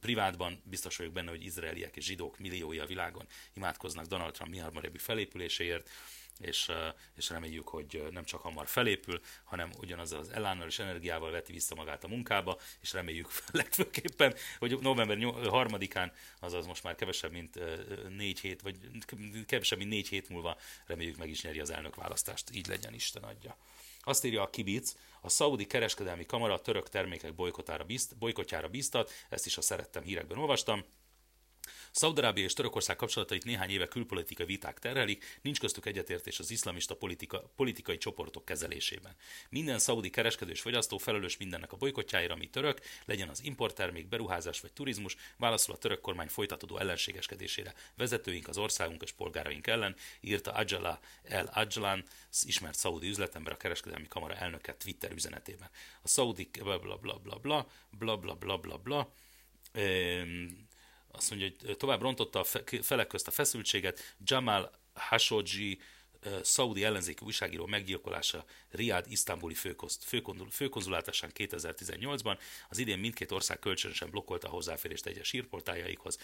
Privátban 0.00 0.62
biztos 0.64 0.96
vagyok 0.96 1.12
benne, 1.12 1.30
hogy 1.30 1.44
izraeliek 1.44 1.96
és 1.96 2.04
zsidók 2.04 2.38
milliói 2.38 2.78
a 2.78 2.86
világon 2.86 3.26
imádkoznak 3.54 4.06
Donald 4.06 4.32
Trump 4.32 4.50
mihamarabbi 4.50 4.98
felépüléséért 4.98 5.90
és, 6.38 6.70
és 7.14 7.30
reméljük, 7.30 7.68
hogy 7.68 8.08
nem 8.10 8.24
csak 8.24 8.40
hamar 8.40 8.66
felépül, 8.66 9.20
hanem 9.44 9.70
ugyanazzal 9.78 10.18
az 10.18 10.28
elánnal 10.28 10.66
és 10.66 10.78
energiával 10.78 11.30
veti 11.30 11.52
vissza 11.52 11.74
magát 11.74 12.04
a 12.04 12.08
munkába, 12.08 12.58
és 12.80 12.92
reméljük 12.92 13.28
legfőképpen, 13.52 14.34
hogy 14.58 14.78
november 14.80 15.16
3-án, 15.20 16.12
azaz 16.40 16.66
most 16.66 16.82
már 16.82 16.94
kevesebb, 16.94 17.32
mint 17.32 17.58
négy 18.16 18.40
hét, 18.40 18.62
vagy 18.62 18.76
kevesebb, 19.46 19.78
mint 19.78 19.90
négy 19.90 20.08
hét 20.08 20.28
múlva 20.28 20.56
reméljük 20.86 21.16
meg 21.16 21.28
is 21.28 21.42
nyeri 21.42 21.60
az 21.60 21.70
elnök 21.70 21.94
választást. 21.94 22.50
Így 22.54 22.66
legyen, 22.66 22.94
Isten 22.94 23.22
adja. 23.22 23.56
Azt 24.00 24.24
írja 24.24 24.42
a 24.42 24.50
Kibic, 24.50 24.94
a 25.20 25.28
szaudi 25.28 25.66
kereskedelmi 25.66 26.26
kamara 26.26 26.54
a 26.54 26.60
török 26.60 26.88
termékek 26.88 27.34
bolykotjára, 27.34 27.84
bizt, 27.84 28.16
bolykotjára 28.16 28.68
biztat, 28.68 29.12
ezt 29.28 29.46
is 29.46 29.56
a 29.56 29.60
szerettem 29.60 30.02
hírekben 30.02 30.38
olvastam, 30.38 30.84
Szaudarábia 31.92 32.44
és 32.44 32.52
Törökország 32.52 32.96
kapcsolatait 32.96 33.44
néhány 33.44 33.70
éve 33.70 33.88
külpolitikai 33.88 34.46
viták 34.46 34.78
terhelik, 34.78 35.38
nincs 35.42 35.60
köztük 35.60 35.86
egyetértés 35.86 36.38
az 36.38 36.50
iszlamista 36.50 36.96
politika, 36.96 37.50
politikai 37.56 37.98
csoportok 37.98 38.44
kezelésében. 38.44 39.16
Minden 39.48 39.78
szaudi 39.78 40.10
kereskedő 40.10 40.50
és 40.50 40.60
fogyasztó 40.60 40.98
felelős 40.98 41.36
mindennek 41.36 41.72
a 41.72 41.76
bolykotjáira, 41.76 42.34
ami 42.34 42.50
török, 42.50 42.80
legyen 43.04 43.28
az 43.28 43.44
importtermék, 43.44 44.08
beruházás 44.08 44.60
vagy 44.60 44.72
turizmus, 44.72 45.16
válaszol 45.36 45.74
a 45.74 45.78
török 45.78 46.00
kormány 46.00 46.28
folytatódó 46.28 46.78
ellenségeskedésére 46.78 47.74
vezetőink, 47.96 48.48
az 48.48 48.58
országunk 48.58 49.02
és 49.02 49.12
polgáraink 49.12 49.66
ellen, 49.66 49.96
írta 50.20 50.52
Ajala 50.52 51.00
El 51.22 51.50
Ajlan, 51.54 52.04
ismert 52.42 52.78
szaudi 52.78 53.08
üzletember, 53.08 53.52
a 53.52 53.56
kereskedelmi 53.56 54.08
kamara 54.08 54.34
elnöke 54.34 54.76
Twitter 54.76 55.12
üzenetében. 55.12 55.70
A 56.02 56.08
szaudi 56.08 56.50
bla 56.58 56.78
bla 56.78 56.96
bla 56.96 57.16
bla 57.16 57.36
bla 57.36 57.66
bla 57.90 58.16
bla 58.16 58.34
bla 58.34 58.56
bla 58.56 58.76
bla 58.76 59.12
azt 61.12 61.30
mondja, 61.30 61.48
hogy 61.66 61.76
tovább 61.76 62.00
rontotta 62.00 62.40
a 62.40 62.44
felek 62.82 63.06
közt 63.06 63.26
a 63.26 63.30
feszültséget, 63.30 64.16
Jamal 64.24 64.70
Khashoggi 64.94 65.80
szaudi 66.42 66.84
ellenzéki 66.84 67.24
újságíró 67.24 67.66
meggyilkolása 67.66 68.44
Riad 68.70 69.04
isztambuli 69.08 69.56
főkonzulátásán 70.50 71.30
2018-ban. 71.34 72.38
Az 72.68 72.78
idén 72.78 72.98
mindkét 72.98 73.32
ország 73.32 73.58
kölcsönösen 73.58 74.10
blokkolta 74.10 74.48
a 74.48 74.50
hozzáférést 74.50 75.06
egyes 75.06 75.30
hírportáljaikhoz. 75.30 76.18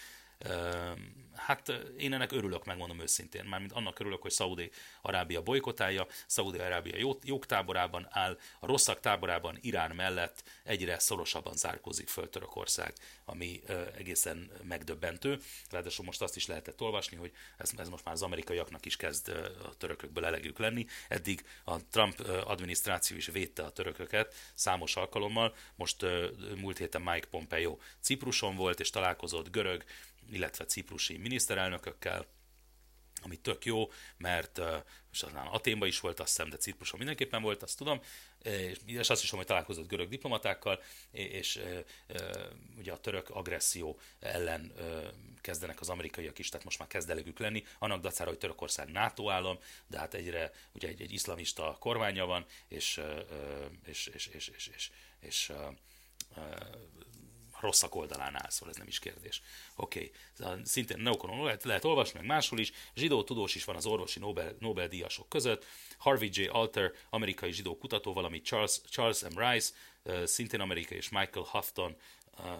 Hát 1.35 1.69
én 1.97 2.13
ennek 2.13 2.31
örülök, 2.31 2.65
megmondom 2.65 2.99
őszintén. 2.99 3.45
Mármint 3.45 3.71
annak 3.71 3.99
örülök, 3.99 4.21
hogy 4.21 4.31
Szaudi 4.31 4.71
Arábia 5.01 5.41
bolykotálja, 5.41 6.07
Szaudi 6.25 6.57
Arábia 6.57 7.15
jók 7.23 7.45
táborában 7.45 8.07
áll, 8.09 8.37
a 8.59 8.65
rosszak 8.65 8.99
táborában 8.99 9.57
Irán 9.61 9.95
mellett 9.95 10.43
egyre 10.63 10.99
szorosabban 10.99 11.55
zárkózik 11.55 12.07
föl 12.07 12.29
Törökország, 12.29 12.93
ami 13.25 13.61
egészen 13.97 14.51
megdöbbentő. 14.63 15.39
Ráadásul 15.69 16.05
most 16.05 16.21
azt 16.21 16.35
is 16.35 16.47
lehetett 16.47 16.81
olvasni, 16.81 17.17
hogy 17.17 17.31
ez, 17.57 17.71
ez 17.77 17.89
most 17.89 18.05
már 18.05 18.13
az 18.13 18.21
amerikaiaknak 18.21 18.85
is 18.85 18.95
kezd 18.95 19.29
a 19.63 19.77
törökökből 19.77 20.25
elegük 20.25 20.59
lenni. 20.59 20.85
Eddig 21.07 21.45
a 21.63 21.85
Trump 21.85 22.19
adminisztráció 22.45 23.17
is 23.17 23.27
védte 23.27 23.63
a 23.63 23.71
törököket 23.71 24.35
számos 24.53 24.95
alkalommal. 24.95 25.55
Most 25.75 26.05
múlt 26.55 26.77
héten 26.77 27.01
Mike 27.01 27.27
Pompeo 27.27 27.77
Cipruson 28.01 28.55
volt, 28.55 28.79
és 28.79 28.89
találkozott 28.89 29.51
görög, 29.51 29.83
illetve 30.31 30.65
ciprusi 30.65 31.17
miniszterelnökökkel, 31.17 32.25
ami 33.21 33.37
tök 33.37 33.65
jó, 33.65 33.91
mert 34.17 34.61
és 35.11 35.23
aztán 35.23 35.47
Aténban 35.47 35.87
is 35.87 35.99
volt, 35.99 36.19
azt 36.19 36.29
hiszem, 36.29 36.49
de 36.49 36.57
Cipruson 36.57 36.97
mindenképpen 36.97 37.41
volt, 37.41 37.63
azt 37.63 37.77
tudom, 37.77 38.01
és, 38.43 38.77
és 38.85 39.09
azt 39.09 39.23
is 39.23 39.29
hogy 39.29 39.45
találkozott 39.45 39.87
görög 39.87 40.09
diplomatákkal, 40.09 40.81
és, 41.11 41.25
és 41.25 41.61
ugye 42.77 42.91
a 42.91 42.97
török 42.97 43.29
agresszió 43.29 43.99
ellen 44.19 44.73
kezdenek 45.41 45.81
az 45.81 45.89
amerikaiak 45.89 46.39
is, 46.39 46.49
tehát 46.49 46.65
most 46.65 46.79
már 46.79 46.87
kezd 46.87 47.09
elegük 47.09 47.39
lenni, 47.39 47.63
annak 47.79 48.01
dacára, 48.01 48.29
hogy 48.29 48.39
Törökország 48.39 48.91
NATO 48.91 49.29
állam, 49.29 49.59
de 49.87 49.97
hát 49.97 50.13
egyre 50.13 50.51
ugye 50.71 50.87
egy, 50.87 51.01
egy 51.01 51.11
iszlamista 51.11 51.77
kormánya 51.79 52.25
van, 52.25 52.45
és, 52.67 53.01
és, 53.85 54.07
és, 54.07 54.27
és, 54.27 54.47
és, 54.47 54.69
és, 54.73 54.91
és 55.19 55.51
rosszak 57.59 57.95
oldalán 57.95 58.35
áll, 58.35 58.49
szóval 58.49 58.69
ez 58.69 58.75
nem 58.75 58.87
is 58.87 58.99
kérdés. 58.99 59.41
Oké, 59.75 60.11
okay. 60.37 60.61
szintén 60.63 60.99
Neokonon 60.99 61.43
lehet, 61.43 61.63
lehet 61.63 61.85
olvasni, 61.85 62.19
meg 62.19 62.27
máshol 62.27 62.59
is. 62.59 62.71
Zsidó 62.95 63.23
tudós 63.23 63.55
is 63.55 63.63
van 63.63 63.75
az 63.75 63.85
orvosi 63.85 64.19
Nobel, 64.19 64.55
Nobel-díjasok 64.59 65.29
között. 65.29 65.65
Harvey 65.97 66.29
J. 66.31 66.47
Alter, 66.47 66.91
amerikai 67.09 67.51
zsidó 67.51 67.77
kutató, 67.77 68.13
valamint 68.13 68.45
Charles, 68.45 68.81
Charles 68.89 69.21
M. 69.21 69.39
Rice, 69.39 69.73
szintén 70.23 70.59
amerikai, 70.59 70.97
és 70.97 71.09
Michael 71.09 71.45
Houghton, 71.49 71.95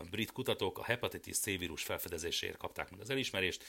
brit 0.10 0.32
kutatók 0.32 0.78
a 0.78 0.84
hepatitis 0.84 1.38
C 1.38 1.44
vírus 1.44 1.84
felfedezéséért 1.84 2.58
kapták 2.58 2.90
meg 2.90 3.00
az 3.00 3.10
elismerést, 3.10 3.64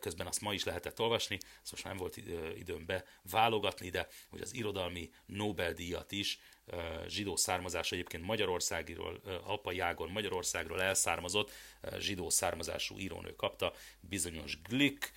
közben 0.00 0.26
azt 0.26 0.40
ma 0.40 0.52
is 0.52 0.64
lehetett 0.64 1.00
olvasni, 1.00 1.38
ezt 1.62 1.70
most 1.70 1.84
nem 1.84 1.96
volt 1.96 2.16
időm 2.56 2.86
beválogatni, 2.86 3.90
de 3.90 4.08
hogy 4.28 4.40
az 4.40 4.54
irodalmi 4.54 5.10
Nobel-díjat 5.26 6.12
is 6.12 6.38
zsidó 7.06 7.36
származás 7.36 7.92
egyébként 7.92 8.24
Magyarországról, 8.24 9.20
apai 9.44 9.78
ágon 9.78 10.10
Magyarországról 10.10 10.82
elszármazott 10.82 11.50
zsidó 11.98 12.30
származású 12.30 12.98
írónő 12.98 13.34
kapta, 13.36 13.72
bizonyos 14.00 14.60
Glick, 14.62 15.12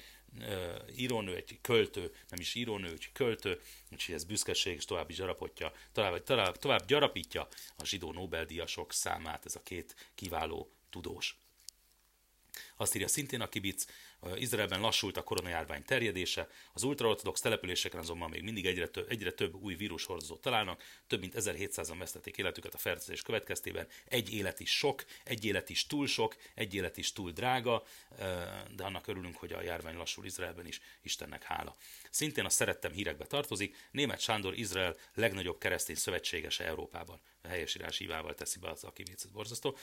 írónő, 0.95 1.35
egy 1.35 1.59
költő, 1.61 2.13
nem 2.29 2.39
is 2.39 2.55
írónő, 2.55 2.91
egy 2.91 3.09
költő, 3.13 3.61
úgyhogy 3.91 4.15
ez 4.15 4.23
büszkeség, 4.23 4.75
és 4.75 4.85
tovább 4.85 5.09
is 5.09 5.15
gyarapotja, 5.15 5.71
tovább, 5.91 6.23
tovább, 6.23 6.57
tovább 6.57 6.85
gyarapítja 6.85 7.47
a 7.75 7.85
zsidó 7.85 8.11
Nobel-díjasok 8.11 8.93
számát, 8.93 9.45
ez 9.45 9.55
a 9.55 9.63
két 9.63 10.11
kiváló 10.15 10.71
tudós. 10.89 11.37
Azt 12.75 12.95
írja 12.95 13.07
szintén 13.07 13.41
a 13.41 13.49
kibic, 13.49 13.85
Izraelben 14.35 14.81
lassult 14.81 15.17
a 15.17 15.23
koronajárvány 15.23 15.83
terjedése, 15.83 16.49
az 16.73 16.83
ultraortodox 16.83 17.41
településeken 17.41 17.99
azonban 17.99 18.29
még 18.29 18.43
mindig 18.43 18.65
egyre 18.65 18.87
több, 18.87 19.09
egyre 19.09 19.31
több 19.31 19.55
új 19.55 19.75
vírushordozót 19.75 20.41
találnak, 20.41 20.83
több 21.07 21.19
mint 21.19 21.33
1700-an 21.37 21.95
vesztették 21.97 22.37
életüket 22.37 22.73
a 22.73 22.77
fertőzés 22.77 23.21
következtében, 23.21 23.87
egy 24.05 24.33
élet 24.33 24.59
is 24.59 24.77
sok, 24.77 25.05
egy 25.23 25.45
élet 25.45 25.69
is 25.69 25.87
túl 25.87 26.07
sok, 26.07 26.35
egy 26.55 26.73
élet 26.73 26.97
is 26.97 27.11
túl 27.13 27.31
drága, 27.31 27.83
de 28.75 28.83
annak 28.83 29.07
örülünk, 29.07 29.37
hogy 29.37 29.51
a 29.51 29.61
járvány 29.61 29.95
lassul 29.95 30.25
Izraelben 30.25 30.67
is, 30.67 30.81
Istennek 31.01 31.43
hála. 31.43 31.75
Szintén 32.09 32.45
a 32.45 32.49
szerettem 32.49 32.91
hírekbe 32.91 33.25
tartozik, 33.25 33.87
német 33.91 34.19
Sándor 34.19 34.57
Izrael 34.57 34.95
legnagyobb 35.13 35.57
keresztény 35.57 35.95
szövetségese 35.95 36.65
Európában. 36.65 37.21
A 37.41 37.47
helyesírás 37.47 37.97
hívával 37.97 38.35
teszi 38.35 38.59
be 38.59 38.69
az, 38.69 38.83
aki 38.83 39.03
borzasztó. 39.33 39.77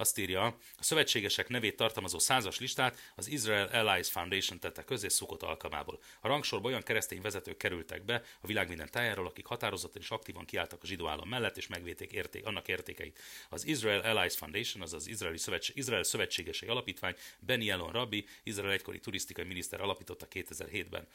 Azt 0.00 0.18
írja, 0.18 0.44
a 0.76 0.82
szövetségesek 0.82 1.48
nevét 1.48 1.76
tartalmazó 1.76 2.18
százas 2.18 2.58
listát 2.58 3.12
az 3.14 3.28
Israel 3.28 3.66
Allies 3.66 4.10
Foundation 4.10 4.58
tette 4.58 4.84
közé 4.84 5.08
szukott 5.08 5.42
alkalmából. 5.42 6.00
A 6.20 6.28
rangsorba 6.28 6.68
olyan 6.68 6.82
keresztény 6.82 7.20
vezetők 7.20 7.56
kerültek 7.56 8.04
be 8.04 8.22
a 8.40 8.46
világ 8.46 8.68
minden 8.68 8.90
tájáról, 8.90 9.26
akik 9.26 9.46
határozottan 9.46 10.02
és 10.02 10.10
aktívan 10.10 10.44
kiálltak 10.44 10.82
a 10.82 10.86
zsidó 10.86 11.08
állam 11.08 11.28
mellett, 11.28 11.56
és 11.56 11.66
megvédték 11.66 12.12
érték, 12.12 12.46
annak 12.46 12.68
értékeit. 12.68 13.18
Az 13.48 13.66
Israel 13.66 14.00
Allies 14.00 14.36
Foundation, 14.36 14.82
azaz 14.82 15.00
az 15.00 15.08
Izraeli 15.08 15.38
Szövetség, 15.38 15.76
Izrael 15.76 16.02
Szövetségesei 16.02 16.68
Alapítvány, 16.68 17.14
Benny 17.38 17.68
Elon 17.68 17.92
Rabbi, 17.92 18.26
Izrael 18.42 18.72
egykori 18.72 19.00
turisztikai 19.00 19.44
miniszter 19.44 19.80
alapította 19.80 20.26
2007-ben. 20.32 21.06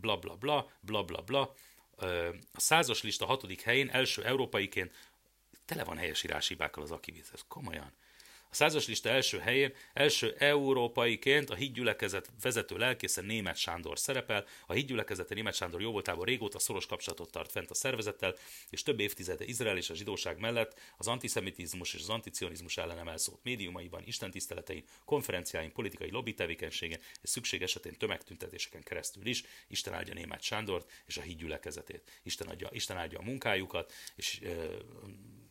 Bla 0.00 0.16
bla 0.16 0.34
bla, 0.34 0.70
bla 0.80 1.02
bla 1.02 1.20
bla. 1.20 1.54
A 2.52 2.60
százas 2.60 3.02
lista 3.02 3.26
hatodik 3.26 3.60
helyén 3.60 3.88
első 3.88 4.24
európaiként 4.24 4.92
tele 5.64 5.84
van 5.84 5.96
helyesírási 5.96 6.52
hibákkal 6.52 6.82
az 6.82 6.90
Akiviz, 6.90 7.30
ez 7.32 7.40
komolyan. 7.48 7.92
A 8.50 8.54
százas 8.54 8.86
lista 8.86 9.08
első 9.08 9.38
helyén 9.38 9.72
első 9.92 10.34
európaiként 10.38 11.50
a 11.50 11.54
hídgyülekezet 11.54 12.30
vezető 12.42 12.76
lelkésze 12.76 13.20
Német 13.20 13.56
Sándor 13.56 13.98
szerepel. 13.98 14.44
A 14.66 14.72
hídgyülekezete 14.72 15.34
Német 15.34 15.54
Sándor 15.54 15.80
jóvoltából 15.80 16.24
régóta 16.24 16.58
szoros 16.58 16.86
kapcsolatot 16.86 17.30
tart 17.30 17.50
fent 17.50 17.70
a 17.70 17.74
szervezettel, 17.74 18.34
és 18.70 18.82
több 18.82 19.00
évtizede 19.00 19.44
Izrael 19.44 19.76
és 19.76 19.90
a 19.90 19.94
zsidóság 19.94 20.38
mellett 20.38 20.80
az 20.96 21.06
antiszemitizmus 21.06 21.94
és 21.94 22.00
az 22.00 22.08
anticionizmus 22.08 22.76
ellen 22.76 22.98
emelszót 22.98 23.42
médiumaiban, 23.42 24.02
istentiszteletein, 24.04 24.84
konferenciáin, 25.04 25.72
politikai 25.72 26.10
lobby 26.10 26.34
tevékenységen 26.34 27.00
és 27.22 27.28
szükség 27.28 27.62
esetén 27.62 27.96
tömegtüntetéseken 27.98 28.82
keresztül 28.82 29.26
is 29.26 29.42
Isten 29.68 29.94
áldja 29.94 30.14
Német 30.14 30.42
Sándort 30.42 30.90
és 31.06 31.16
a 31.16 31.22
hídgyülekezetét. 31.22 32.20
Isten, 32.22 32.48
adja, 32.48 32.68
Isten 32.72 32.96
áldja 32.96 33.18
a 33.18 33.22
munkájukat, 33.22 33.92
és 34.16 34.40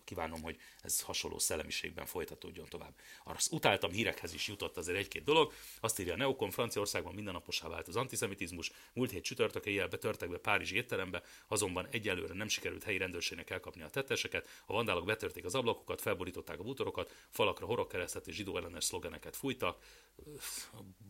kívánom, 0.07 0.41
hogy 0.41 0.57
ez 0.81 1.01
hasonló 1.01 1.39
szellemiségben 1.39 2.05
folytatódjon 2.05 2.65
tovább. 2.69 2.93
Azt 3.23 3.51
utáltam 3.51 3.91
hírekhez 3.91 4.33
is 4.33 4.47
jutott 4.47 4.77
azért 4.77 4.97
egy-két 4.97 5.23
dolog. 5.23 5.53
Azt 5.79 5.99
írja 5.99 6.13
a 6.13 6.17
Neokon, 6.17 6.51
Franciaországban 6.51 7.13
mindennaposá 7.13 7.67
vált 7.67 7.87
az 7.87 7.95
antiszemitizmus. 7.95 8.71
Múlt 8.93 9.11
hét 9.11 9.23
csütörtök 9.23 9.65
éjjel 9.65 9.87
betörtek 9.87 10.29
be 10.29 10.37
Párizsi 10.37 10.75
étterembe, 10.75 11.23
azonban 11.47 11.87
egyelőre 11.91 12.33
nem 12.33 12.47
sikerült 12.47 12.83
helyi 12.83 12.97
rendőrségnek 12.97 13.49
elkapni 13.49 13.81
a 13.81 13.89
tetteseket. 13.89 14.47
A 14.65 14.73
vandálok 14.73 15.05
betörték 15.05 15.45
az 15.45 15.55
ablakokat, 15.55 16.01
felborították 16.01 16.59
a 16.59 16.63
bútorokat, 16.63 17.13
falakra 17.29 17.65
horogkeresztet 17.65 18.27
és 18.27 18.35
zsidó 18.35 18.57
ellenes 18.57 18.83
szlogeneket 18.83 19.35
fújtak. 19.35 19.83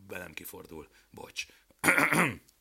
Belem 0.07 0.33
kifordul, 0.33 0.87
bocs. 1.11 1.45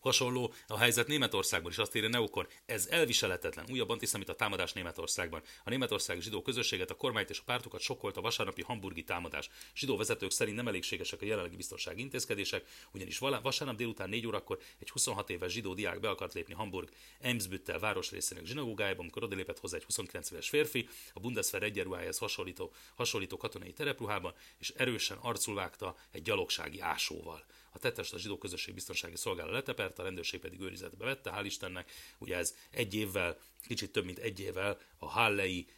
Hasonló 0.00 0.52
a 0.66 0.78
helyzet 0.78 1.06
Németországban 1.06 1.70
is, 1.70 1.78
azt 1.78 1.96
írja 1.96 2.08
Neukor, 2.08 2.48
ez 2.66 2.86
elviselhetetlen. 2.86 3.66
Újabb 3.70 3.88
antiszemita 3.88 4.34
támadás 4.34 4.72
Németországban. 4.72 5.42
A 5.64 5.70
németországi 5.70 6.20
zsidó 6.20 6.42
közösséget, 6.42 6.90
a 6.90 6.94
kormányt 6.94 7.30
és 7.30 7.38
a 7.38 7.42
pártokat 7.44 7.80
sokkolt 7.80 8.16
a 8.16 8.20
vasárnapi 8.20 8.62
hamburgi 8.62 9.04
támadás. 9.04 9.50
Zsidó 9.74 9.96
vezetők 9.96 10.30
szerint 10.30 10.56
nem 10.56 10.68
elégségesek 10.68 11.22
a 11.22 11.24
jelenlegi 11.24 11.56
biztonsági 11.56 12.00
intézkedések, 12.00 12.64
ugyanis 12.92 13.18
vasárnap 13.18 13.76
délután 13.76 14.08
4 14.08 14.26
órakor 14.26 14.58
egy 14.78 14.90
26 14.90 15.30
éves 15.30 15.52
zsidó 15.52 15.74
diák 15.74 16.00
be 16.00 16.08
akart 16.08 16.34
lépni 16.34 16.54
Hamburg 16.54 16.88
Emsbüttel 17.20 17.78
városrészének 17.78 18.44
zsinagógájába, 18.44 19.00
amikor 19.00 19.22
odalépett 19.22 19.58
hozzá 19.58 19.76
egy 19.76 19.84
29 19.84 20.30
éves 20.30 20.48
férfi, 20.48 20.88
a 21.12 21.20
Bundeswehr 21.20 21.62
egyenruhájához 21.62 22.18
hasonlító, 22.18 22.72
hasonlító 22.94 23.36
katonai 23.36 23.72
terepruhában, 23.72 24.34
és 24.58 24.72
erősen 24.76 25.16
arcul 25.20 25.54
vágta 25.54 25.96
egy 26.10 26.22
gyalogsági 26.22 26.80
ásóval. 26.80 27.44
A 27.70 27.78
tettest 27.78 28.14
a 28.14 28.18
zsidó 28.18 28.38
közösség 28.38 28.74
biztonsági 28.74 29.16
szolgálat 29.16 29.52
letepert, 29.52 29.98
a 29.98 30.02
rendőrség 30.02 30.40
pedig 30.40 30.60
őrizetbe 30.60 31.04
vette, 31.04 31.30
hál' 31.34 31.44
Istennek. 31.44 31.90
Ugye 32.18 32.36
ez 32.36 32.54
egy 32.70 32.94
évvel, 32.94 33.38
kicsit 33.66 33.92
több 33.92 34.04
mint 34.04 34.18
egy 34.18 34.40
évvel 34.40 34.80
a 34.98 35.06
Hallei, 35.06 35.68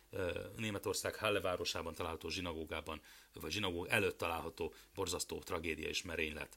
Németország 0.56 1.14
Halle 1.14 1.40
városában 1.40 1.94
található 1.94 2.28
zsinagógában, 2.28 3.00
vagy 3.32 3.52
zsinagóg 3.52 3.86
előtt 3.88 4.18
található 4.18 4.74
borzasztó 4.94 5.38
tragédia 5.38 5.88
és 5.88 6.02
merénylet 6.02 6.56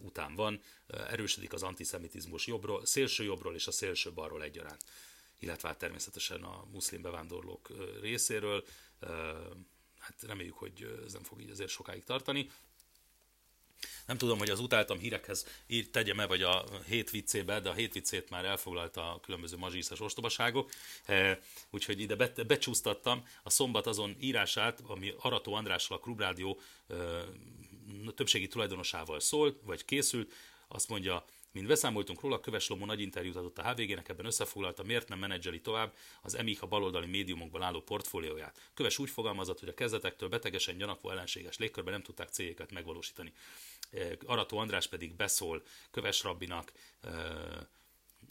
után 0.00 0.34
van. 0.34 0.60
Erősödik 0.86 1.52
az 1.52 1.62
antiszemitizmus 1.62 2.46
jobbról, 2.46 2.86
szélső 2.86 3.24
jobbról 3.24 3.54
és 3.54 3.66
a 3.66 3.72
szélső 3.72 4.12
balról 4.12 4.42
egyaránt 4.42 4.84
illetve 5.44 5.68
hát 5.68 5.78
természetesen 5.78 6.42
a 6.42 6.64
muszlim 6.72 7.02
bevándorlók 7.02 7.70
részéről. 8.00 8.64
Hát 9.98 10.22
reméljük, 10.26 10.56
hogy 10.56 11.00
ez 11.04 11.12
nem 11.12 11.22
fog 11.22 11.40
így 11.40 11.50
azért 11.50 11.70
sokáig 11.70 12.04
tartani. 12.04 12.50
Nem 14.06 14.16
tudom, 14.16 14.38
hogy 14.38 14.50
az 14.50 14.60
utáltam 14.60 14.98
hírekhez 14.98 15.46
írt 15.66 15.90
tegyem-e, 15.90 16.26
vagy 16.26 16.42
a 16.42 16.64
hét 16.86 17.10
viccébe, 17.10 17.60
de 17.60 17.68
a 17.68 17.72
hét 17.72 17.92
viccét 17.92 18.30
már 18.30 18.44
elfoglalta 18.44 19.14
a 19.14 19.20
különböző 19.20 19.56
mazsiszes 19.56 20.00
ostobaságok, 20.00 20.70
úgyhogy 21.70 22.00
ide 22.00 22.14
be, 22.16 22.32
becsúsztattam 22.46 23.26
a 23.42 23.50
szombat 23.50 23.86
azon 23.86 24.16
írását, 24.20 24.80
ami 24.86 25.14
Arató 25.18 25.54
Andrással 25.54 25.96
a 25.96 26.00
Klubrádió 26.00 26.60
többségi 28.14 28.46
tulajdonosával 28.46 29.20
szól, 29.20 29.58
vagy 29.62 29.84
készült, 29.84 30.32
azt 30.68 30.88
mondja, 30.88 31.24
mint 31.54 31.66
beszámoltunk 31.66 32.20
róla, 32.20 32.40
Köves 32.40 32.68
Lomó 32.68 32.84
nagy 32.84 33.00
interjút 33.00 33.36
adott 33.36 33.58
a 33.58 33.70
HVG-nek, 33.70 34.08
ebben 34.08 34.26
összefoglalta, 34.26 34.82
miért 34.82 35.08
nem 35.08 35.18
menedzseli 35.18 35.60
tovább 35.60 35.94
az 36.22 36.34
EMIH 36.34 36.62
a 36.62 36.66
baloldali 36.66 37.06
médiumokban 37.06 37.62
álló 37.62 37.80
portfólióját. 37.80 38.70
Köves 38.74 38.98
úgy 38.98 39.10
fogalmazott, 39.10 39.60
hogy 39.60 39.68
a 39.68 39.74
kezdetektől 39.74 40.28
betegesen 40.28 40.76
gyanakvó 40.76 41.10
ellenséges 41.10 41.58
légkörben 41.58 41.92
nem 41.92 42.02
tudták 42.02 42.28
céljéket 42.28 42.72
megvalósítani. 42.72 43.32
Arató 44.26 44.58
András 44.58 44.86
pedig 44.86 45.14
beszól 45.14 45.62
Köves 45.90 46.22
Rabbinak, 46.22 46.72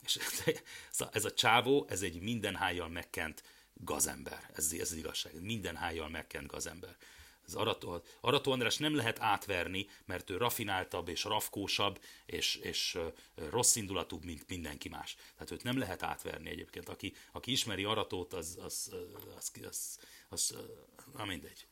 és 0.04 0.20
ez 1.12 1.26
a 1.26 1.34
csávó, 1.34 1.86
ez 1.90 2.02
egy 2.02 2.22
minden 2.22 2.56
hájjal 2.56 2.90
megkent 2.90 3.44
gazember. 3.74 4.50
Ez, 4.54 4.72
ez 4.72 4.92
az 4.92 4.98
igazság. 4.98 5.42
Minden 5.42 5.76
hájjal 5.76 6.10
megkent 6.10 6.48
gazember 6.48 6.98
az 7.46 7.56
Arató, 7.56 8.04
Arató 8.22 8.52
András 8.52 8.78
nem 8.78 8.96
lehet 8.96 9.20
átverni, 9.20 9.88
mert 10.06 10.30
ő 10.30 10.38
rafináltabb 10.38 11.08
és 11.08 11.24
rafkósabb 11.24 12.02
és, 12.26 12.56
és 12.56 12.98
rossz 13.36 13.76
indulatúbb, 13.76 14.24
mint 14.24 14.48
mindenki 14.48 14.90
más. 14.90 15.16
Tehát 15.34 15.52
őt 15.52 15.64
nem 15.64 15.78
lehet 15.78 16.04
átverni 16.04 16.50
egyébként. 16.50 16.90
Aki, 16.90 17.14
aki 17.32 17.52
ismeri 17.52 17.84
Aratót, 17.84 18.34
az, 18.34 18.58
az, 18.62 18.92
az, 18.92 19.36
az, 19.38 19.52
az, 19.68 20.00
az 20.30 20.58
na 21.14 21.26
mindegy. 21.26 21.68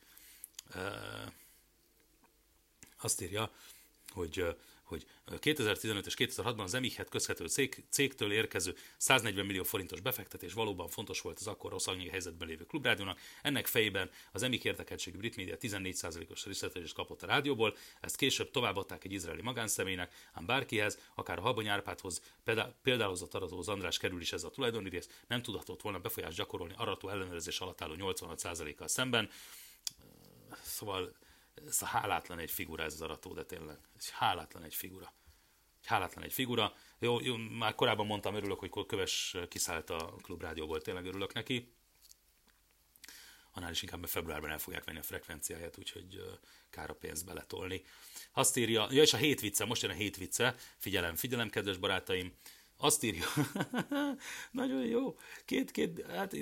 Azt 3.00 3.20
írja, 3.20 3.52
hogy 4.12 4.44
hogy 4.92 5.06
2015 5.38 6.06
és 6.06 6.14
2006-ban 6.18 6.62
az 6.62 6.74
Emichet 6.74 7.08
közvető 7.08 7.46
cég, 7.46 7.84
cégtől 7.88 8.32
érkező 8.32 8.74
140 8.96 9.46
millió 9.46 9.62
forintos 9.62 10.00
befektetés 10.00 10.52
valóban 10.52 10.88
fontos 10.88 11.20
volt 11.20 11.38
az 11.38 11.46
akkor 11.46 11.70
rossz 11.70 11.86
anyagi 11.86 12.08
helyzetben 12.08 12.48
lévő 12.48 12.64
klubrádiónak. 12.64 13.18
Ennek 13.42 13.66
fejében 13.66 14.10
az 14.32 14.42
Emik 14.42 14.64
érdekeltségű 14.64 15.16
brit 15.16 15.36
média 15.36 15.56
14%-os 15.60 16.44
részletezést 16.44 16.94
kapott 16.94 17.22
a 17.22 17.26
rádióból, 17.26 17.76
ezt 18.00 18.16
később 18.16 18.50
továbbadták 18.50 19.04
egy 19.04 19.12
izraeli 19.12 19.42
magánszemélynek, 19.42 20.14
ám 20.32 20.46
bárkihez, 20.46 20.98
akár 21.14 21.38
a 21.38 21.42
Habony 21.42 21.68
Árpádhoz 21.68 22.22
példálozott 22.82 23.34
Arató 23.34 23.62
András 23.66 23.98
kerül 23.98 24.20
is 24.20 24.32
ez 24.32 24.44
a 24.44 24.50
tulajdoni 24.50 24.88
rész, 24.88 25.08
nem 25.26 25.42
tudhatott 25.42 25.82
volna 25.82 25.98
befolyást 25.98 26.36
gyakorolni 26.36 26.74
Arató 26.76 27.08
ellenőrzés 27.08 27.60
alatt 27.60 27.82
álló 27.82 27.94
86%-kal 27.98 28.88
szemben. 28.88 29.30
Szóval 30.62 31.14
ez 31.66 31.82
a 31.82 31.86
hálátlan 31.86 32.38
egy 32.38 32.50
figura 32.50 32.82
ez 32.82 32.92
az 32.92 33.00
arató, 33.00 33.32
de 33.32 33.44
tényleg, 33.44 33.78
ez 33.98 34.10
hálátlan 34.10 34.62
egy 34.62 34.74
figura. 34.74 35.14
Hálátlan 35.84 36.24
egy 36.24 36.32
figura. 36.32 36.74
Jó, 36.98 37.20
jó, 37.20 37.36
már 37.36 37.74
korábban 37.74 38.06
mondtam, 38.06 38.34
örülök, 38.34 38.58
hogy 38.58 38.86
Köves 38.86 39.36
kiszállt 39.48 39.90
a 39.90 40.14
klubrádióból, 40.22 40.80
tényleg 40.80 41.06
örülök 41.06 41.32
neki. 41.32 41.72
Annál 43.52 43.70
is 43.70 43.82
inkább, 43.82 44.00
mert 44.00 44.12
februárban 44.12 44.50
el 44.50 44.58
fogják 44.58 44.84
venni 44.84 44.98
a 44.98 45.02
frekvenciáját, 45.02 45.78
úgyhogy 45.78 46.38
kár 46.70 46.90
a 46.90 46.94
pénzt 46.94 47.24
beletolni. 47.24 47.84
Azt 48.32 48.56
írja, 48.56 48.86
ja 48.90 49.02
és 49.02 49.12
a 49.12 49.16
hét 49.16 49.40
vicce, 49.40 49.64
most 49.64 49.82
jön 49.82 49.90
a 49.90 49.94
hét 49.94 50.16
vicce, 50.16 50.54
figyelem, 50.78 51.14
figyelem, 51.14 51.50
kedves 51.50 51.76
barátaim, 51.76 52.32
azt 52.82 53.04
írja, 53.04 53.26
nagyon 54.50 54.86
jó, 54.86 55.16
két-két, 55.44 56.06
hát 56.06 56.36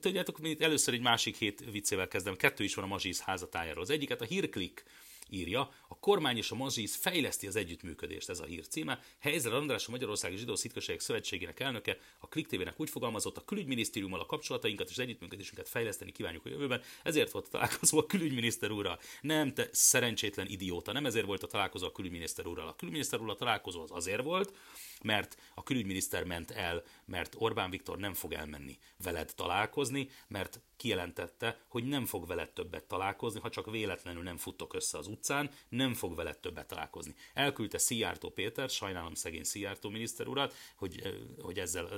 tudjátok, 0.00 0.38
először 0.58 0.94
egy 0.94 1.00
másik 1.00 1.36
hét 1.36 1.64
viccével 1.70 2.08
kezdem, 2.08 2.36
kettő 2.36 2.64
is 2.64 2.74
van 2.74 2.84
a 2.84 2.88
Mazsisz 2.88 3.20
házatájáról. 3.20 3.82
Az 3.82 3.90
egyiket 3.90 4.20
a 4.20 4.24
hírklik 4.24 4.84
írja, 5.32 5.70
a 5.88 5.98
kormány 5.98 6.36
és 6.36 6.50
a 6.50 6.54
Mazsisz 6.54 6.96
fejleszti 6.96 7.46
az 7.46 7.56
együttműködést, 7.56 8.28
ez 8.28 8.40
a 8.40 8.44
hír 8.44 8.66
címe. 8.66 9.00
Helyzer 9.18 9.52
András, 9.52 9.86
a 9.86 9.90
Magyarországi 9.90 10.36
Zsidó 10.36 10.54
Szitköségek 10.54 11.00
Szövetségének 11.00 11.60
elnöke, 11.60 11.98
a 12.18 12.28
Klik 12.28 12.46
TV-nek 12.46 12.80
úgy 12.80 12.90
fogalmazott, 12.90 13.36
a 13.36 13.44
külügyminisztériummal 13.44 14.20
a 14.20 14.26
kapcsolatainkat 14.26 14.86
és 14.86 14.92
az 14.92 15.02
együttműködésünket 15.02 15.68
fejleszteni 15.68 16.12
kívánjuk 16.12 16.46
a 16.46 16.48
jövőben, 16.48 16.82
ezért 17.02 17.30
volt 17.30 17.46
a 17.46 17.50
találkozó 17.50 17.98
a 17.98 18.06
külügyminiszter 18.06 18.70
úrral. 18.70 19.00
Nem, 19.20 19.54
te 19.54 19.68
szerencsétlen 19.72 20.46
idióta, 20.46 20.92
nem 20.92 21.06
ezért 21.06 21.26
volt 21.26 21.42
a 21.42 21.46
találkozó 21.46 21.86
a 21.86 21.92
külügyminiszter 21.92 22.46
úrral. 22.46 22.68
A 22.68 22.74
külügyminiszter 22.74 23.20
úrral 23.20 23.34
a 23.34 23.38
találkozó 23.38 23.82
az 23.82 23.90
azért 23.90 24.22
volt, 24.22 24.54
mert 25.02 25.36
a 25.54 25.62
külügyminiszter 25.62 26.24
ment 26.24 26.50
el, 26.50 26.82
mert 27.04 27.34
Orbán 27.38 27.70
Viktor 27.70 27.98
nem 27.98 28.14
fog 28.14 28.32
elmenni 28.32 28.78
veled 29.04 29.34
találkozni, 29.34 30.08
mert 30.28 30.60
kijelentette, 30.82 31.58
hogy 31.68 31.84
nem 31.84 32.04
fog 32.06 32.26
veled 32.26 32.50
többet 32.50 32.84
találkozni, 32.84 33.40
ha 33.40 33.50
csak 33.50 33.70
véletlenül 33.70 34.22
nem 34.22 34.36
futtok 34.36 34.74
össze 34.74 34.98
az 34.98 35.06
utcán, 35.06 35.50
nem 35.68 35.94
fog 35.94 36.14
veled 36.14 36.38
többet 36.38 36.66
találkozni. 36.66 37.14
Elküldte 37.34 37.78
Szijjártó 37.78 38.30
Péter, 38.30 38.68
sajnálom 38.68 39.14
szegény 39.14 39.44
Szijjártó 39.44 39.88
miniszter 39.88 40.26
urat, 40.26 40.54
hogy, 40.76 41.00
hogy 41.40 41.58
ezzel 41.58 41.88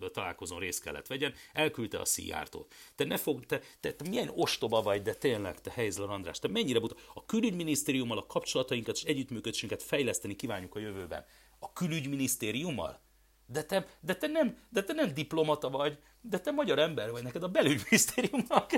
a 0.00 0.08
találkozón 0.08 0.58
részt 0.58 0.82
kellett 0.82 1.06
vegyen, 1.06 1.34
elküldte 1.52 2.00
a 2.00 2.04
Szijjártót. 2.04 2.74
Te 2.94 3.04
ne 3.04 3.16
fog, 3.16 3.46
te, 3.46 3.60
te, 3.80 3.92
te, 3.92 4.08
milyen 4.08 4.30
ostoba 4.34 4.82
vagy, 4.82 5.02
de 5.02 5.14
tényleg, 5.14 5.60
te 5.60 5.70
Helyzler 5.70 6.08
András, 6.08 6.38
te 6.38 6.48
mennyire 6.48 6.78
buta. 6.78 6.96
A 7.14 7.24
külügyminisztériummal 7.24 8.18
a 8.18 8.26
kapcsolatainkat 8.26 8.96
és 8.96 9.02
együttműködésünket 9.02 9.82
fejleszteni 9.82 10.36
kívánjuk 10.36 10.74
a 10.74 10.78
jövőben. 10.78 11.24
A 11.58 11.72
külügyminisztériummal? 11.72 13.06
De 13.50 13.64
te, 13.64 13.86
de, 14.00 14.16
te 14.16 14.26
nem, 14.26 14.56
de 14.68 14.84
te 14.84 14.92
nem 14.92 15.14
diplomata 15.14 15.70
vagy, 15.70 15.98
de 16.20 16.40
te 16.40 16.50
magyar 16.50 16.78
ember 16.78 17.10
vagy, 17.10 17.22
neked 17.22 17.42
a 17.42 17.48
belügyminisztériumnak. 17.48 18.70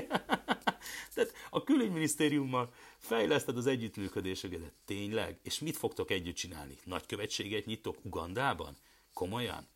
Tehát 1.13 1.33
a 1.49 1.63
külügyminisztériummal 1.63 2.73
fejleszted 2.97 3.57
az 3.57 3.65
együttműködéseket. 3.65 4.73
Tényleg? 4.85 5.39
És 5.43 5.59
mit 5.59 5.77
fogtok 5.77 6.11
együtt 6.11 6.35
csinálni? 6.35 6.77
Nagykövetséget 6.83 7.65
nyitok 7.65 7.97
Ugandában? 8.03 8.77
Komolyan? 9.13 9.67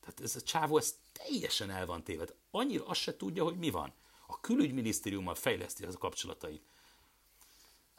Tehát 0.00 0.20
ez 0.20 0.36
a 0.36 0.40
csávó, 0.40 0.78
ez 0.78 0.94
teljesen 1.12 1.70
el 1.70 1.86
van 1.86 2.04
téved. 2.04 2.34
Annyira 2.50 2.86
azt 2.86 3.00
se 3.00 3.16
tudja, 3.16 3.44
hogy 3.44 3.56
mi 3.56 3.70
van. 3.70 3.92
A 4.26 4.40
külügyminisztériummal 4.40 5.34
fejleszti 5.34 5.84
az 5.84 5.94
a 5.94 5.98
kapcsolatait. 5.98 6.62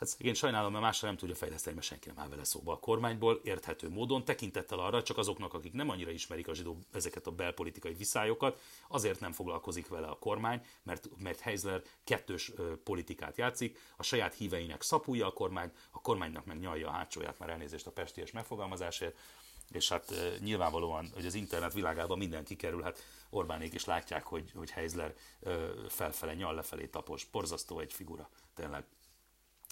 Hát 0.01 0.15
én 0.17 0.33
sajnálom, 0.33 0.71
mert 0.71 0.83
másra 0.83 1.07
nem 1.07 1.17
tudja 1.17 1.35
fejleszteni, 1.35 1.75
mert 1.75 1.87
senki 1.87 2.07
nem 2.07 2.19
áll 2.19 2.29
vele 2.29 2.43
szóba 2.43 2.71
a 2.71 2.79
kormányból, 2.79 3.41
érthető 3.43 3.89
módon, 3.89 4.25
tekintettel 4.25 4.79
arra, 4.79 5.03
csak 5.03 5.17
azoknak, 5.17 5.53
akik 5.53 5.73
nem 5.73 5.89
annyira 5.89 6.11
ismerik 6.11 6.47
a 6.47 6.53
zsidó 6.53 6.77
ezeket 6.91 7.27
a 7.27 7.31
belpolitikai 7.31 7.93
viszályokat, 7.93 8.61
azért 8.87 9.19
nem 9.19 9.31
foglalkozik 9.31 9.87
vele 9.87 10.07
a 10.07 10.17
kormány, 10.17 10.65
mert, 10.83 11.09
mert 11.17 11.39
Heisler 11.39 11.81
kettős 12.03 12.51
ö, 12.55 12.73
politikát 12.83 13.37
játszik, 13.37 13.79
a 13.97 14.03
saját 14.03 14.33
híveinek 14.33 14.81
szapulja 14.81 15.27
a 15.27 15.31
kormány, 15.31 15.71
a 15.91 16.01
kormánynak 16.01 16.45
meg 16.45 16.59
nyalja 16.59 16.87
a 16.87 16.91
hátsóját, 16.91 17.39
már 17.39 17.49
elnézést 17.49 17.87
a 17.87 17.91
pesties 17.91 18.31
megfogalmazásért, 18.31 19.17
és 19.71 19.89
hát 19.89 20.11
e, 20.11 20.31
nyilvánvalóan, 20.39 21.09
hogy 21.13 21.25
az 21.25 21.33
internet 21.33 21.73
világában 21.73 22.17
mindenki 22.17 22.55
kerül, 22.55 22.81
hát 22.81 23.03
Orbánék 23.29 23.73
is 23.73 23.85
látják, 23.85 24.23
hogy, 24.23 24.51
hogy 24.55 24.69
Heisler 24.69 25.15
e, 25.43 25.51
felfele, 25.87 26.33
nyal 26.33 26.55
lefelé 26.55 26.85
tapos, 26.85 27.25
porzasztó 27.25 27.79
egy 27.79 27.93
figura, 27.93 28.29
tényleg. 28.55 28.83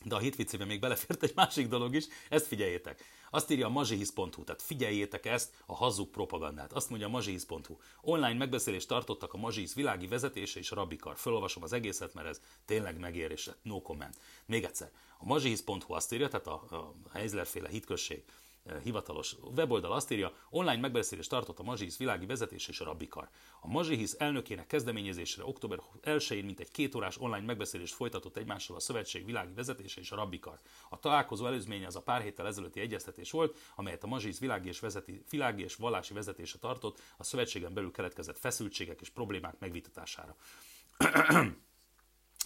De 0.05 0.15
a 0.15 0.19
hitvicében 0.19 0.67
még 0.67 0.79
belefért 0.79 1.23
egy 1.23 1.31
másik 1.35 1.67
dolog 1.67 1.95
is, 1.95 2.05
ezt 2.29 2.47
figyeljétek. 2.47 3.03
Azt 3.29 3.51
írja 3.51 3.65
a 3.65 3.69
mazsihisz.hu, 3.69 4.43
tehát 4.43 4.61
figyeljétek 4.61 5.25
ezt, 5.25 5.53
a 5.65 5.75
hazug 5.75 6.09
propagandát. 6.09 6.73
Azt 6.73 6.89
mondja 6.89 7.07
a 7.07 7.09
mazsihisz.hu. 7.09 7.77
Online 8.01 8.37
megbeszélést 8.37 8.87
tartottak 8.87 9.33
a 9.33 9.37
mazsihisz 9.37 9.73
világi 9.73 10.07
vezetése 10.07 10.59
és 10.59 10.71
a 10.71 10.75
rabikar. 10.75 11.17
Fölolvasom 11.17 11.63
az 11.63 11.73
egészet, 11.73 12.13
mert 12.13 12.27
ez 12.27 12.41
tényleg 12.65 12.99
megérés, 12.99 13.49
no 13.61 13.81
comment. 13.81 14.19
Még 14.45 14.63
egyszer. 14.63 14.91
A 15.17 15.25
mazsihisz.hu 15.25 15.93
azt 15.93 16.13
írja, 16.13 16.27
tehát 16.27 16.47
a, 16.47 16.53
a 16.69 16.93
Heizler 17.13 17.47
féle 17.47 17.69
hitkösség 17.69 18.23
hivatalos 18.83 19.35
weboldal 19.55 19.91
azt 19.91 20.11
írja, 20.11 20.33
online 20.49 20.79
megbeszélést 20.79 21.29
tartott 21.29 21.59
a 21.59 21.63
Mazsihisz 21.63 21.97
világi 21.97 22.25
vezetés 22.25 22.67
és 22.67 22.79
a 22.79 22.85
Rabikar. 22.85 23.29
A 23.61 23.67
Mazsihisz 23.67 24.15
elnökének 24.19 24.67
kezdeményezésre 24.67 25.45
október 25.45 25.79
1-én 26.01 26.45
mintegy 26.45 26.71
két 26.71 26.95
órás 26.95 27.17
online 27.17 27.45
megbeszélést 27.45 27.93
folytatott 27.93 28.37
egymással 28.37 28.75
a 28.75 28.79
szövetség 28.79 29.25
világi 29.25 29.53
vezetése 29.53 30.01
és 30.01 30.11
a 30.11 30.15
Rabikar. 30.15 30.59
A 30.89 30.99
találkozó 30.99 31.45
előzménye 31.45 31.87
az 31.87 31.95
a 31.95 32.01
pár 32.01 32.21
héttel 32.21 32.47
ezelőtti 32.47 32.79
egyeztetés 32.79 33.31
volt, 33.31 33.57
amelyet 33.75 34.03
a 34.03 34.07
Mazsihisz 34.07 34.39
világi 34.39 34.67
és, 34.67 34.79
vezeti, 34.79 35.23
világi 35.29 35.63
és 35.63 35.75
vallási 35.75 36.13
vezetése 36.13 36.57
tartott 36.57 37.01
a 37.17 37.23
szövetségen 37.23 37.73
belül 37.73 37.91
keletkezett 37.91 38.39
feszültségek 38.39 39.01
és 39.01 39.09
problémák 39.09 39.59
megvitatására. 39.59 40.35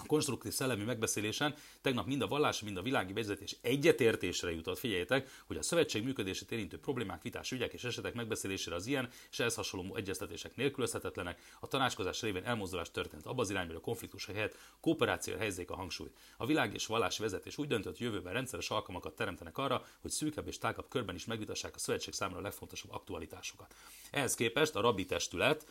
a 0.04 0.08
konstruktív 0.08 0.52
szellemi 0.52 0.84
megbeszélésen 0.84 1.56
tegnap 1.82 2.06
mind 2.06 2.22
a 2.22 2.28
vallási, 2.28 2.66
mind 2.66 2.78
a 2.78 2.82
világi 2.82 3.14
vezetés 3.14 3.56
egyetértésre 3.62 4.52
jutott. 4.52 4.80
Figyeljétek, 4.80 5.30
hogy 5.48 5.58
a 5.58 5.62
szövetség 5.62 6.04
működését 6.04 6.52
érintő 6.52 6.80
problémák, 6.80 7.22
vitás 7.22 7.52
ügyek 7.52 7.74
és 7.74 7.84
esetek 7.84 8.14
megbeszélésére 8.14 8.76
az 8.76 8.86
ilyen 8.86 9.10
és 9.32 9.40
ehhez 9.40 9.56
hasonló 9.56 9.96
egyeztetések 9.96 10.56
nélkülözhetetlenek. 10.56 11.42
A 11.60 11.68
tanácskozás 11.68 12.22
révén 12.22 12.44
elmozdulás 12.44 12.92
történt 12.92 13.26
abba 13.26 13.42
az 13.42 13.50
irányba, 13.50 13.72
hogy 13.72 13.82
a 13.82 13.86
konfliktus 13.86 14.26
helyett 14.26 14.58
kooperációra 14.80 15.40
helyezzék 15.40 15.70
a 15.70 15.76
hangsúlyt. 15.76 16.18
A 16.38 16.46
világ 16.46 16.74
és 16.74 16.86
vallási 16.86 17.22
vezetés 17.22 17.58
úgy 17.58 17.68
döntött, 17.68 17.98
hogy 17.98 18.06
jövőben 18.06 18.34
rendszeres 18.34 18.70
alkalmakat 18.70 19.16
teremtenek 19.16 19.58
arra, 19.58 19.86
hogy 20.02 20.12
szűkebb 20.12 20.48
és 20.48 20.58
tágabb 20.58 20.90
körben 20.90 21.16
is 21.16 21.26
megvitassák 21.26 21.76
a 21.76 21.80
szövetség 21.80 22.14
számára 22.14 22.40
a 22.40 22.44
legfontosabb 22.44 22.92
aktualitásokat. 22.92 23.76
Ehhez 24.12 24.36
képest 24.36 24.76
a 24.76 24.82
rabbi 24.82 25.06
testület, 25.06 25.66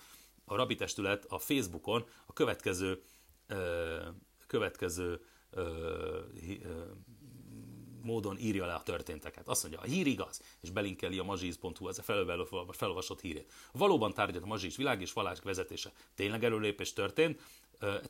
a 0.44 0.56
rabbi 0.56 0.74
testület 0.74 1.24
a 1.28 1.38
Facebookon 1.38 2.04
a 2.26 2.32
következő 2.32 3.02
következő 4.46 5.20
módon 8.02 8.38
írja 8.38 8.66
le 8.66 8.74
a 8.74 8.82
történteket. 8.82 9.48
Azt 9.48 9.62
mondja, 9.62 9.80
a 9.80 9.84
hír 9.84 10.06
igaz, 10.06 10.42
és 10.60 10.70
belinkeli 10.70 11.18
a 11.18 11.22
mazsiz.hu, 11.22 11.88
ez 11.88 11.98
a 11.98 12.72
felolvasott 12.72 13.20
hírét. 13.20 13.52
Valóban 13.72 14.12
tárgyat 14.12 14.42
a 14.42 14.46
mazsiz 14.46 14.76
világ 14.76 15.00
és 15.00 15.12
vallás 15.12 15.38
vezetése. 15.42 15.92
Tényleg 16.14 16.44
előlépés 16.44 16.92
történt, 16.92 17.40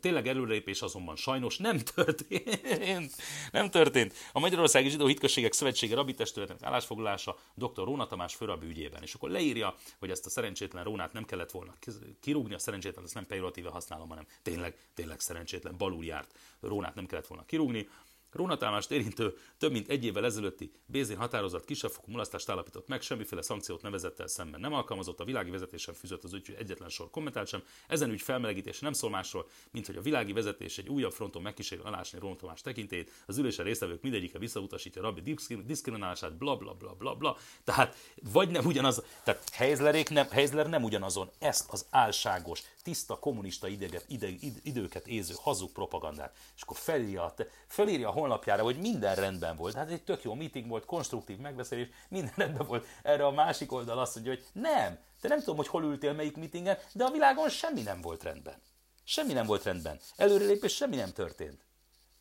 Tényleg 0.00 0.26
előrelépés 0.26 0.82
azonban 0.82 1.16
sajnos 1.16 1.56
nem 1.56 1.78
történt. 1.78 3.16
nem 3.52 3.70
történt. 3.70 4.14
A 4.32 4.38
Magyarországi 4.38 4.88
Zsidó 4.88 5.06
Hitközségek 5.06 5.52
Szövetsége 5.52 5.94
Rabbi 5.94 6.14
Testületének 6.14 6.62
állásfoglalása 6.62 7.38
dr. 7.54 7.84
Róna 7.84 8.06
Tamás 8.06 8.34
főrabi 8.34 8.66
ügyében. 8.66 9.02
És 9.02 9.14
akkor 9.14 9.30
leírja, 9.30 9.74
hogy 9.98 10.10
ezt 10.10 10.26
a 10.26 10.30
szerencsétlen 10.30 10.84
Rónát 10.84 11.12
nem 11.12 11.24
kellett 11.24 11.50
volna 11.50 11.74
kirúgni, 12.20 12.54
a 12.54 12.58
szerencsétlen, 12.58 13.04
ezt 13.04 13.14
nem 13.14 13.26
pejoratíve 13.26 13.70
használom, 13.70 14.08
hanem 14.08 14.26
tényleg, 14.42 14.76
tényleg 14.94 15.20
szerencsétlen, 15.20 15.76
balul 15.76 16.04
járt. 16.04 16.38
Rónát 16.60 16.94
nem 16.94 17.06
kellett 17.06 17.26
volna 17.26 17.44
kirúgni. 17.44 17.88
Rónatámást 18.32 18.90
érintő 18.90 19.36
több 19.58 19.72
mint 19.72 19.88
egy 19.88 20.04
évvel 20.04 20.24
ezelőtti 20.24 20.72
Bézén 20.86 21.16
határozat 21.16 21.64
kisebbfokú 21.64 22.10
mulasztást 22.10 22.48
állapított 22.48 22.88
meg, 22.88 23.00
semmiféle 23.02 23.42
szankciót 23.42 23.82
nevezettel 23.82 24.26
szemben 24.26 24.60
nem 24.60 24.72
alkalmazott, 24.72 25.20
a 25.20 25.24
világi 25.24 25.50
vezetésen 25.50 25.94
fűzött 25.94 26.24
az 26.24 26.32
ügy 26.32 26.54
egyetlen 26.58 26.88
sor 26.88 27.10
kommentált 27.10 27.48
sem. 27.48 27.62
Ezen 27.88 28.10
ügy 28.10 28.22
felmelegítése 28.22 28.78
nem 28.82 28.92
szól 28.92 29.10
másról, 29.10 29.48
mint 29.70 29.86
hogy 29.86 29.96
a 29.96 30.00
világi 30.00 30.32
vezetés 30.32 30.78
egy 30.78 30.88
újabb 30.88 31.12
fronton 31.12 31.42
megkísérül 31.42 31.86
alásni 31.86 32.18
Róna 32.18 32.36
Tamás 32.36 32.60
tekintét, 32.60 33.10
az 33.26 33.38
ülésen 33.38 33.64
résztvevők 33.64 34.02
mindegyike 34.02 34.38
visszautasítja 34.38 35.02
rabbi 35.02 35.34
diszkriminálását, 35.66 36.36
bla 36.36 36.56
bla 36.56 36.74
bla 36.74 36.94
bla 36.94 37.14
bla. 37.14 37.36
Tehát 37.64 37.96
vagy 38.32 38.50
nem 38.50 38.64
ugyanaz, 38.64 39.02
tehát 39.24 39.48
Heizlerék 39.52 40.08
nem, 40.08 40.28
Heizler 40.30 40.68
nem 40.68 40.82
ugyanazon 40.82 41.30
ezt 41.38 41.70
az 41.70 41.86
álságos, 41.90 42.62
tiszta 42.82 43.18
kommunista 43.18 43.68
ideget, 43.68 44.04
ide, 44.08 44.28
id, 44.28 44.60
időket 44.62 45.06
éző 45.06 45.34
hazug 45.36 45.72
propagandát, 45.72 46.36
és 46.56 46.62
akkor 46.62 46.76
felírja, 46.76 47.34
felírja 47.66 48.08
a 48.08 48.12
honlapjára, 48.22 48.62
hogy 48.62 48.76
minden 48.76 49.14
rendben 49.14 49.56
volt. 49.56 49.74
Hát 49.74 49.90
egy 49.90 50.02
tök 50.02 50.22
jó 50.22 50.34
meeting 50.34 50.68
volt, 50.68 50.84
konstruktív 50.84 51.38
megbeszélés, 51.38 51.88
minden 52.08 52.32
rendben 52.36 52.66
volt. 52.66 52.86
Erre 53.02 53.26
a 53.26 53.30
másik 53.30 53.72
oldal 53.72 53.98
azt 53.98 54.14
mondja, 54.14 54.32
hogy 54.32 54.44
nem, 54.52 54.98
te 55.20 55.28
nem 55.28 55.38
tudom, 55.38 55.56
hogy 55.56 55.68
hol 55.68 55.84
ültél 55.84 56.12
melyik 56.12 56.36
meetingen, 56.36 56.78
de 56.92 57.04
a 57.04 57.10
világon 57.10 57.48
semmi 57.48 57.82
nem 57.82 58.00
volt 58.00 58.22
rendben. 58.22 58.62
Semmi 59.04 59.32
nem 59.32 59.46
volt 59.46 59.64
rendben. 59.64 60.00
Előrelépés 60.16 60.74
semmi 60.74 60.96
nem 60.96 61.12
történt. 61.12 61.64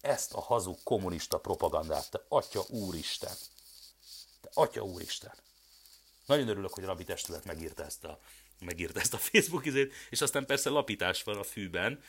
Ezt 0.02 0.34
a 0.34 0.42
hazug 0.42 0.78
kommunista 0.84 1.40
propagandát, 1.40 2.12
te 2.12 2.22
atya 2.28 2.62
úristen. 2.70 3.34
Te 4.42 4.50
atya 4.54 4.82
úristen. 4.82 5.34
Nagyon 6.26 6.48
örülök, 6.48 6.74
hogy 6.74 6.84
a 6.84 6.88
Rabbi 6.88 7.04
Testület 7.04 7.46
megírta 7.46 7.84
ezt 7.84 8.04
a, 8.04 8.20
megírta 8.60 9.00
ezt 9.00 9.14
a 9.14 9.18
Facebook 9.18 9.66
izét, 9.66 9.94
és 10.10 10.22
aztán 10.22 10.46
persze 10.46 10.70
lapítás 10.70 11.24
van 11.24 11.38
a 11.38 11.44
fűben. 11.44 12.04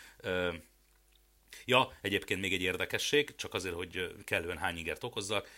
Ja, 1.65 1.93
egyébként 2.01 2.41
még 2.41 2.53
egy 2.53 2.63
érdekesség, 2.63 3.35
csak 3.35 3.55
azért, 3.55 3.75
hogy 3.75 4.15
kellően 4.25 4.59
hány 4.59 4.77
ingert 4.77 5.05
okozzak, 5.05 5.49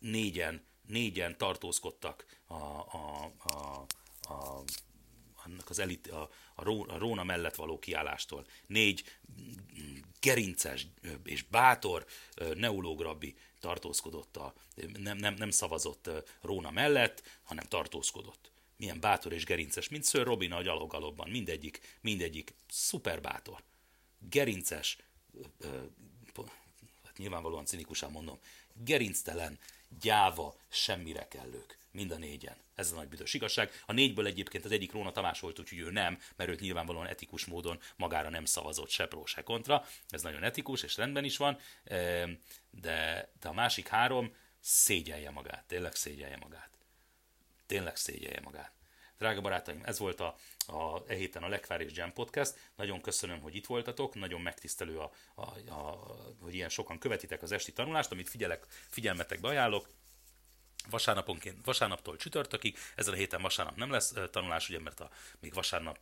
négyen, 0.00 0.64
négyen 0.86 1.38
tartózkodtak 1.38 2.24
a, 2.46 2.54
a, 2.54 3.32
a, 3.44 3.86
a 4.32 4.62
annak 5.46 5.70
az 5.70 5.78
elit, 5.78 6.10
a, 6.10 6.30
a, 6.54 6.70
a 6.88 6.98
Róna 6.98 7.24
mellett 7.24 7.54
való 7.54 7.78
kiállástól. 7.78 8.46
Négy 8.66 9.04
gerinces 10.20 10.86
és 11.24 11.42
bátor 11.42 12.06
neológ 12.54 13.00
rabbi 13.00 13.36
tartózkodott, 13.60 14.36
a, 14.36 14.54
nem, 14.98 15.16
nem, 15.16 15.34
nem 15.34 15.50
szavazott 15.50 16.10
Róna 16.40 16.70
mellett, 16.70 17.22
hanem 17.42 17.64
tartózkodott 17.64 18.52
milyen 18.84 19.00
bátor 19.00 19.32
és 19.32 19.44
gerinces, 19.44 19.88
mint 19.88 20.06
Sir 20.06 20.22
Robin 20.22 20.52
a 20.52 20.62
gyalogalobban, 20.62 21.30
mindegyik, 21.30 21.80
mindegyik 22.00 22.54
szuper 22.68 23.20
bátor. 23.20 23.62
Gerinces, 24.18 24.96
hát 27.04 27.16
nyilvánvalóan 27.16 27.64
cinikusan 27.64 28.10
mondom, 28.10 28.38
gerinctelen, 28.72 29.58
gyáva, 30.00 30.56
semmire 30.68 31.28
kellők. 31.28 31.78
Mind 31.90 32.10
a 32.10 32.16
négyen. 32.16 32.56
Ez 32.74 32.92
a 32.92 32.94
nagy 32.94 33.08
büdös 33.08 33.34
igazság. 33.34 33.70
A 33.86 33.92
négyből 33.92 34.26
egyébként 34.26 34.64
az 34.64 34.72
egyik 34.72 34.92
Róna 34.92 35.12
Tamás 35.12 35.40
volt, 35.40 35.58
úgyhogy 35.58 35.78
ő 35.78 35.90
nem, 35.90 36.18
mert 36.36 36.50
őt 36.50 36.60
nyilvánvalóan 36.60 37.06
etikus 37.06 37.44
módon 37.44 37.80
magára 37.96 38.28
nem 38.28 38.44
szavazott 38.44 38.88
se 38.88 39.06
pró, 39.06 39.26
se 39.26 39.42
kontra. 39.42 39.84
Ez 40.08 40.22
nagyon 40.22 40.42
etikus, 40.42 40.82
és 40.82 40.96
rendben 40.96 41.24
is 41.24 41.36
van. 41.36 41.58
De, 42.70 43.30
de 43.40 43.48
a 43.48 43.52
másik 43.52 43.88
három 43.88 44.34
szégyelje 44.60 45.30
magát, 45.30 45.64
tényleg 45.66 45.94
szégyelje 45.94 46.36
magát 46.36 46.73
tényleg 47.74 47.96
szégyelje 47.96 48.40
magát. 48.44 48.72
Drága 49.18 49.40
barátaim, 49.40 49.80
ez 49.84 49.98
volt 49.98 50.20
a, 50.20 50.36
a 50.66 51.02
e 51.06 51.14
héten 51.14 51.42
a 51.42 51.48
Lekvár 51.48 51.80
és 51.80 51.96
Jam 51.96 52.12
Podcast. 52.12 52.54
Nagyon 52.76 53.00
köszönöm, 53.00 53.40
hogy 53.40 53.54
itt 53.54 53.66
voltatok, 53.66 54.14
nagyon 54.14 54.40
megtisztelő, 54.40 54.98
a, 54.98 55.10
a, 55.34 55.42
a, 55.70 56.16
hogy 56.40 56.54
ilyen 56.54 56.68
sokan 56.68 56.98
követitek 56.98 57.42
az 57.42 57.52
esti 57.52 57.72
tanulást, 57.72 58.12
amit 58.12 58.28
figyelek, 58.28 58.66
figyelmetekbe 58.88 59.48
ajánlok 59.48 59.88
vasárnaponként, 60.90 61.64
vasárnaptól 61.64 62.16
csütörtökig, 62.16 62.78
ezen 62.94 63.12
a 63.12 63.16
héten 63.16 63.42
vasárnap 63.42 63.76
nem 63.76 63.90
lesz 63.90 64.14
tanulás, 64.30 64.68
ugye, 64.68 64.80
mert 64.80 65.00
a, 65.00 65.10
még 65.40 65.54
vasárnap 65.54 65.98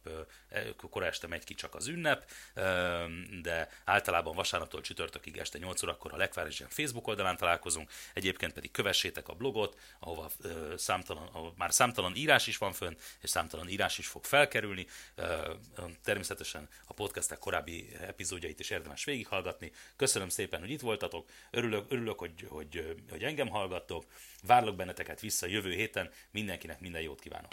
e, 0.48 0.64
kora 0.90 1.06
este 1.06 1.26
megy 1.26 1.44
ki 1.44 1.54
csak 1.54 1.74
az 1.74 1.86
ünnep, 1.86 2.30
de 3.42 3.68
általában 3.84 4.34
vasárnaptól 4.34 4.80
csütörtökig 4.80 5.36
este 5.36 5.58
8 5.58 5.82
órakor 5.82 6.12
a 6.12 6.16
Lekvárisen 6.16 6.68
Facebook 6.68 7.06
oldalán 7.06 7.36
találkozunk, 7.36 7.90
egyébként 8.14 8.52
pedig 8.52 8.70
kövessétek 8.70 9.28
a 9.28 9.34
blogot, 9.34 9.78
ahova 9.98 10.30
számtalan, 10.76 11.28
ahol 11.32 11.54
már 11.56 11.72
számtalan 11.72 12.16
írás 12.16 12.46
is 12.46 12.58
van 12.58 12.72
fönn, 12.72 12.96
és 13.20 13.30
számtalan 13.30 13.68
írás 13.68 13.98
is 13.98 14.06
fog 14.06 14.24
felkerülni. 14.24 14.86
Természetesen 16.04 16.68
a 16.86 16.92
podcastek 16.92 17.38
korábbi 17.38 17.88
epizódjait 18.00 18.60
is 18.60 18.70
érdemes 18.70 19.04
végighallgatni. 19.04 19.72
Köszönöm 19.96 20.28
szépen, 20.28 20.60
hogy 20.60 20.70
itt 20.70 20.80
voltatok, 20.80 21.28
örülök, 21.50 21.84
örülök 21.88 22.18
hogy, 22.18 22.46
hogy, 22.48 23.04
hogy 23.10 23.22
engem 23.22 23.48
hallgattok, 23.48 24.04
Várlak 24.46 24.76
benneteket 24.76 25.20
vissza 25.20 25.46
jövő 25.46 25.72
héten, 25.72 26.10
mindenkinek 26.30 26.80
minden 26.80 27.02
jót 27.02 27.20
kívánok! 27.20 27.50